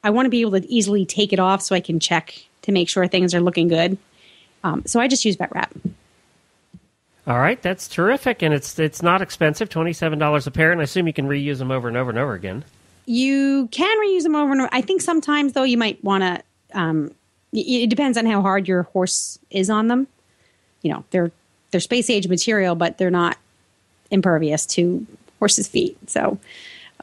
I 0.02 0.10
want 0.10 0.24
to 0.26 0.30
be 0.30 0.40
able 0.40 0.52
to 0.52 0.66
easily 0.66 1.04
take 1.04 1.32
it 1.32 1.38
off 1.38 1.60
so 1.60 1.74
I 1.74 1.80
can 1.80 2.00
check 2.00 2.34
to 2.62 2.72
make 2.72 2.88
sure 2.88 3.06
things 3.06 3.34
are 3.34 3.40
looking 3.40 3.68
good. 3.68 3.98
Um, 4.64 4.82
so 4.86 4.98
I 4.98 5.06
just 5.06 5.24
use 5.24 5.36
vet 5.36 5.54
wrap. 5.54 5.72
All 7.26 7.38
right, 7.38 7.60
that's 7.60 7.86
terrific, 7.86 8.40
and 8.42 8.54
it's 8.54 8.78
it's 8.78 9.02
not 9.02 9.20
expensive, 9.20 9.68
twenty 9.68 9.92
seven 9.92 10.18
dollars 10.18 10.46
a 10.46 10.50
pair, 10.50 10.72
and 10.72 10.80
I 10.80 10.84
assume 10.84 11.06
you 11.06 11.12
can 11.12 11.28
reuse 11.28 11.58
them 11.58 11.70
over 11.70 11.86
and 11.86 11.96
over 11.96 12.08
and 12.08 12.18
over 12.18 12.32
again. 12.32 12.64
You 13.04 13.68
can 13.72 13.98
reuse 13.98 14.22
them 14.22 14.34
over 14.34 14.52
and 14.52 14.62
over. 14.62 14.70
I 14.72 14.80
think 14.80 15.02
sometimes 15.02 15.52
though 15.52 15.64
you 15.64 15.76
might 15.76 16.02
want 16.02 16.22
to. 16.22 16.42
Um, 16.72 17.12
it 17.52 17.88
depends 17.88 18.18
on 18.18 18.26
how 18.26 18.42
hard 18.42 18.68
your 18.68 18.84
horse 18.84 19.38
is 19.50 19.70
on 19.70 19.88
them. 19.88 20.06
You 20.82 20.92
know, 20.92 21.04
they're 21.10 21.30
they're 21.70 21.80
space 21.80 22.08
age 22.08 22.28
material, 22.28 22.74
but 22.74 22.96
they're 22.96 23.10
not 23.10 23.36
impervious 24.10 24.64
to 24.66 25.06
horses' 25.38 25.68
feet. 25.68 25.96
So 26.08 26.38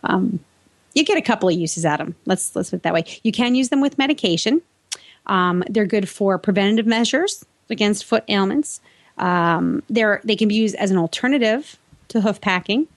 um, 0.03 0.39
you 0.93 1.03
get 1.03 1.17
a 1.17 1.21
couple 1.21 1.49
of 1.49 1.55
uses 1.55 1.85
out 1.85 1.99
of 1.99 2.07
them. 2.07 2.15
Let's 2.25 2.55
let's 2.55 2.69
put 2.69 2.77
it 2.77 2.83
that 2.83 2.93
way. 2.93 3.03
You 3.23 3.31
can 3.31 3.55
use 3.55 3.69
them 3.69 3.81
with 3.81 3.97
medication. 3.97 4.61
Um, 5.25 5.63
they're 5.69 5.85
good 5.85 6.09
for 6.09 6.37
preventative 6.37 6.85
measures 6.85 7.45
against 7.69 8.05
foot 8.05 8.23
ailments. 8.27 8.81
Um, 9.17 9.83
they're 9.89 10.21
they 10.23 10.35
can 10.35 10.47
be 10.47 10.55
used 10.55 10.75
as 10.75 10.91
an 10.91 10.97
alternative 10.97 11.77
to 12.09 12.21
hoof 12.21 12.41
packing, 12.41 12.87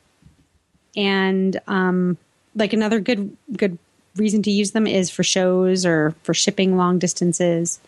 and 0.96 1.60
um, 1.66 2.18
like 2.54 2.72
another 2.72 3.00
good 3.00 3.36
good 3.56 3.78
reason 4.16 4.42
to 4.42 4.50
use 4.50 4.72
them 4.72 4.86
is 4.86 5.10
for 5.10 5.22
shows 5.22 5.84
or 5.84 6.14
for 6.22 6.34
shipping 6.34 6.76
long 6.76 6.98
distances. 6.98 7.80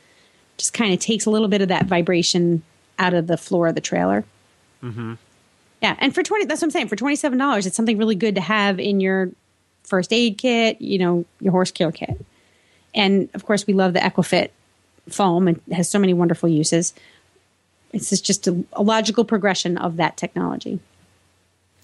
Just 0.57 0.75
kind 0.75 0.93
of 0.93 0.99
takes 0.99 1.25
a 1.27 1.31
little 1.31 1.49
bit 1.49 1.63
of 1.63 1.69
that 1.69 1.87
vibration 1.87 2.63
out 2.99 3.15
of 3.15 3.27
the 3.27 3.37
floor 3.37 3.69
of 3.69 3.75
the 3.75 3.81
trailer. 3.81 4.25
Mm-hmm. 4.83 5.15
Yeah, 5.83 5.97
and 5.99 6.15
for 6.15 6.23
twenty, 6.23 6.45
that's 6.47 6.61
what 6.61 6.67
I'm 6.67 6.71
saying. 6.73 6.89
For 6.89 6.97
twenty 6.97 7.17
seven 7.17 7.39
dollars, 7.39 7.67
it's 7.67 7.77
something 7.77 7.99
really 7.99 8.15
good 8.17 8.35
to 8.35 8.41
have 8.41 8.81
in 8.81 9.01
your 9.01 9.31
first 9.85 10.13
aid 10.13 10.37
kit. 10.39 10.81
You 10.81 10.99
know, 10.99 11.25
your 11.41 11.53
horse 11.53 11.71
care 11.71 11.93
kit, 11.93 12.25
and 12.95 13.29
of 13.35 13.45
course, 13.45 13.67
we 13.67 13.75
love 13.75 13.93
the 13.93 14.01
Equifit 14.01 14.51
foam. 15.09 15.47
It 15.49 15.61
has 15.73 15.89
so 15.89 15.99
many 15.99 16.15
wonderful 16.15 16.49
uses. 16.49 16.95
It's 17.93 18.11
just- 18.11 18.25
just 18.27 18.47
a, 18.49 18.65
a 18.75 18.83
logical 18.83 19.25
progression 19.25 19.79
of 19.79 19.97
that 19.97 20.17
technology. 20.19 20.79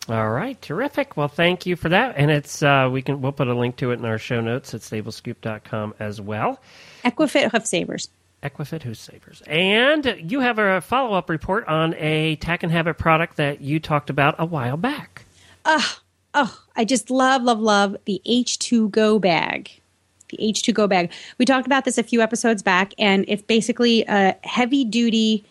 All 0.07 0.29
right, 0.29 0.61
terrific. 0.61 1.17
Well, 1.17 1.29
thank 1.29 1.65
you 1.65 1.77
for 1.77 1.89
that, 1.89 2.17
and 2.19 2.31
it's 2.31 2.63
uh, 2.63 2.91
we 2.93 3.01
can 3.01 3.23
we'll 3.23 3.33
put 3.33 3.49
a 3.49 3.55
link 3.55 3.77
to 3.77 3.91
it 3.93 3.99
in 4.01 4.05
our 4.05 4.19
show 4.19 4.43
notes 4.43 4.75
at 4.75 4.83
stablescoop.com 4.83 5.95
as 5.99 6.21
well. 6.21 6.61
Equifit 7.05 7.51
hoof 7.53 7.65
savers. 7.65 8.11
Equifit 8.45 8.83
Hoof 8.83 8.97
Savers. 8.97 9.43
And 9.47 10.31
you 10.31 10.41
have 10.41 10.59
a 10.59 10.81
follow 10.81 11.17
up 11.17 11.29
report 11.29 11.67
on 11.67 11.95
a 11.95 12.37
Tack 12.37 12.63
and 12.63 12.71
Habit 12.71 12.99
product 12.99 13.37
that 13.39 13.61
you 13.61 13.81
talked 13.81 14.11
about 14.11 14.35
a 14.39 14.45
while 14.45 14.77
back. 14.77 15.25
Oh, 15.67 16.61
I 16.77 16.85
just 16.85 17.11
love, 17.11 17.43
love, 17.43 17.61
love 17.61 17.97
the 18.05 18.21
H2 18.27 18.91
Go 18.91 19.19
bag. 19.19 19.71
The 20.29 20.37
H2 20.37 20.75
Go 20.75 20.87
bag. 20.87 21.11
We 21.39 21.45
talked 21.45 21.67
about 21.67 21.85
this 21.85 21.97
a 21.97 22.03
few 22.03 22.21
episodes 22.21 22.63
back, 22.63 22.93
and 22.99 23.25
it's 23.29 23.43
basically 23.43 24.05
a 24.07 24.37
heavy 24.43 24.85
duty 24.85 25.45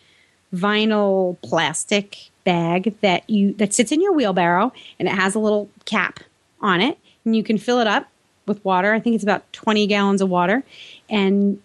vinyl 0.54 1.36
plastic 1.42 2.30
bag 2.44 2.94
that 3.00 3.28
you 3.28 3.54
that 3.54 3.72
sits 3.74 3.90
in 3.90 4.00
your 4.00 4.12
wheelbarrow 4.12 4.72
and 4.98 5.08
it 5.08 5.14
has 5.14 5.34
a 5.34 5.38
little 5.38 5.68
cap 5.86 6.20
on 6.60 6.80
it 6.80 6.98
and 7.24 7.34
you 7.34 7.42
can 7.42 7.58
fill 7.58 7.80
it 7.80 7.86
up 7.86 8.08
with 8.46 8.62
water. 8.64 8.92
I 8.92 9.00
think 9.00 9.14
it's 9.14 9.24
about 9.24 9.50
20 9.54 9.86
gallons 9.86 10.20
of 10.20 10.28
water 10.28 10.62
and 11.08 11.60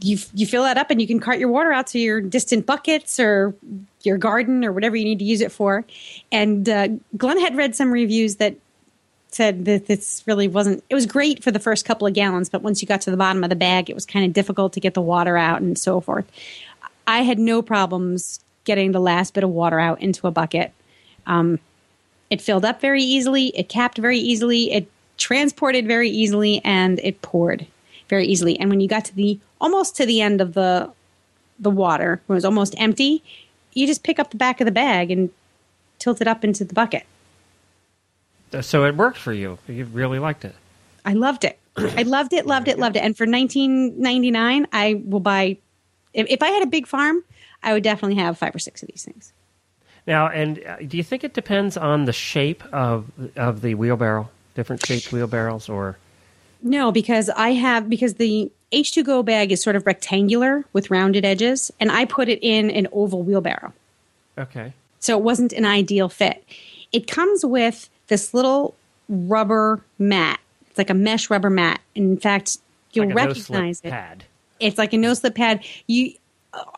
you 0.00 0.18
you 0.34 0.46
fill 0.46 0.62
that 0.62 0.78
up 0.78 0.90
and 0.90 1.00
you 1.00 1.06
can 1.06 1.20
cart 1.20 1.38
your 1.38 1.48
water 1.48 1.72
out 1.72 1.86
to 1.88 1.98
your 1.98 2.20
distant 2.20 2.66
buckets 2.66 3.18
or 3.18 3.54
your 4.02 4.18
garden 4.18 4.64
or 4.64 4.72
whatever 4.72 4.96
you 4.96 5.04
need 5.04 5.18
to 5.18 5.24
use 5.24 5.40
it 5.40 5.52
for. 5.52 5.84
And 6.30 6.68
uh, 6.68 6.88
Glenn 7.16 7.40
had 7.40 7.56
read 7.56 7.74
some 7.74 7.90
reviews 7.90 8.36
that 8.36 8.56
said 9.28 9.64
that 9.64 9.86
this 9.86 10.22
really 10.26 10.48
wasn't. 10.48 10.84
It 10.90 10.94
was 10.94 11.06
great 11.06 11.42
for 11.42 11.50
the 11.50 11.58
first 11.58 11.84
couple 11.84 12.06
of 12.06 12.14
gallons, 12.14 12.48
but 12.48 12.62
once 12.62 12.82
you 12.82 12.88
got 12.88 13.00
to 13.02 13.10
the 13.10 13.16
bottom 13.16 13.42
of 13.42 13.50
the 13.50 13.56
bag, 13.56 13.88
it 13.88 13.94
was 13.94 14.06
kind 14.06 14.24
of 14.24 14.32
difficult 14.32 14.72
to 14.74 14.80
get 14.80 14.94
the 14.94 15.00
water 15.00 15.36
out 15.36 15.60
and 15.60 15.78
so 15.78 16.00
forth. 16.00 16.30
I 17.06 17.22
had 17.22 17.38
no 17.38 17.62
problems 17.62 18.40
getting 18.64 18.92
the 18.92 19.00
last 19.00 19.34
bit 19.34 19.42
of 19.44 19.50
water 19.50 19.80
out 19.80 20.00
into 20.00 20.26
a 20.26 20.30
bucket. 20.30 20.72
Um, 21.26 21.58
it 22.30 22.40
filled 22.40 22.64
up 22.64 22.80
very 22.80 23.02
easily. 23.02 23.48
It 23.48 23.68
capped 23.68 23.98
very 23.98 24.18
easily. 24.18 24.72
It 24.72 24.88
transported 25.18 25.86
very 25.86 26.10
easily, 26.10 26.60
and 26.64 27.00
it 27.00 27.22
poured 27.22 27.66
very 28.08 28.26
easily. 28.26 28.58
And 28.58 28.70
when 28.70 28.80
you 28.80 28.88
got 28.88 29.04
to 29.06 29.14
the 29.14 29.38
almost 29.62 29.96
to 29.96 30.04
the 30.04 30.20
end 30.20 30.42
of 30.42 30.52
the 30.52 30.92
the 31.58 31.70
water, 31.70 32.20
when 32.26 32.34
it 32.34 32.38
was 32.38 32.44
almost 32.44 32.74
empty, 32.76 33.22
you 33.72 33.86
just 33.86 34.02
pick 34.02 34.18
up 34.18 34.30
the 34.30 34.36
back 34.36 34.60
of 34.60 34.64
the 34.64 34.72
bag 34.72 35.10
and 35.10 35.30
tilt 35.98 36.20
it 36.20 36.26
up 36.26 36.44
into 36.44 36.64
the 36.64 36.74
bucket. 36.74 37.06
So 38.60 38.84
it 38.84 38.96
worked 38.96 39.16
for 39.16 39.32
you. 39.32 39.58
You 39.68 39.84
really 39.84 40.18
liked 40.18 40.44
it. 40.44 40.54
I 41.04 41.14
loved 41.14 41.44
it. 41.44 41.58
I 41.76 42.02
loved 42.02 42.32
it, 42.32 42.46
loved 42.46 42.68
it, 42.68 42.78
loved 42.78 42.96
it. 42.96 43.00
And 43.00 43.16
for 43.16 43.26
19.99, 43.26 44.66
I 44.72 45.02
will 45.04 45.20
buy. 45.20 45.56
If, 46.12 46.26
if 46.28 46.42
I 46.42 46.48
had 46.48 46.62
a 46.62 46.66
big 46.66 46.86
farm, 46.86 47.22
I 47.62 47.72
would 47.72 47.82
definitely 47.82 48.16
have 48.16 48.36
five 48.36 48.54
or 48.54 48.58
six 48.58 48.82
of 48.82 48.88
these 48.88 49.04
things. 49.04 49.32
Now, 50.06 50.28
and 50.28 50.62
uh, 50.66 50.76
do 50.86 50.96
you 50.96 51.04
think 51.04 51.22
it 51.22 51.32
depends 51.32 51.76
on 51.76 52.06
the 52.06 52.12
shape 52.12 52.64
of 52.72 53.10
of 53.36 53.60
the 53.62 53.76
wheelbarrow? 53.76 54.28
Different 54.54 54.84
shaped 54.84 55.12
wheelbarrows, 55.12 55.68
or 55.68 55.96
No, 56.62 56.92
because 56.92 57.28
I 57.30 57.50
have 57.52 57.88
because 57.88 58.14
the 58.14 58.50
H2Go 58.72 59.24
bag 59.24 59.52
is 59.52 59.62
sort 59.62 59.76
of 59.76 59.84
rectangular 59.86 60.64
with 60.72 60.90
rounded 60.90 61.24
edges, 61.24 61.70
and 61.80 61.90
I 61.92 62.04
put 62.04 62.28
it 62.28 62.38
in 62.42 62.70
an 62.70 62.88
oval 62.92 63.22
wheelbarrow. 63.22 63.72
okay, 64.38 64.72
So 65.00 65.18
it 65.18 65.22
wasn't 65.22 65.52
an 65.52 65.64
ideal 65.66 66.08
fit. 66.08 66.44
It 66.92 67.06
comes 67.06 67.44
with 67.44 67.90
this 68.08 68.32
little 68.32 68.74
rubber 69.08 69.82
mat. 69.98 70.40
It's 70.68 70.78
like 70.78 70.90
a 70.90 70.94
mesh 70.94 71.28
rubber 71.30 71.50
mat. 71.50 71.80
In 71.94 72.16
fact, 72.16 72.58
you'll 72.92 73.06
like 73.08 73.14
recognize 73.16 73.80
it. 73.84 73.90
pad. 73.90 74.24
It's 74.60 74.78
like 74.78 74.92
a 74.92 74.98
no 74.98 75.12
slip 75.14 75.34
pad. 75.34 75.64
You 75.86 76.12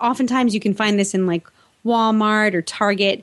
oftentimes 0.01 0.55
you 0.55 0.61
can 0.61 0.74
find 0.74 0.99
this 0.99 1.14
in 1.14 1.26
like 1.26 1.47
Walmart 1.85 2.55
or 2.55 2.62
Target. 2.62 3.22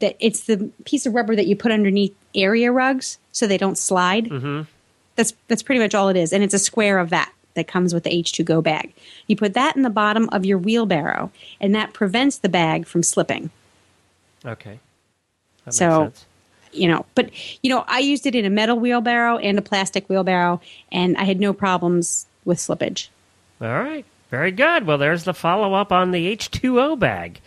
That 0.00 0.16
it's 0.20 0.44
the 0.44 0.70
piece 0.84 1.06
of 1.06 1.14
rubber 1.14 1.34
that 1.36 1.46
you 1.46 1.56
put 1.56 1.72
underneath 1.72 2.14
area 2.34 2.70
rugs 2.70 3.18
so 3.32 3.46
they 3.46 3.58
don't 3.58 3.78
slide. 3.78 4.26
Mm-hmm. 4.26 4.62
That's 5.20 5.34
that's 5.48 5.62
pretty 5.62 5.80
much 5.80 5.94
all 5.94 6.08
it 6.08 6.16
is, 6.16 6.32
and 6.32 6.42
it's 6.42 6.54
a 6.54 6.58
square 6.58 6.98
of 6.98 7.10
that 7.10 7.30
that 7.54 7.68
comes 7.68 7.92
with 7.92 8.04
the 8.04 8.10
H2Go 8.10 8.62
bag. 8.62 8.94
You 9.26 9.36
put 9.36 9.52
that 9.52 9.76
in 9.76 9.82
the 9.82 9.90
bottom 9.90 10.30
of 10.32 10.46
your 10.46 10.56
wheelbarrow, 10.56 11.30
and 11.60 11.74
that 11.74 11.92
prevents 11.92 12.38
the 12.38 12.48
bag 12.48 12.86
from 12.86 13.02
slipping. 13.02 13.50
Okay, 14.46 14.80
that 15.66 15.74
So- 15.74 16.12
you 16.72 16.86
know 16.86 17.04
but 17.16 17.28
you 17.64 17.68
know 17.68 17.84
i 17.88 17.98
used 17.98 18.26
it 18.26 18.34
in 18.36 18.44
a 18.44 18.50
metal 18.50 18.78
wheelbarrow 18.78 19.38
and 19.38 19.58
a 19.58 19.62
plastic 19.62 20.08
wheelbarrow 20.08 20.60
and 20.92 21.16
i 21.16 21.24
had 21.24 21.40
no 21.40 21.52
problems 21.52 22.26
with 22.44 22.58
slippage 22.58 23.08
All 23.60 23.66
right, 23.66 24.04
very 24.30 24.52
good. 24.52 24.86
Well, 24.86 24.96
there's 24.96 25.24
the 25.24 25.34
follow 25.34 25.74
up 25.74 25.90
on 25.90 26.12
the 26.12 26.36
H2O 26.36 26.96
bag. 26.98 27.40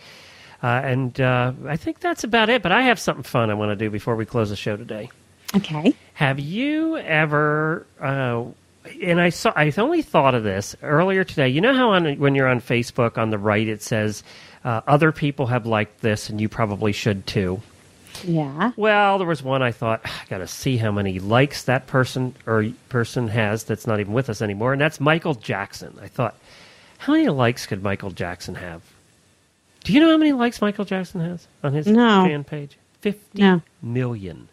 Uh, 0.62 0.66
and 0.66 1.18
uh, 1.20 1.52
I 1.66 1.76
think 1.78 2.00
that's 2.00 2.22
about 2.22 2.50
it. 2.50 2.62
But 2.62 2.70
I 2.72 2.82
have 2.82 3.00
something 3.00 3.22
fun 3.24 3.50
I 3.50 3.54
want 3.54 3.70
to 3.70 3.76
do 3.76 3.90
before 3.90 4.14
we 4.14 4.26
close 4.26 4.50
the 4.50 4.56
show 4.56 4.76
today. 4.76 5.10
Okay 5.56 5.94
Have 6.14 6.38
you 6.38 6.96
ever? 6.96 7.86
Uh, 8.00 8.44
and 9.02 9.20
I 9.20 9.30
saw. 9.30 9.52
I 9.56 9.72
only 9.78 10.02
thought 10.02 10.34
of 10.34 10.44
this 10.44 10.76
earlier 10.82 11.24
today. 11.24 11.48
You 11.48 11.60
know 11.60 11.74
how 11.74 11.90
on 11.92 12.18
when 12.18 12.34
you're 12.34 12.48
on 12.48 12.60
Facebook 12.60 13.16
on 13.18 13.30
the 13.30 13.38
right 13.38 13.66
it 13.66 13.82
says 13.82 14.22
uh, 14.64 14.82
other 14.86 15.10
people 15.12 15.46
have 15.46 15.66
liked 15.66 16.00
this 16.02 16.28
and 16.30 16.40
you 16.40 16.48
probably 16.48 16.92
should 16.92 17.26
too. 17.26 17.60
yeah 18.24 18.70
Well, 18.76 19.18
there 19.18 19.26
was 19.26 19.42
one 19.42 19.62
I 19.62 19.72
thought 19.72 20.02
I 20.04 20.10
got 20.28 20.38
to 20.38 20.46
see 20.46 20.76
how 20.76 20.92
many 20.92 21.18
likes 21.18 21.64
that 21.64 21.86
person 21.86 22.34
or 22.46 22.66
person 22.90 23.28
has 23.28 23.64
that's 23.64 23.86
not 23.86 24.00
even 24.00 24.12
with 24.12 24.28
us 24.30 24.40
anymore, 24.42 24.72
and 24.72 24.80
that's 24.80 25.00
Michael 25.00 25.34
Jackson. 25.34 25.98
I 26.00 26.08
thought, 26.08 26.34
how 26.98 27.12
many 27.14 27.28
likes 27.28 27.66
could 27.66 27.82
Michael 27.82 28.10
Jackson 28.10 28.54
have? 28.54 28.82
Do 29.82 29.92
you 29.92 30.00
know 30.00 30.10
how 30.10 30.16
many 30.16 30.32
likes 30.32 30.60
Michael 30.62 30.84
Jackson 30.84 31.20
has 31.20 31.46
on 31.62 31.72
his 31.74 31.86
No. 31.86 32.24
fan 32.24 32.44
page? 32.44 32.76
Fifty 33.00 33.42
million. 33.82 34.48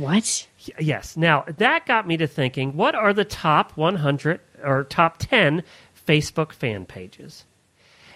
No. 0.00 0.06
what 0.06 0.46
Yes. 0.78 1.16
Now 1.16 1.44
that 1.58 1.86
got 1.86 2.06
me 2.06 2.16
to 2.18 2.26
thinking: 2.26 2.76
what 2.76 2.94
are 2.94 3.12
the 3.12 3.24
top 3.24 3.76
100 3.76 4.40
or 4.62 4.84
top 4.84 5.16
10 5.18 5.62
Facebook 6.06 6.52
fan 6.52 6.84
pages, 6.86 7.44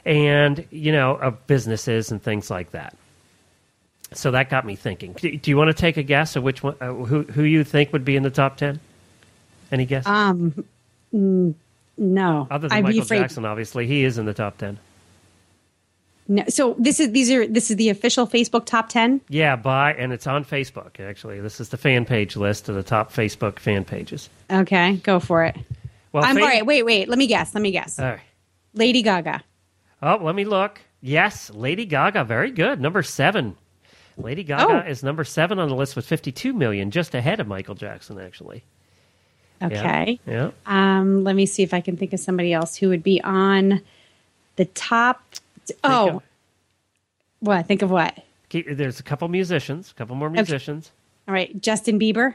and 0.05 0.67
you 0.71 0.93
know, 0.93 1.17
of 1.17 1.47
businesses 1.47 2.11
and 2.11 2.23
things 2.23 2.51
like 2.51 2.71
that. 2.73 2.97
So 4.15 4.31
that 4.33 4.51
got 4.51 4.67
me 4.67 4.77
thinking. 4.77 5.15
Do 5.15 5.37
do 5.37 5.51
you 5.51 5.57
want 5.57 5.69
to 5.69 5.75
take 5.75 5.97
a 5.97 6.03
guess 6.03 6.37
of 6.37 6.43
which 6.43 6.63
one, 6.63 6.77
uh, 6.81 6.93
who 6.93 7.23
who 7.23 7.43
you 7.43 7.65
think 7.65 7.93
would 7.93 8.05
be 8.05 8.17
in 8.17 8.23
the 8.23 8.31
top 8.31 8.57
10? 8.57 8.81
Any 9.71 9.87
guess? 9.87 10.07
um 10.07 10.65
mm, 11.15 11.55
no 11.97 12.47
Other 12.51 12.69
than 12.69 12.79
I'd 12.79 12.85
Michael 12.85 13.05
Jackson, 13.05 13.45
obviously, 13.45 13.87
he 13.87 14.05
is 14.05 14.19
in 14.19 14.27
the 14.27 14.35
top 14.35 14.59
10. 14.59 14.79
No 16.29 16.45
so 16.49 16.75
this 16.79 17.01
is 17.01 17.11
these 17.13 17.31
are 17.31 17.47
this 17.47 17.71
is 17.71 17.77
the 17.77 17.89
official 17.89 18.27
facebook 18.27 18.65
top 18.65 18.89
10 18.89 19.21
Yeah, 19.29 19.57
by 19.57 19.93
and 19.95 20.13
it's 20.13 20.27
on 20.27 20.45
Facebook. 20.45 21.01
Actually, 21.01 21.41
this 21.41 21.61
is 21.61 21.71
the 21.71 21.77
fan 21.77 22.05
page 22.05 22.37
list 22.37 22.69
of 22.69 22.75
the 22.75 22.83
top 22.83 23.13
Facebook 23.13 23.59
fan 23.59 23.85
pages. 23.85 24.29
okay 24.51 24.97
go 24.97 25.19
for 25.21 25.45
it 25.45 25.57
Well, 26.13 26.25
i'm 26.25 26.37
fa- 26.37 26.43
all 26.43 26.49
right 26.49 26.65
wait 26.67 26.85
wait 26.85 27.09
let 27.09 27.19
me 27.19 27.27
guess 27.27 27.55
let 27.55 27.61
me 27.63 27.71
guess 27.73 27.99
All 27.99 28.07
right. 28.07 28.21
lady 28.75 29.03
gaga 29.03 29.43
Oh, 30.05 30.19
let 30.21 30.35
me 30.35 30.43
look. 30.45 30.81
Yes, 31.01 31.49
Lady 31.51 31.85
Gaga, 31.87 32.25
very 32.25 32.51
good. 32.51 32.81
Number 32.81 33.05
seven. 33.05 33.57
Lady 34.17 34.43
Gaga 34.43 34.83
Oh. 34.85 34.91
is 34.91 35.05
number 35.05 35.23
seven 35.23 35.61
on 35.61 35.69
the 35.69 35.77
list 35.77 35.95
with 35.95 36.05
52 36.07 36.53
million, 36.53 36.91
just 36.91 37.15
ahead 37.15 37.39
of 37.39 37.47
Michael 37.47 37.77
Jackson, 37.77 38.19
actually. 38.19 38.65
Yeah. 39.61 39.67
okay 39.69 40.21
Yeah. 40.27 40.51
um 40.67 41.23
let 41.23 41.37
me 41.37 41.47
see 41.47 41.63
if 41.63 41.73
i 41.73 41.81
can 41.81 41.97
think 41.97 42.13
of 42.13 42.19
somebody 42.19 42.53
else 42.53 42.75
who 42.75 42.89
would 42.89 43.05
be 43.05 43.21
on 43.23 43.81
the 44.57 44.65
top 44.65 45.23
oh 45.85 46.05
Think 46.07 46.17
of- 46.17 46.23
what 47.41 47.67
think 47.67 47.83
of 47.83 47.91
what 47.91 48.19
there's 48.51 49.01
a 49.01 49.03
couple 49.03 49.29
musicians, 49.29 49.91
a 49.91 49.95
couple 49.95 50.15
more 50.17 50.29
musicians. 50.31 50.93
all 51.27 51.35
right 51.35 51.61
justin 51.61 51.99
bieber 51.99 52.35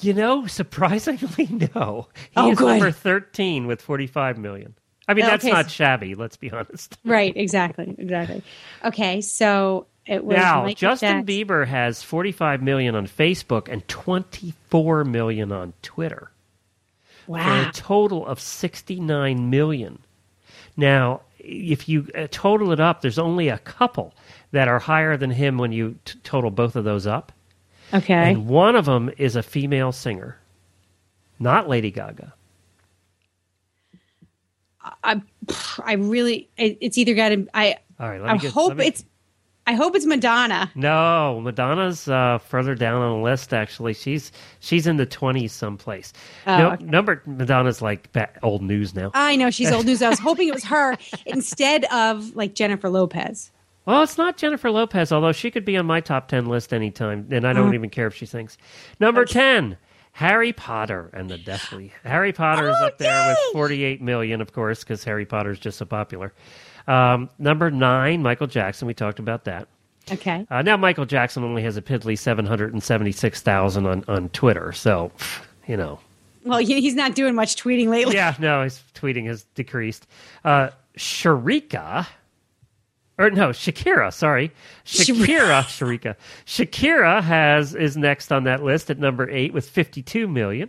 You 0.00 0.12
know, 0.14 0.46
surprisingly, 0.46 1.46
no. 1.74 2.08
He 2.14 2.28
Oh, 2.36 2.50
is 2.50 2.58
good. 2.58 2.66
number 2.80 2.90
13 2.90 3.66
with 3.68 3.80
45 3.80 4.38
million. 4.38 4.74
I 5.06 5.14
mean, 5.14 5.24
that's 5.26 5.44
Okay, 5.44 5.52
not 5.52 5.70
shabby, 5.70 6.14
let's 6.16 6.36
be 6.36 6.50
honest. 6.50 6.98
Right, 7.04 7.32
exactly, 7.36 7.94
exactly. 7.96 8.42
Okay, 8.84 9.20
so 9.20 9.86
it 10.06 10.24
was 10.24 10.36
Now, 10.36 10.62
Michael 10.62 10.74
Justin 10.74 11.08
Jackson. 11.08 11.26
Bieber 11.26 11.66
has 11.66 12.02
45 12.02 12.60
million 12.62 12.94
on 12.96 13.06
Facebook 13.06 13.68
and 13.70 13.86
24 13.86 15.04
million 15.04 15.52
on 15.52 15.74
Twitter. 15.82 16.30
Wow. 17.26 17.62
for 17.64 17.68
a 17.68 17.72
total 17.72 18.26
of 18.26 18.40
69 18.40 19.48
million. 19.48 19.98
Now, 20.76 21.20
if 21.44 21.88
you 21.88 22.08
uh, 22.14 22.26
total 22.30 22.72
it 22.72 22.80
up, 22.80 23.00
there's 23.02 23.18
only 23.18 23.48
a 23.48 23.58
couple 23.58 24.14
that 24.52 24.68
are 24.68 24.78
higher 24.78 25.16
than 25.16 25.30
him 25.30 25.58
when 25.58 25.72
you 25.72 25.96
t- 26.04 26.18
total 26.24 26.50
both 26.50 26.76
of 26.76 26.84
those 26.84 27.06
up. 27.06 27.32
Okay. 27.92 28.32
And 28.32 28.46
one 28.46 28.76
of 28.76 28.86
them 28.86 29.10
is 29.18 29.36
a 29.36 29.42
female 29.42 29.92
singer, 29.92 30.38
not 31.38 31.68
Lady 31.68 31.90
Gaga. 31.90 32.32
I, 35.02 35.22
I 35.82 35.94
really, 35.94 36.48
it, 36.56 36.78
it's 36.80 36.98
either 36.98 37.14
got 37.14 37.30
to. 37.30 37.46
I, 37.54 37.76
All 37.98 38.08
right, 38.08 38.20
let 38.20 38.30
I 38.30 38.36
hope 38.48 38.76
me- 38.76 38.86
it's. 38.86 39.04
I 39.66 39.74
hope 39.74 39.96
it's 39.96 40.04
Madonna. 40.04 40.70
No, 40.74 41.40
Madonna's 41.40 42.06
uh, 42.06 42.38
further 42.38 42.74
down 42.74 43.00
on 43.00 43.18
the 43.18 43.24
list. 43.24 43.54
Actually, 43.54 43.94
she's 43.94 44.30
she's 44.60 44.86
in 44.86 44.96
the 44.98 45.06
twenties 45.06 45.52
someplace. 45.52 46.12
Oh, 46.46 46.56
no, 46.58 46.70
okay. 46.72 46.84
Number 46.84 47.22
Madonna's 47.26 47.80
like 47.80 48.08
old 48.42 48.62
news 48.62 48.94
now. 48.94 49.10
I 49.14 49.36
know 49.36 49.50
she's 49.50 49.72
old 49.72 49.86
news. 49.86 50.02
I 50.02 50.10
was 50.10 50.18
hoping 50.28 50.48
it 50.48 50.54
was 50.54 50.64
her 50.64 50.96
instead 51.26 51.84
of 51.86 52.36
like 52.36 52.54
Jennifer 52.54 52.90
Lopez. 52.90 53.50
Well, 53.86 54.02
it's 54.02 54.16
not 54.18 54.36
Jennifer 54.38 54.70
Lopez, 54.70 55.12
although 55.12 55.32
she 55.32 55.50
could 55.50 55.64
be 55.66 55.76
on 55.76 55.84
my 55.84 56.00
top 56.00 56.28
10 56.28 56.46
list 56.46 56.72
anytime, 56.72 57.28
and 57.30 57.46
I 57.46 57.52
don't 57.52 57.64
Uh-huh. 57.66 57.74
even 57.74 57.90
care 57.90 58.06
if 58.06 58.14
she 58.14 58.24
sings. 58.24 58.56
Number 58.98 59.26
10, 59.26 59.76
Harry 60.12 60.54
Potter 60.54 61.10
and 61.12 61.28
the 61.28 61.36
Deathly. 61.36 61.92
Harry 62.02 62.32
Potter 62.32 62.70
is 62.70 62.76
Oh, 62.80 62.86
up 62.86 62.96
there 62.96 63.28
with 63.28 63.38
48 63.52 64.00
million, 64.00 64.40
of 64.40 64.54
course, 64.54 64.84
because 64.84 65.04
Harry 65.04 65.26
Potter 65.26 65.50
is 65.50 65.58
just 65.58 65.76
so 65.76 65.84
popular. 65.84 66.32
Um, 66.86 67.30
number 67.38 67.70
9, 67.70 68.22
Michael 68.22 68.46
Jackson. 68.46 68.86
We 68.86 68.94
talked 68.94 69.18
about 69.18 69.44
that. 69.44 69.68
Okay. 70.12 70.46
Uh, 70.50 70.62
now, 70.62 70.76
Michael 70.76 71.06
Jackson 71.06 71.44
only 71.44 71.62
has 71.62 71.76
a 71.76 71.82
piddly 71.82 72.18
776,000 72.18 73.86
on, 73.86 74.04
on 74.06 74.28
Twitter, 74.30 74.72
so, 74.72 75.10
you 75.66 75.76
know. 75.76 75.98
Well, 76.44 76.58
he, 76.58 76.80
he's 76.80 76.94
not 76.94 77.14
doing 77.14 77.34
much 77.34 77.56
tweeting 77.56 77.88
lately. 77.88 78.14
Yeah, 78.14 78.34
no, 78.38 78.62
his 78.62 78.82
tweeting 78.94 79.26
has 79.26 79.44
decreased. 79.54 80.06
Uh, 80.44 80.70
Sharika, 80.98 82.06
or 83.18 83.30
no, 83.30 83.48
Shakira. 83.48 84.12
Sorry, 84.12 84.52
Shakira. 84.84 85.62
Sharika. 85.62 86.16
Shakira 86.46 87.22
has 87.22 87.74
is 87.74 87.96
next 87.96 88.30
on 88.30 88.44
that 88.44 88.62
list 88.62 88.90
at 88.90 88.98
number 88.98 89.28
eight 89.30 89.54
with 89.54 89.68
fifty-two 89.68 90.28
million. 90.28 90.68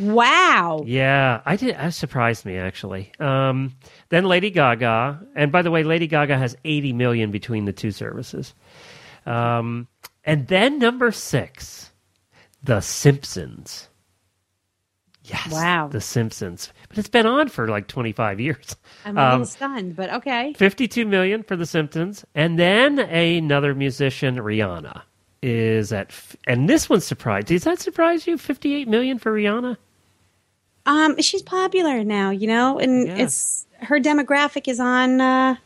Wow. 0.00 0.84
Yeah, 0.86 1.40
I 1.44 1.56
did. 1.56 1.74
That 1.76 1.94
surprised 1.94 2.44
me 2.44 2.56
actually. 2.56 3.12
Um, 3.18 3.74
then 4.10 4.24
Lady 4.24 4.50
Gaga, 4.50 5.20
and 5.34 5.50
by 5.52 5.62
the 5.62 5.70
way, 5.70 5.82
Lady 5.82 6.06
Gaga 6.06 6.36
has 6.38 6.56
eighty 6.64 6.92
million 6.92 7.30
between 7.30 7.64
the 7.64 7.72
two 7.72 7.90
services. 7.90 8.54
Um, 9.26 9.88
and 10.24 10.46
then 10.48 10.78
number 10.78 11.10
six, 11.12 11.90
The 12.62 12.80
Simpsons. 12.80 13.88
Yes, 15.24 15.50
Wow. 15.52 15.88
The 15.88 16.00
Simpsons. 16.00 16.72
But 16.88 16.96
it's 16.96 17.08
been 17.08 17.26
on 17.26 17.48
for 17.48 17.68
like 17.68 17.86
twenty-five 17.88 18.40
years. 18.40 18.76
I'm 19.04 19.18
a 19.18 19.20
Um, 19.20 19.44
stunned, 19.44 19.94
but 19.96 20.10
okay. 20.14 20.54
52 20.54 21.04
million 21.04 21.42
for 21.42 21.54
The 21.56 21.66
Simpsons. 21.66 22.24
And 22.34 22.58
then 22.58 22.98
another 22.98 23.74
musician, 23.74 24.36
Rihanna, 24.36 25.02
is 25.42 25.92
at, 25.92 26.06
f- 26.08 26.34
and 26.46 26.66
this 26.68 26.88
one 26.88 27.00
surprised. 27.02 27.48
Does 27.48 27.64
that 27.64 27.78
surprise 27.78 28.26
you? 28.26 28.38
58 28.38 28.88
million 28.88 29.18
for 29.18 29.32
Rihanna? 29.32 29.76
Um, 30.88 31.20
she's 31.20 31.42
popular 31.42 32.02
now, 32.02 32.30
you 32.30 32.46
know, 32.48 32.78
and 32.78 33.06
Yeah. 33.06 33.16
it's 33.18 33.66
her 33.80 34.00
demographic 34.00 34.66
is 34.68 34.80
on 34.80 35.20
uh, 35.20 35.56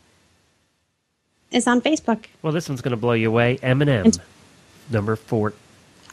is 1.51 1.67
on 1.67 1.81
Facebook. 1.81 2.25
Well, 2.41 2.53
this 2.53 2.67
one's 2.69 2.81
going 2.81 2.91
to 2.91 2.97
blow 2.97 3.13
you 3.13 3.29
away. 3.29 3.57
Eminem, 3.63 4.05
And- 4.05 4.21
number 4.91 5.15
four 5.15 5.53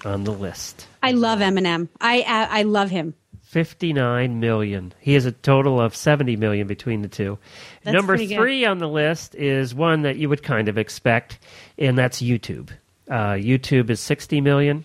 on 0.04 0.24
the 0.24 0.32
list. 0.32 0.86
I 1.02 1.12
love 1.12 1.40
Eminem. 1.40 1.88
I 2.00 2.20
I, 2.22 2.61
I 2.61 2.62
love 2.62 2.90
him. 2.90 3.14
59 3.42 4.38
million. 4.38 4.92
He 5.00 5.14
has 5.14 5.26
a 5.26 5.32
total 5.32 5.80
of 5.80 5.96
70 5.96 6.36
million 6.36 6.68
between 6.68 7.02
the 7.02 7.08
two. 7.08 7.36
That's 7.82 7.94
Number 7.94 8.12
pretty 8.12 8.28
good. 8.28 8.36
three 8.36 8.64
on 8.64 8.78
the 8.78 8.88
list 8.88 9.34
is 9.34 9.74
one 9.74 10.02
that 10.02 10.18
you 10.18 10.28
would 10.28 10.44
kind 10.44 10.68
of 10.68 10.78
expect, 10.78 11.40
and 11.76 11.98
that's 11.98 12.22
YouTube. 12.22 12.70
Uh, 13.11 13.32
YouTube 13.32 13.90
is 13.90 13.98
60 13.98 14.40
million. 14.40 14.84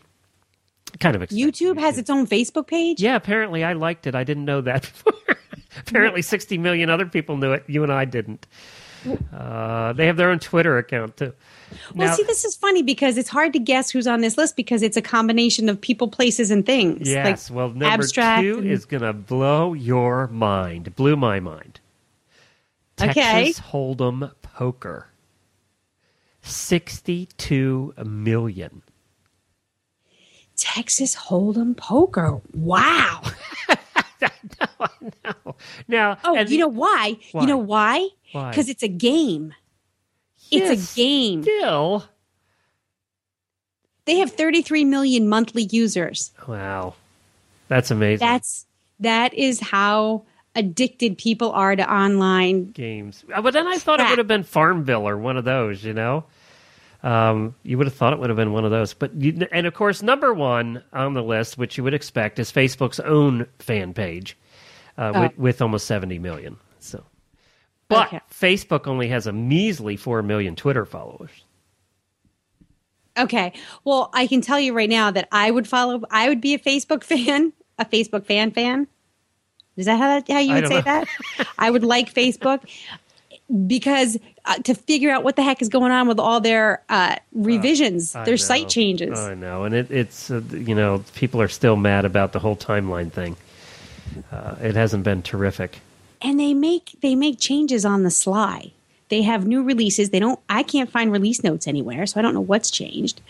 Kind 1.00 1.16
of 1.16 1.22
YouTube 1.30 1.80
has 1.80 1.98
its 1.98 2.10
own 2.10 2.26
Facebook 2.28 2.68
page. 2.68 3.02
Yeah, 3.02 3.16
apparently 3.16 3.64
I 3.64 3.74
liked 3.74 4.08
it. 4.08 4.16
I 4.16 4.24
didn't 4.24 4.46
know 4.46 4.62
that 4.62 4.82
before. 5.04 5.14
apparently 5.88 6.22
60 6.22 6.58
million 6.58 6.89
other 6.89 7.06
people 7.06 7.38
knew 7.38 7.52
it. 7.54 7.64
You 7.68 7.84
and 7.84 7.91
I 7.91 8.06
didn't. 8.06 8.48
Uh, 9.32 9.93
they 9.93 10.08
have 10.08 10.18
their 10.18 10.30
own 10.32 10.39
Twitter 10.39 10.78
account, 10.80 11.18
too. 11.18 11.34
Well, 11.93 12.08
Now- 12.08 12.16
see, 12.16 12.24
this 12.24 12.43
is 12.46 12.56
funny 12.56 12.82
because 12.82 13.18
it's 13.18 13.30
hard 13.30 13.54
to 13.54 13.60
guess 13.60 13.91
who's 13.91 14.08
on 14.08 14.22
this 14.22 14.36
list 14.38 14.56
because 14.56 14.82
it's 14.82 14.98
a 14.98 15.02
combination 15.02 15.70
of 15.70 15.80
people, 15.80 16.08
places, 16.08 16.50
and 16.50 16.66
things. 16.66 17.08
Yes. 17.10 17.50
like 17.50 17.56
well, 17.56 17.70
number 17.70 17.86
abstract 17.86 18.41
two 18.41 18.60
and- 18.60 18.68
is 18.72 18.86
going 18.86 19.04
to 19.04 19.14
blow 19.14 19.74
your 19.74 20.28
mind. 20.28 20.96
Blew 20.96 21.16
my 21.16 21.39
mind. 21.39 21.80
Okay. 23.00 23.14
Texas 23.14 23.60
Hold'em 23.72 24.32
Poker. 24.41 25.10
62 26.41 27.93
million. 28.06 28.82
Texas 30.58 31.16
Hold'em 31.16 31.76
poker. 31.76 32.41
Wow. 32.53 33.22
Now, 35.88 36.18
Oh, 36.24 36.36
you 36.38 36.45
the- 36.45 36.58
know 36.60 36.68
why? 36.68 37.18
Why? 37.32 37.41
You 37.41 37.47
know 37.47 37.58
why? 37.58 38.10
Why? 38.32 38.49
Because 38.49 38.70
it's 38.70 38.84
a 38.84 38.88
game. 38.88 39.53
Yes, 40.49 40.70
It's 40.72 40.93
a 40.93 40.95
game. 40.95 41.43
Still. 41.43 42.06
They 44.06 44.18
have 44.20 44.32
33 44.32 44.86
million 44.86 45.28
monthly 45.28 45.64
users. 45.64 46.32
Wow. 46.47 46.95
That's 47.68 47.91
amazing. 47.91 48.26
That's 48.26 48.66
that 48.99 49.34
is 49.34 49.60
how 49.60 50.24
addicted 50.56 51.18
people 51.18 51.51
are 51.51 51.76
to 51.76 51.91
online. 51.93 52.72
games. 52.72 53.24
Uh, 53.34 53.41
But 53.41 53.53
then 53.53 53.68
I 53.68 53.78
thought 53.78 53.99
it 53.99 54.10
would 54.10 54.18
have 54.20 54.28
been 54.28 54.43
Farmville 54.43 55.08
or 55.08 55.18
one 55.18 55.38
of 55.38 55.43
those, 55.45 55.84
you 55.84 55.93
know? 55.93 56.26
Um, 57.06 57.53
you 57.64 57.78
would 57.78 57.86
have 57.86 57.93
thought 57.93 58.14
it 58.14 58.20
would 58.20 58.30
have 58.32 58.36
been 58.38 58.51
one 58.51 58.66
of 58.66 58.72
those. 58.72 58.93
But 58.95 59.14
you, 59.22 59.47
and 59.51 59.68
of 59.68 59.74
course, 59.76 60.01
number 60.01 60.34
one 60.34 60.84
on 60.91 61.14
the 61.14 61.22
list, 61.22 61.56
which 61.58 61.78
you 61.78 61.84
would 61.84 61.93
expect, 61.93 62.39
is 62.39 62.51
Facebook's 62.51 62.99
own 62.99 63.45
fan 63.60 63.93
page 63.93 64.36
uh, 64.97 65.12
Oh. 65.14 65.22
with, 65.22 65.38
with 65.38 65.62
almost 65.62 65.86
70 65.86 66.18
million. 66.20 66.58
So, 66.80 67.03
But 67.89 68.08
Okay. 68.08 68.22
Facebook 68.32 68.88
only 68.88 69.08
has 69.10 69.28
a 69.28 69.32
measly 69.34 69.95
4 69.97 70.24
million 70.24 70.56
Twitter 70.56 70.84
followers. 70.84 71.30
Okay. 73.18 73.53
Well, 73.84 74.10
I 74.14 74.28
can 74.28 74.41
tell 74.41 74.60
you 74.60 74.74
right 74.74 74.89
now 74.89 75.12
that 75.12 75.28
I 75.32 75.51
would 75.51 75.68
follow 75.68 76.01
I 76.12 76.28
would 76.28 76.41
be 76.41 76.53
a 76.53 76.60
Facebook 76.60 77.03
fan, 77.03 77.53
a 77.78 77.86
Facebook 77.86 78.26
fan 78.26 78.51
fan. 78.51 78.88
Is 79.78 79.86
that 79.86 79.97
how, 79.97 80.34
how 80.34 80.39
you 80.39 80.53
would 80.56 80.68
say 80.68 80.76
know. 80.76 80.82
that? 80.82 81.08
I 81.60 81.70
would 81.70 81.84
like 81.84 82.14
Facebook 82.14 82.62
because 83.68 84.18
uh, 84.46 84.58
to 84.60 84.74
figure 84.74 85.12
out 85.12 85.24
what 85.24 85.36
the 85.36 85.43
heck 85.43 85.62
is 85.62 85.70
going 85.70 85.91
on 85.91 86.08
with 86.08 86.20
all 86.20 86.39
their 86.41 86.82
uh, 86.89 87.16
revisions, 87.34 88.16
I 88.16 88.24
their 88.26 88.34
know. 88.34 88.38
site 88.38 88.70
changes. 88.70 89.18
I 89.20 89.34
know, 89.36 89.64
and 89.64 89.76
it, 89.76 89.91
it's 89.91 90.32
uh, 90.32 90.41
you 90.52 90.76
know 90.76 91.04
people 91.16 91.41
are 91.41 91.48
still 91.48 91.76
mad 91.76 92.06
about 92.06 92.32
the 92.34 92.39
whole 92.39 92.56
timeline 92.58 93.12
thing. 93.12 93.36
Uh, 94.32 94.56
it 94.62 94.76
hasn't 94.76 95.04
been 95.04 95.22
terrific. 95.22 95.80
and 96.22 96.39
they 96.39 96.54
make 96.54 96.96
they 97.02 97.16
make 97.16 97.39
changes 97.39 97.86
on 97.86 98.04
the 98.04 98.12
sly. 98.12 98.72
They 99.10 99.22
have 99.22 99.46
new 99.46 99.62
releases. 99.64 100.10
They 100.10 100.20
don't. 100.20 100.39
I 100.50 100.64
can't 100.64 100.89
find 100.89 101.12
release 101.12 101.43
notes 101.43 101.68
anywhere, 101.68 102.06
so 102.08 102.20
I 102.20 102.24
don't 102.24 102.34
know 102.34 102.41
what's 102.41 102.72
changed. 102.72 103.22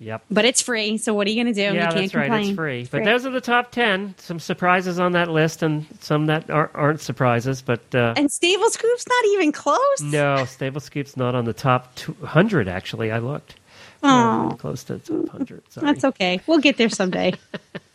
Yep. 0.00 0.24
But 0.30 0.44
it's 0.44 0.60
free, 0.60 0.98
so 0.98 1.14
what 1.14 1.26
are 1.26 1.30
you 1.30 1.42
going 1.42 1.54
to 1.54 1.60
do? 1.60 1.72
you 1.72 1.78
Yeah, 1.78 1.90
can't 1.90 2.12
that's 2.12 2.14
right. 2.14 2.44
It's 2.44 2.56
free. 2.56 2.80
It's 2.80 2.90
But 2.90 3.04
those 3.04 3.24
are 3.24 3.30
the 3.30 3.40
top 3.40 3.70
ten. 3.70 4.14
Some 4.18 4.40
surprises 4.40 4.98
on 4.98 5.12
that 5.12 5.30
list, 5.30 5.62
and 5.62 5.86
some 6.00 6.26
that 6.26 6.50
are, 6.50 6.70
aren't 6.74 7.00
surprises. 7.00 7.62
But 7.62 7.94
uh, 7.94 8.14
and 8.16 8.30
Stable 8.30 8.70
Scoop's 8.70 9.06
not 9.06 9.24
even 9.32 9.52
close. 9.52 10.00
no, 10.02 10.44
Stable 10.46 10.80
Scoop's 10.80 11.16
not 11.16 11.34
on 11.34 11.44
the 11.44 11.52
top 11.52 11.98
hundred. 12.24 12.66
Actually, 12.68 13.12
I 13.12 13.18
looked. 13.18 13.54
Oh. 14.02 14.54
Close 14.58 14.84
to 14.84 14.96
the 14.96 15.16
top 15.22 15.28
hundred. 15.28 15.62
That's 15.74 16.04
okay. 16.04 16.40
We'll 16.46 16.58
get 16.58 16.76
there 16.76 16.90
someday. 16.90 17.34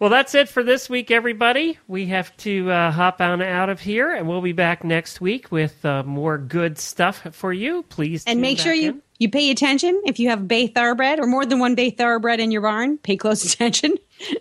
Well, 0.00 0.10
that's 0.10 0.36
it 0.36 0.48
for 0.48 0.62
this 0.62 0.88
week, 0.88 1.10
everybody. 1.10 1.76
We 1.88 2.06
have 2.06 2.36
to 2.38 2.70
uh, 2.70 2.92
hop 2.92 3.20
on 3.20 3.42
out 3.42 3.68
of 3.68 3.80
here, 3.80 4.14
and 4.14 4.28
we'll 4.28 4.40
be 4.40 4.52
back 4.52 4.84
next 4.84 5.20
week 5.20 5.50
with 5.50 5.84
uh, 5.84 6.04
more 6.04 6.38
good 6.38 6.78
stuff 6.78 7.26
for 7.32 7.52
you. 7.52 7.82
Please 7.88 8.22
and 8.24 8.40
make 8.40 8.60
sure 8.60 8.72
back 8.72 8.80
you 8.80 8.90
in. 8.90 9.02
you 9.18 9.28
pay 9.28 9.50
attention 9.50 10.00
if 10.06 10.20
you 10.20 10.28
have 10.28 10.46
bay 10.46 10.68
thoroughbred 10.68 11.18
or 11.18 11.26
more 11.26 11.44
than 11.44 11.58
one 11.58 11.74
bay 11.74 11.90
thoroughbred 11.90 12.38
in 12.38 12.52
your 12.52 12.60
barn. 12.62 12.98
Pay 12.98 13.16
close 13.16 13.44
attention. 13.52 13.96
you 14.28 14.36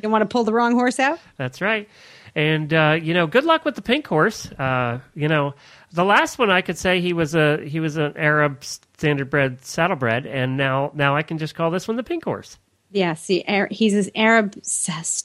don't 0.00 0.12
want 0.12 0.22
to 0.22 0.28
pull 0.28 0.44
the 0.44 0.52
wrong 0.52 0.74
horse 0.74 1.00
out. 1.00 1.18
That's 1.36 1.60
right. 1.60 1.88
And 2.36 2.72
uh, 2.72 2.96
you 3.02 3.12
know, 3.12 3.26
good 3.26 3.44
luck 3.44 3.64
with 3.64 3.74
the 3.74 3.82
pink 3.82 4.06
horse. 4.06 4.46
Uh, 4.52 5.00
you 5.16 5.26
know, 5.26 5.54
the 5.92 6.04
last 6.04 6.38
one 6.38 6.50
I 6.50 6.60
could 6.60 6.78
say 6.78 7.00
he 7.00 7.12
was 7.12 7.34
a 7.34 7.64
he 7.66 7.80
was 7.80 7.96
an 7.96 8.16
Arab 8.16 8.60
standardbred 8.60 9.64
saddlebred, 9.64 10.26
and 10.26 10.56
now 10.56 10.92
now 10.94 11.16
I 11.16 11.22
can 11.22 11.38
just 11.38 11.56
call 11.56 11.72
this 11.72 11.88
one 11.88 11.96
the 11.96 12.04
pink 12.04 12.22
horse. 12.22 12.56
Yeah, 12.94 13.14
see, 13.14 13.44
he's 13.72 13.92
this 13.92 14.08
Arab. 14.14 14.54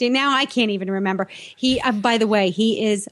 Now 0.01 0.31
I 0.35 0.45
can't 0.45 0.71
even 0.71 0.89
remember. 0.89 1.27
He, 1.55 1.79
uh, 1.81 1.91
by 1.91 2.17
the 2.17 2.25
way, 2.27 2.49
he 2.49 2.83
is 2.85 3.07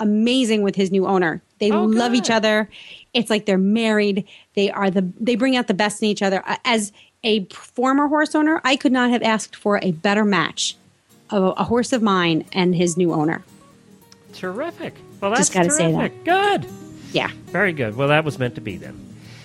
amazing 0.00 0.62
with 0.62 0.74
his 0.74 0.90
new 0.90 1.06
owner. 1.06 1.40
They 1.60 1.70
Oh, 1.70 1.84
love 1.84 2.10
good. 2.12 2.18
each 2.18 2.30
other. 2.30 2.68
It's 3.14 3.30
like 3.30 3.46
they're 3.46 3.56
married. 3.56 4.26
They 4.54 4.68
are 4.70 4.90
the. 4.90 5.08
They 5.20 5.36
bring 5.36 5.56
out 5.56 5.68
the 5.68 5.74
best 5.74 6.02
in 6.02 6.08
each 6.08 6.22
other. 6.22 6.42
Uh, 6.44 6.56
As 6.64 6.92
a 7.22 7.44
former 7.46 8.08
horse 8.08 8.34
owner, 8.34 8.60
I 8.64 8.74
could 8.76 8.90
not 8.92 9.10
have 9.10 9.22
asked 9.22 9.54
for 9.54 9.78
a 9.82 9.92
better 9.92 10.24
match 10.24 10.74
of 11.30 11.54
a, 11.56 11.64
horse 11.64 11.92
of 11.92 12.02
mine 12.02 12.44
and 12.52 12.74
his 12.74 12.96
new 12.96 13.12
owner. 13.12 13.44
Terrific. 14.32 14.94
Well, 15.20 15.30
that's 15.30 15.42
Just 15.42 15.52
gotta 15.52 15.70
say 15.70 15.92
that. 15.92 16.24
Good. 16.24 16.66
Yeah, 17.12 17.30
Very 17.46 17.72
good. 17.72 17.96
Well, 17.96 18.08
that 18.08 18.24
was 18.24 18.38
meant 18.38 18.54
to 18.56 18.60
be 18.60 18.76
then. 18.76 18.98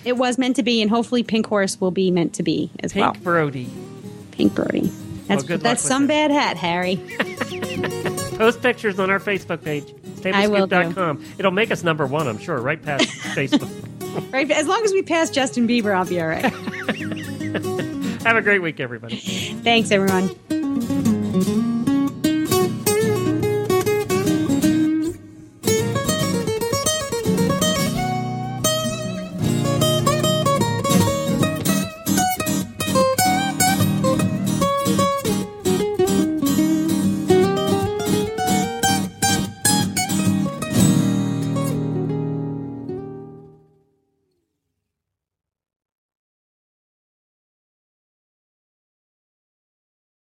it 0.04 0.16
was 0.16 0.38
meant 0.38 0.56
to 0.56 0.62
be, 0.62 0.80
and 0.82 0.90
hopefully, 0.90 1.22
Pink 1.22 1.46
Horse 1.46 1.80
will 1.80 1.90
be 1.92 2.10
meant 2.10 2.32
to 2.34 2.42
be 2.42 2.70
as 2.80 2.92
Pink 2.92 3.04
well. 3.04 3.16
Brody. 3.22 3.68
Pink 4.36 4.54
Brody. 4.54 4.92
That's 5.28 5.48
luck 5.48 5.60
that's 5.60 5.82
some 5.82 6.04
it. 6.04 6.08
bad 6.08 6.30
hat, 6.30 6.56
Harry. 6.56 6.96
Post 8.36 8.60
pictures 8.62 8.98
on 9.00 9.10
our 9.10 9.18
Facebook 9.18 9.64
page, 9.64 9.84
I 10.24 10.46
will 10.46 10.66
do. 10.66 10.76
stablescoop.com. 10.76 11.24
It'll 11.38 11.50
make 11.50 11.70
us 11.70 11.82
number 11.82 12.06
one, 12.06 12.28
I'm 12.28 12.38
sure, 12.38 12.60
right 12.60 12.80
past 12.82 13.04
Facebook. 13.34 14.32
right, 14.32 14.50
as 14.50 14.66
long 14.68 14.84
as 14.84 14.92
we 14.92 15.02
pass 15.02 15.30
Justin 15.30 15.66
Bieber, 15.66 15.96
I'll 15.96 16.04
be 16.04 16.20
all 16.20 16.28
right. 16.28 16.44
Have 18.26 18.36
a 18.36 18.42
great 18.42 18.60
week, 18.60 18.78
everybody. 18.78 19.16
Thanks, 19.16 19.90
everyone. 19.90 21.14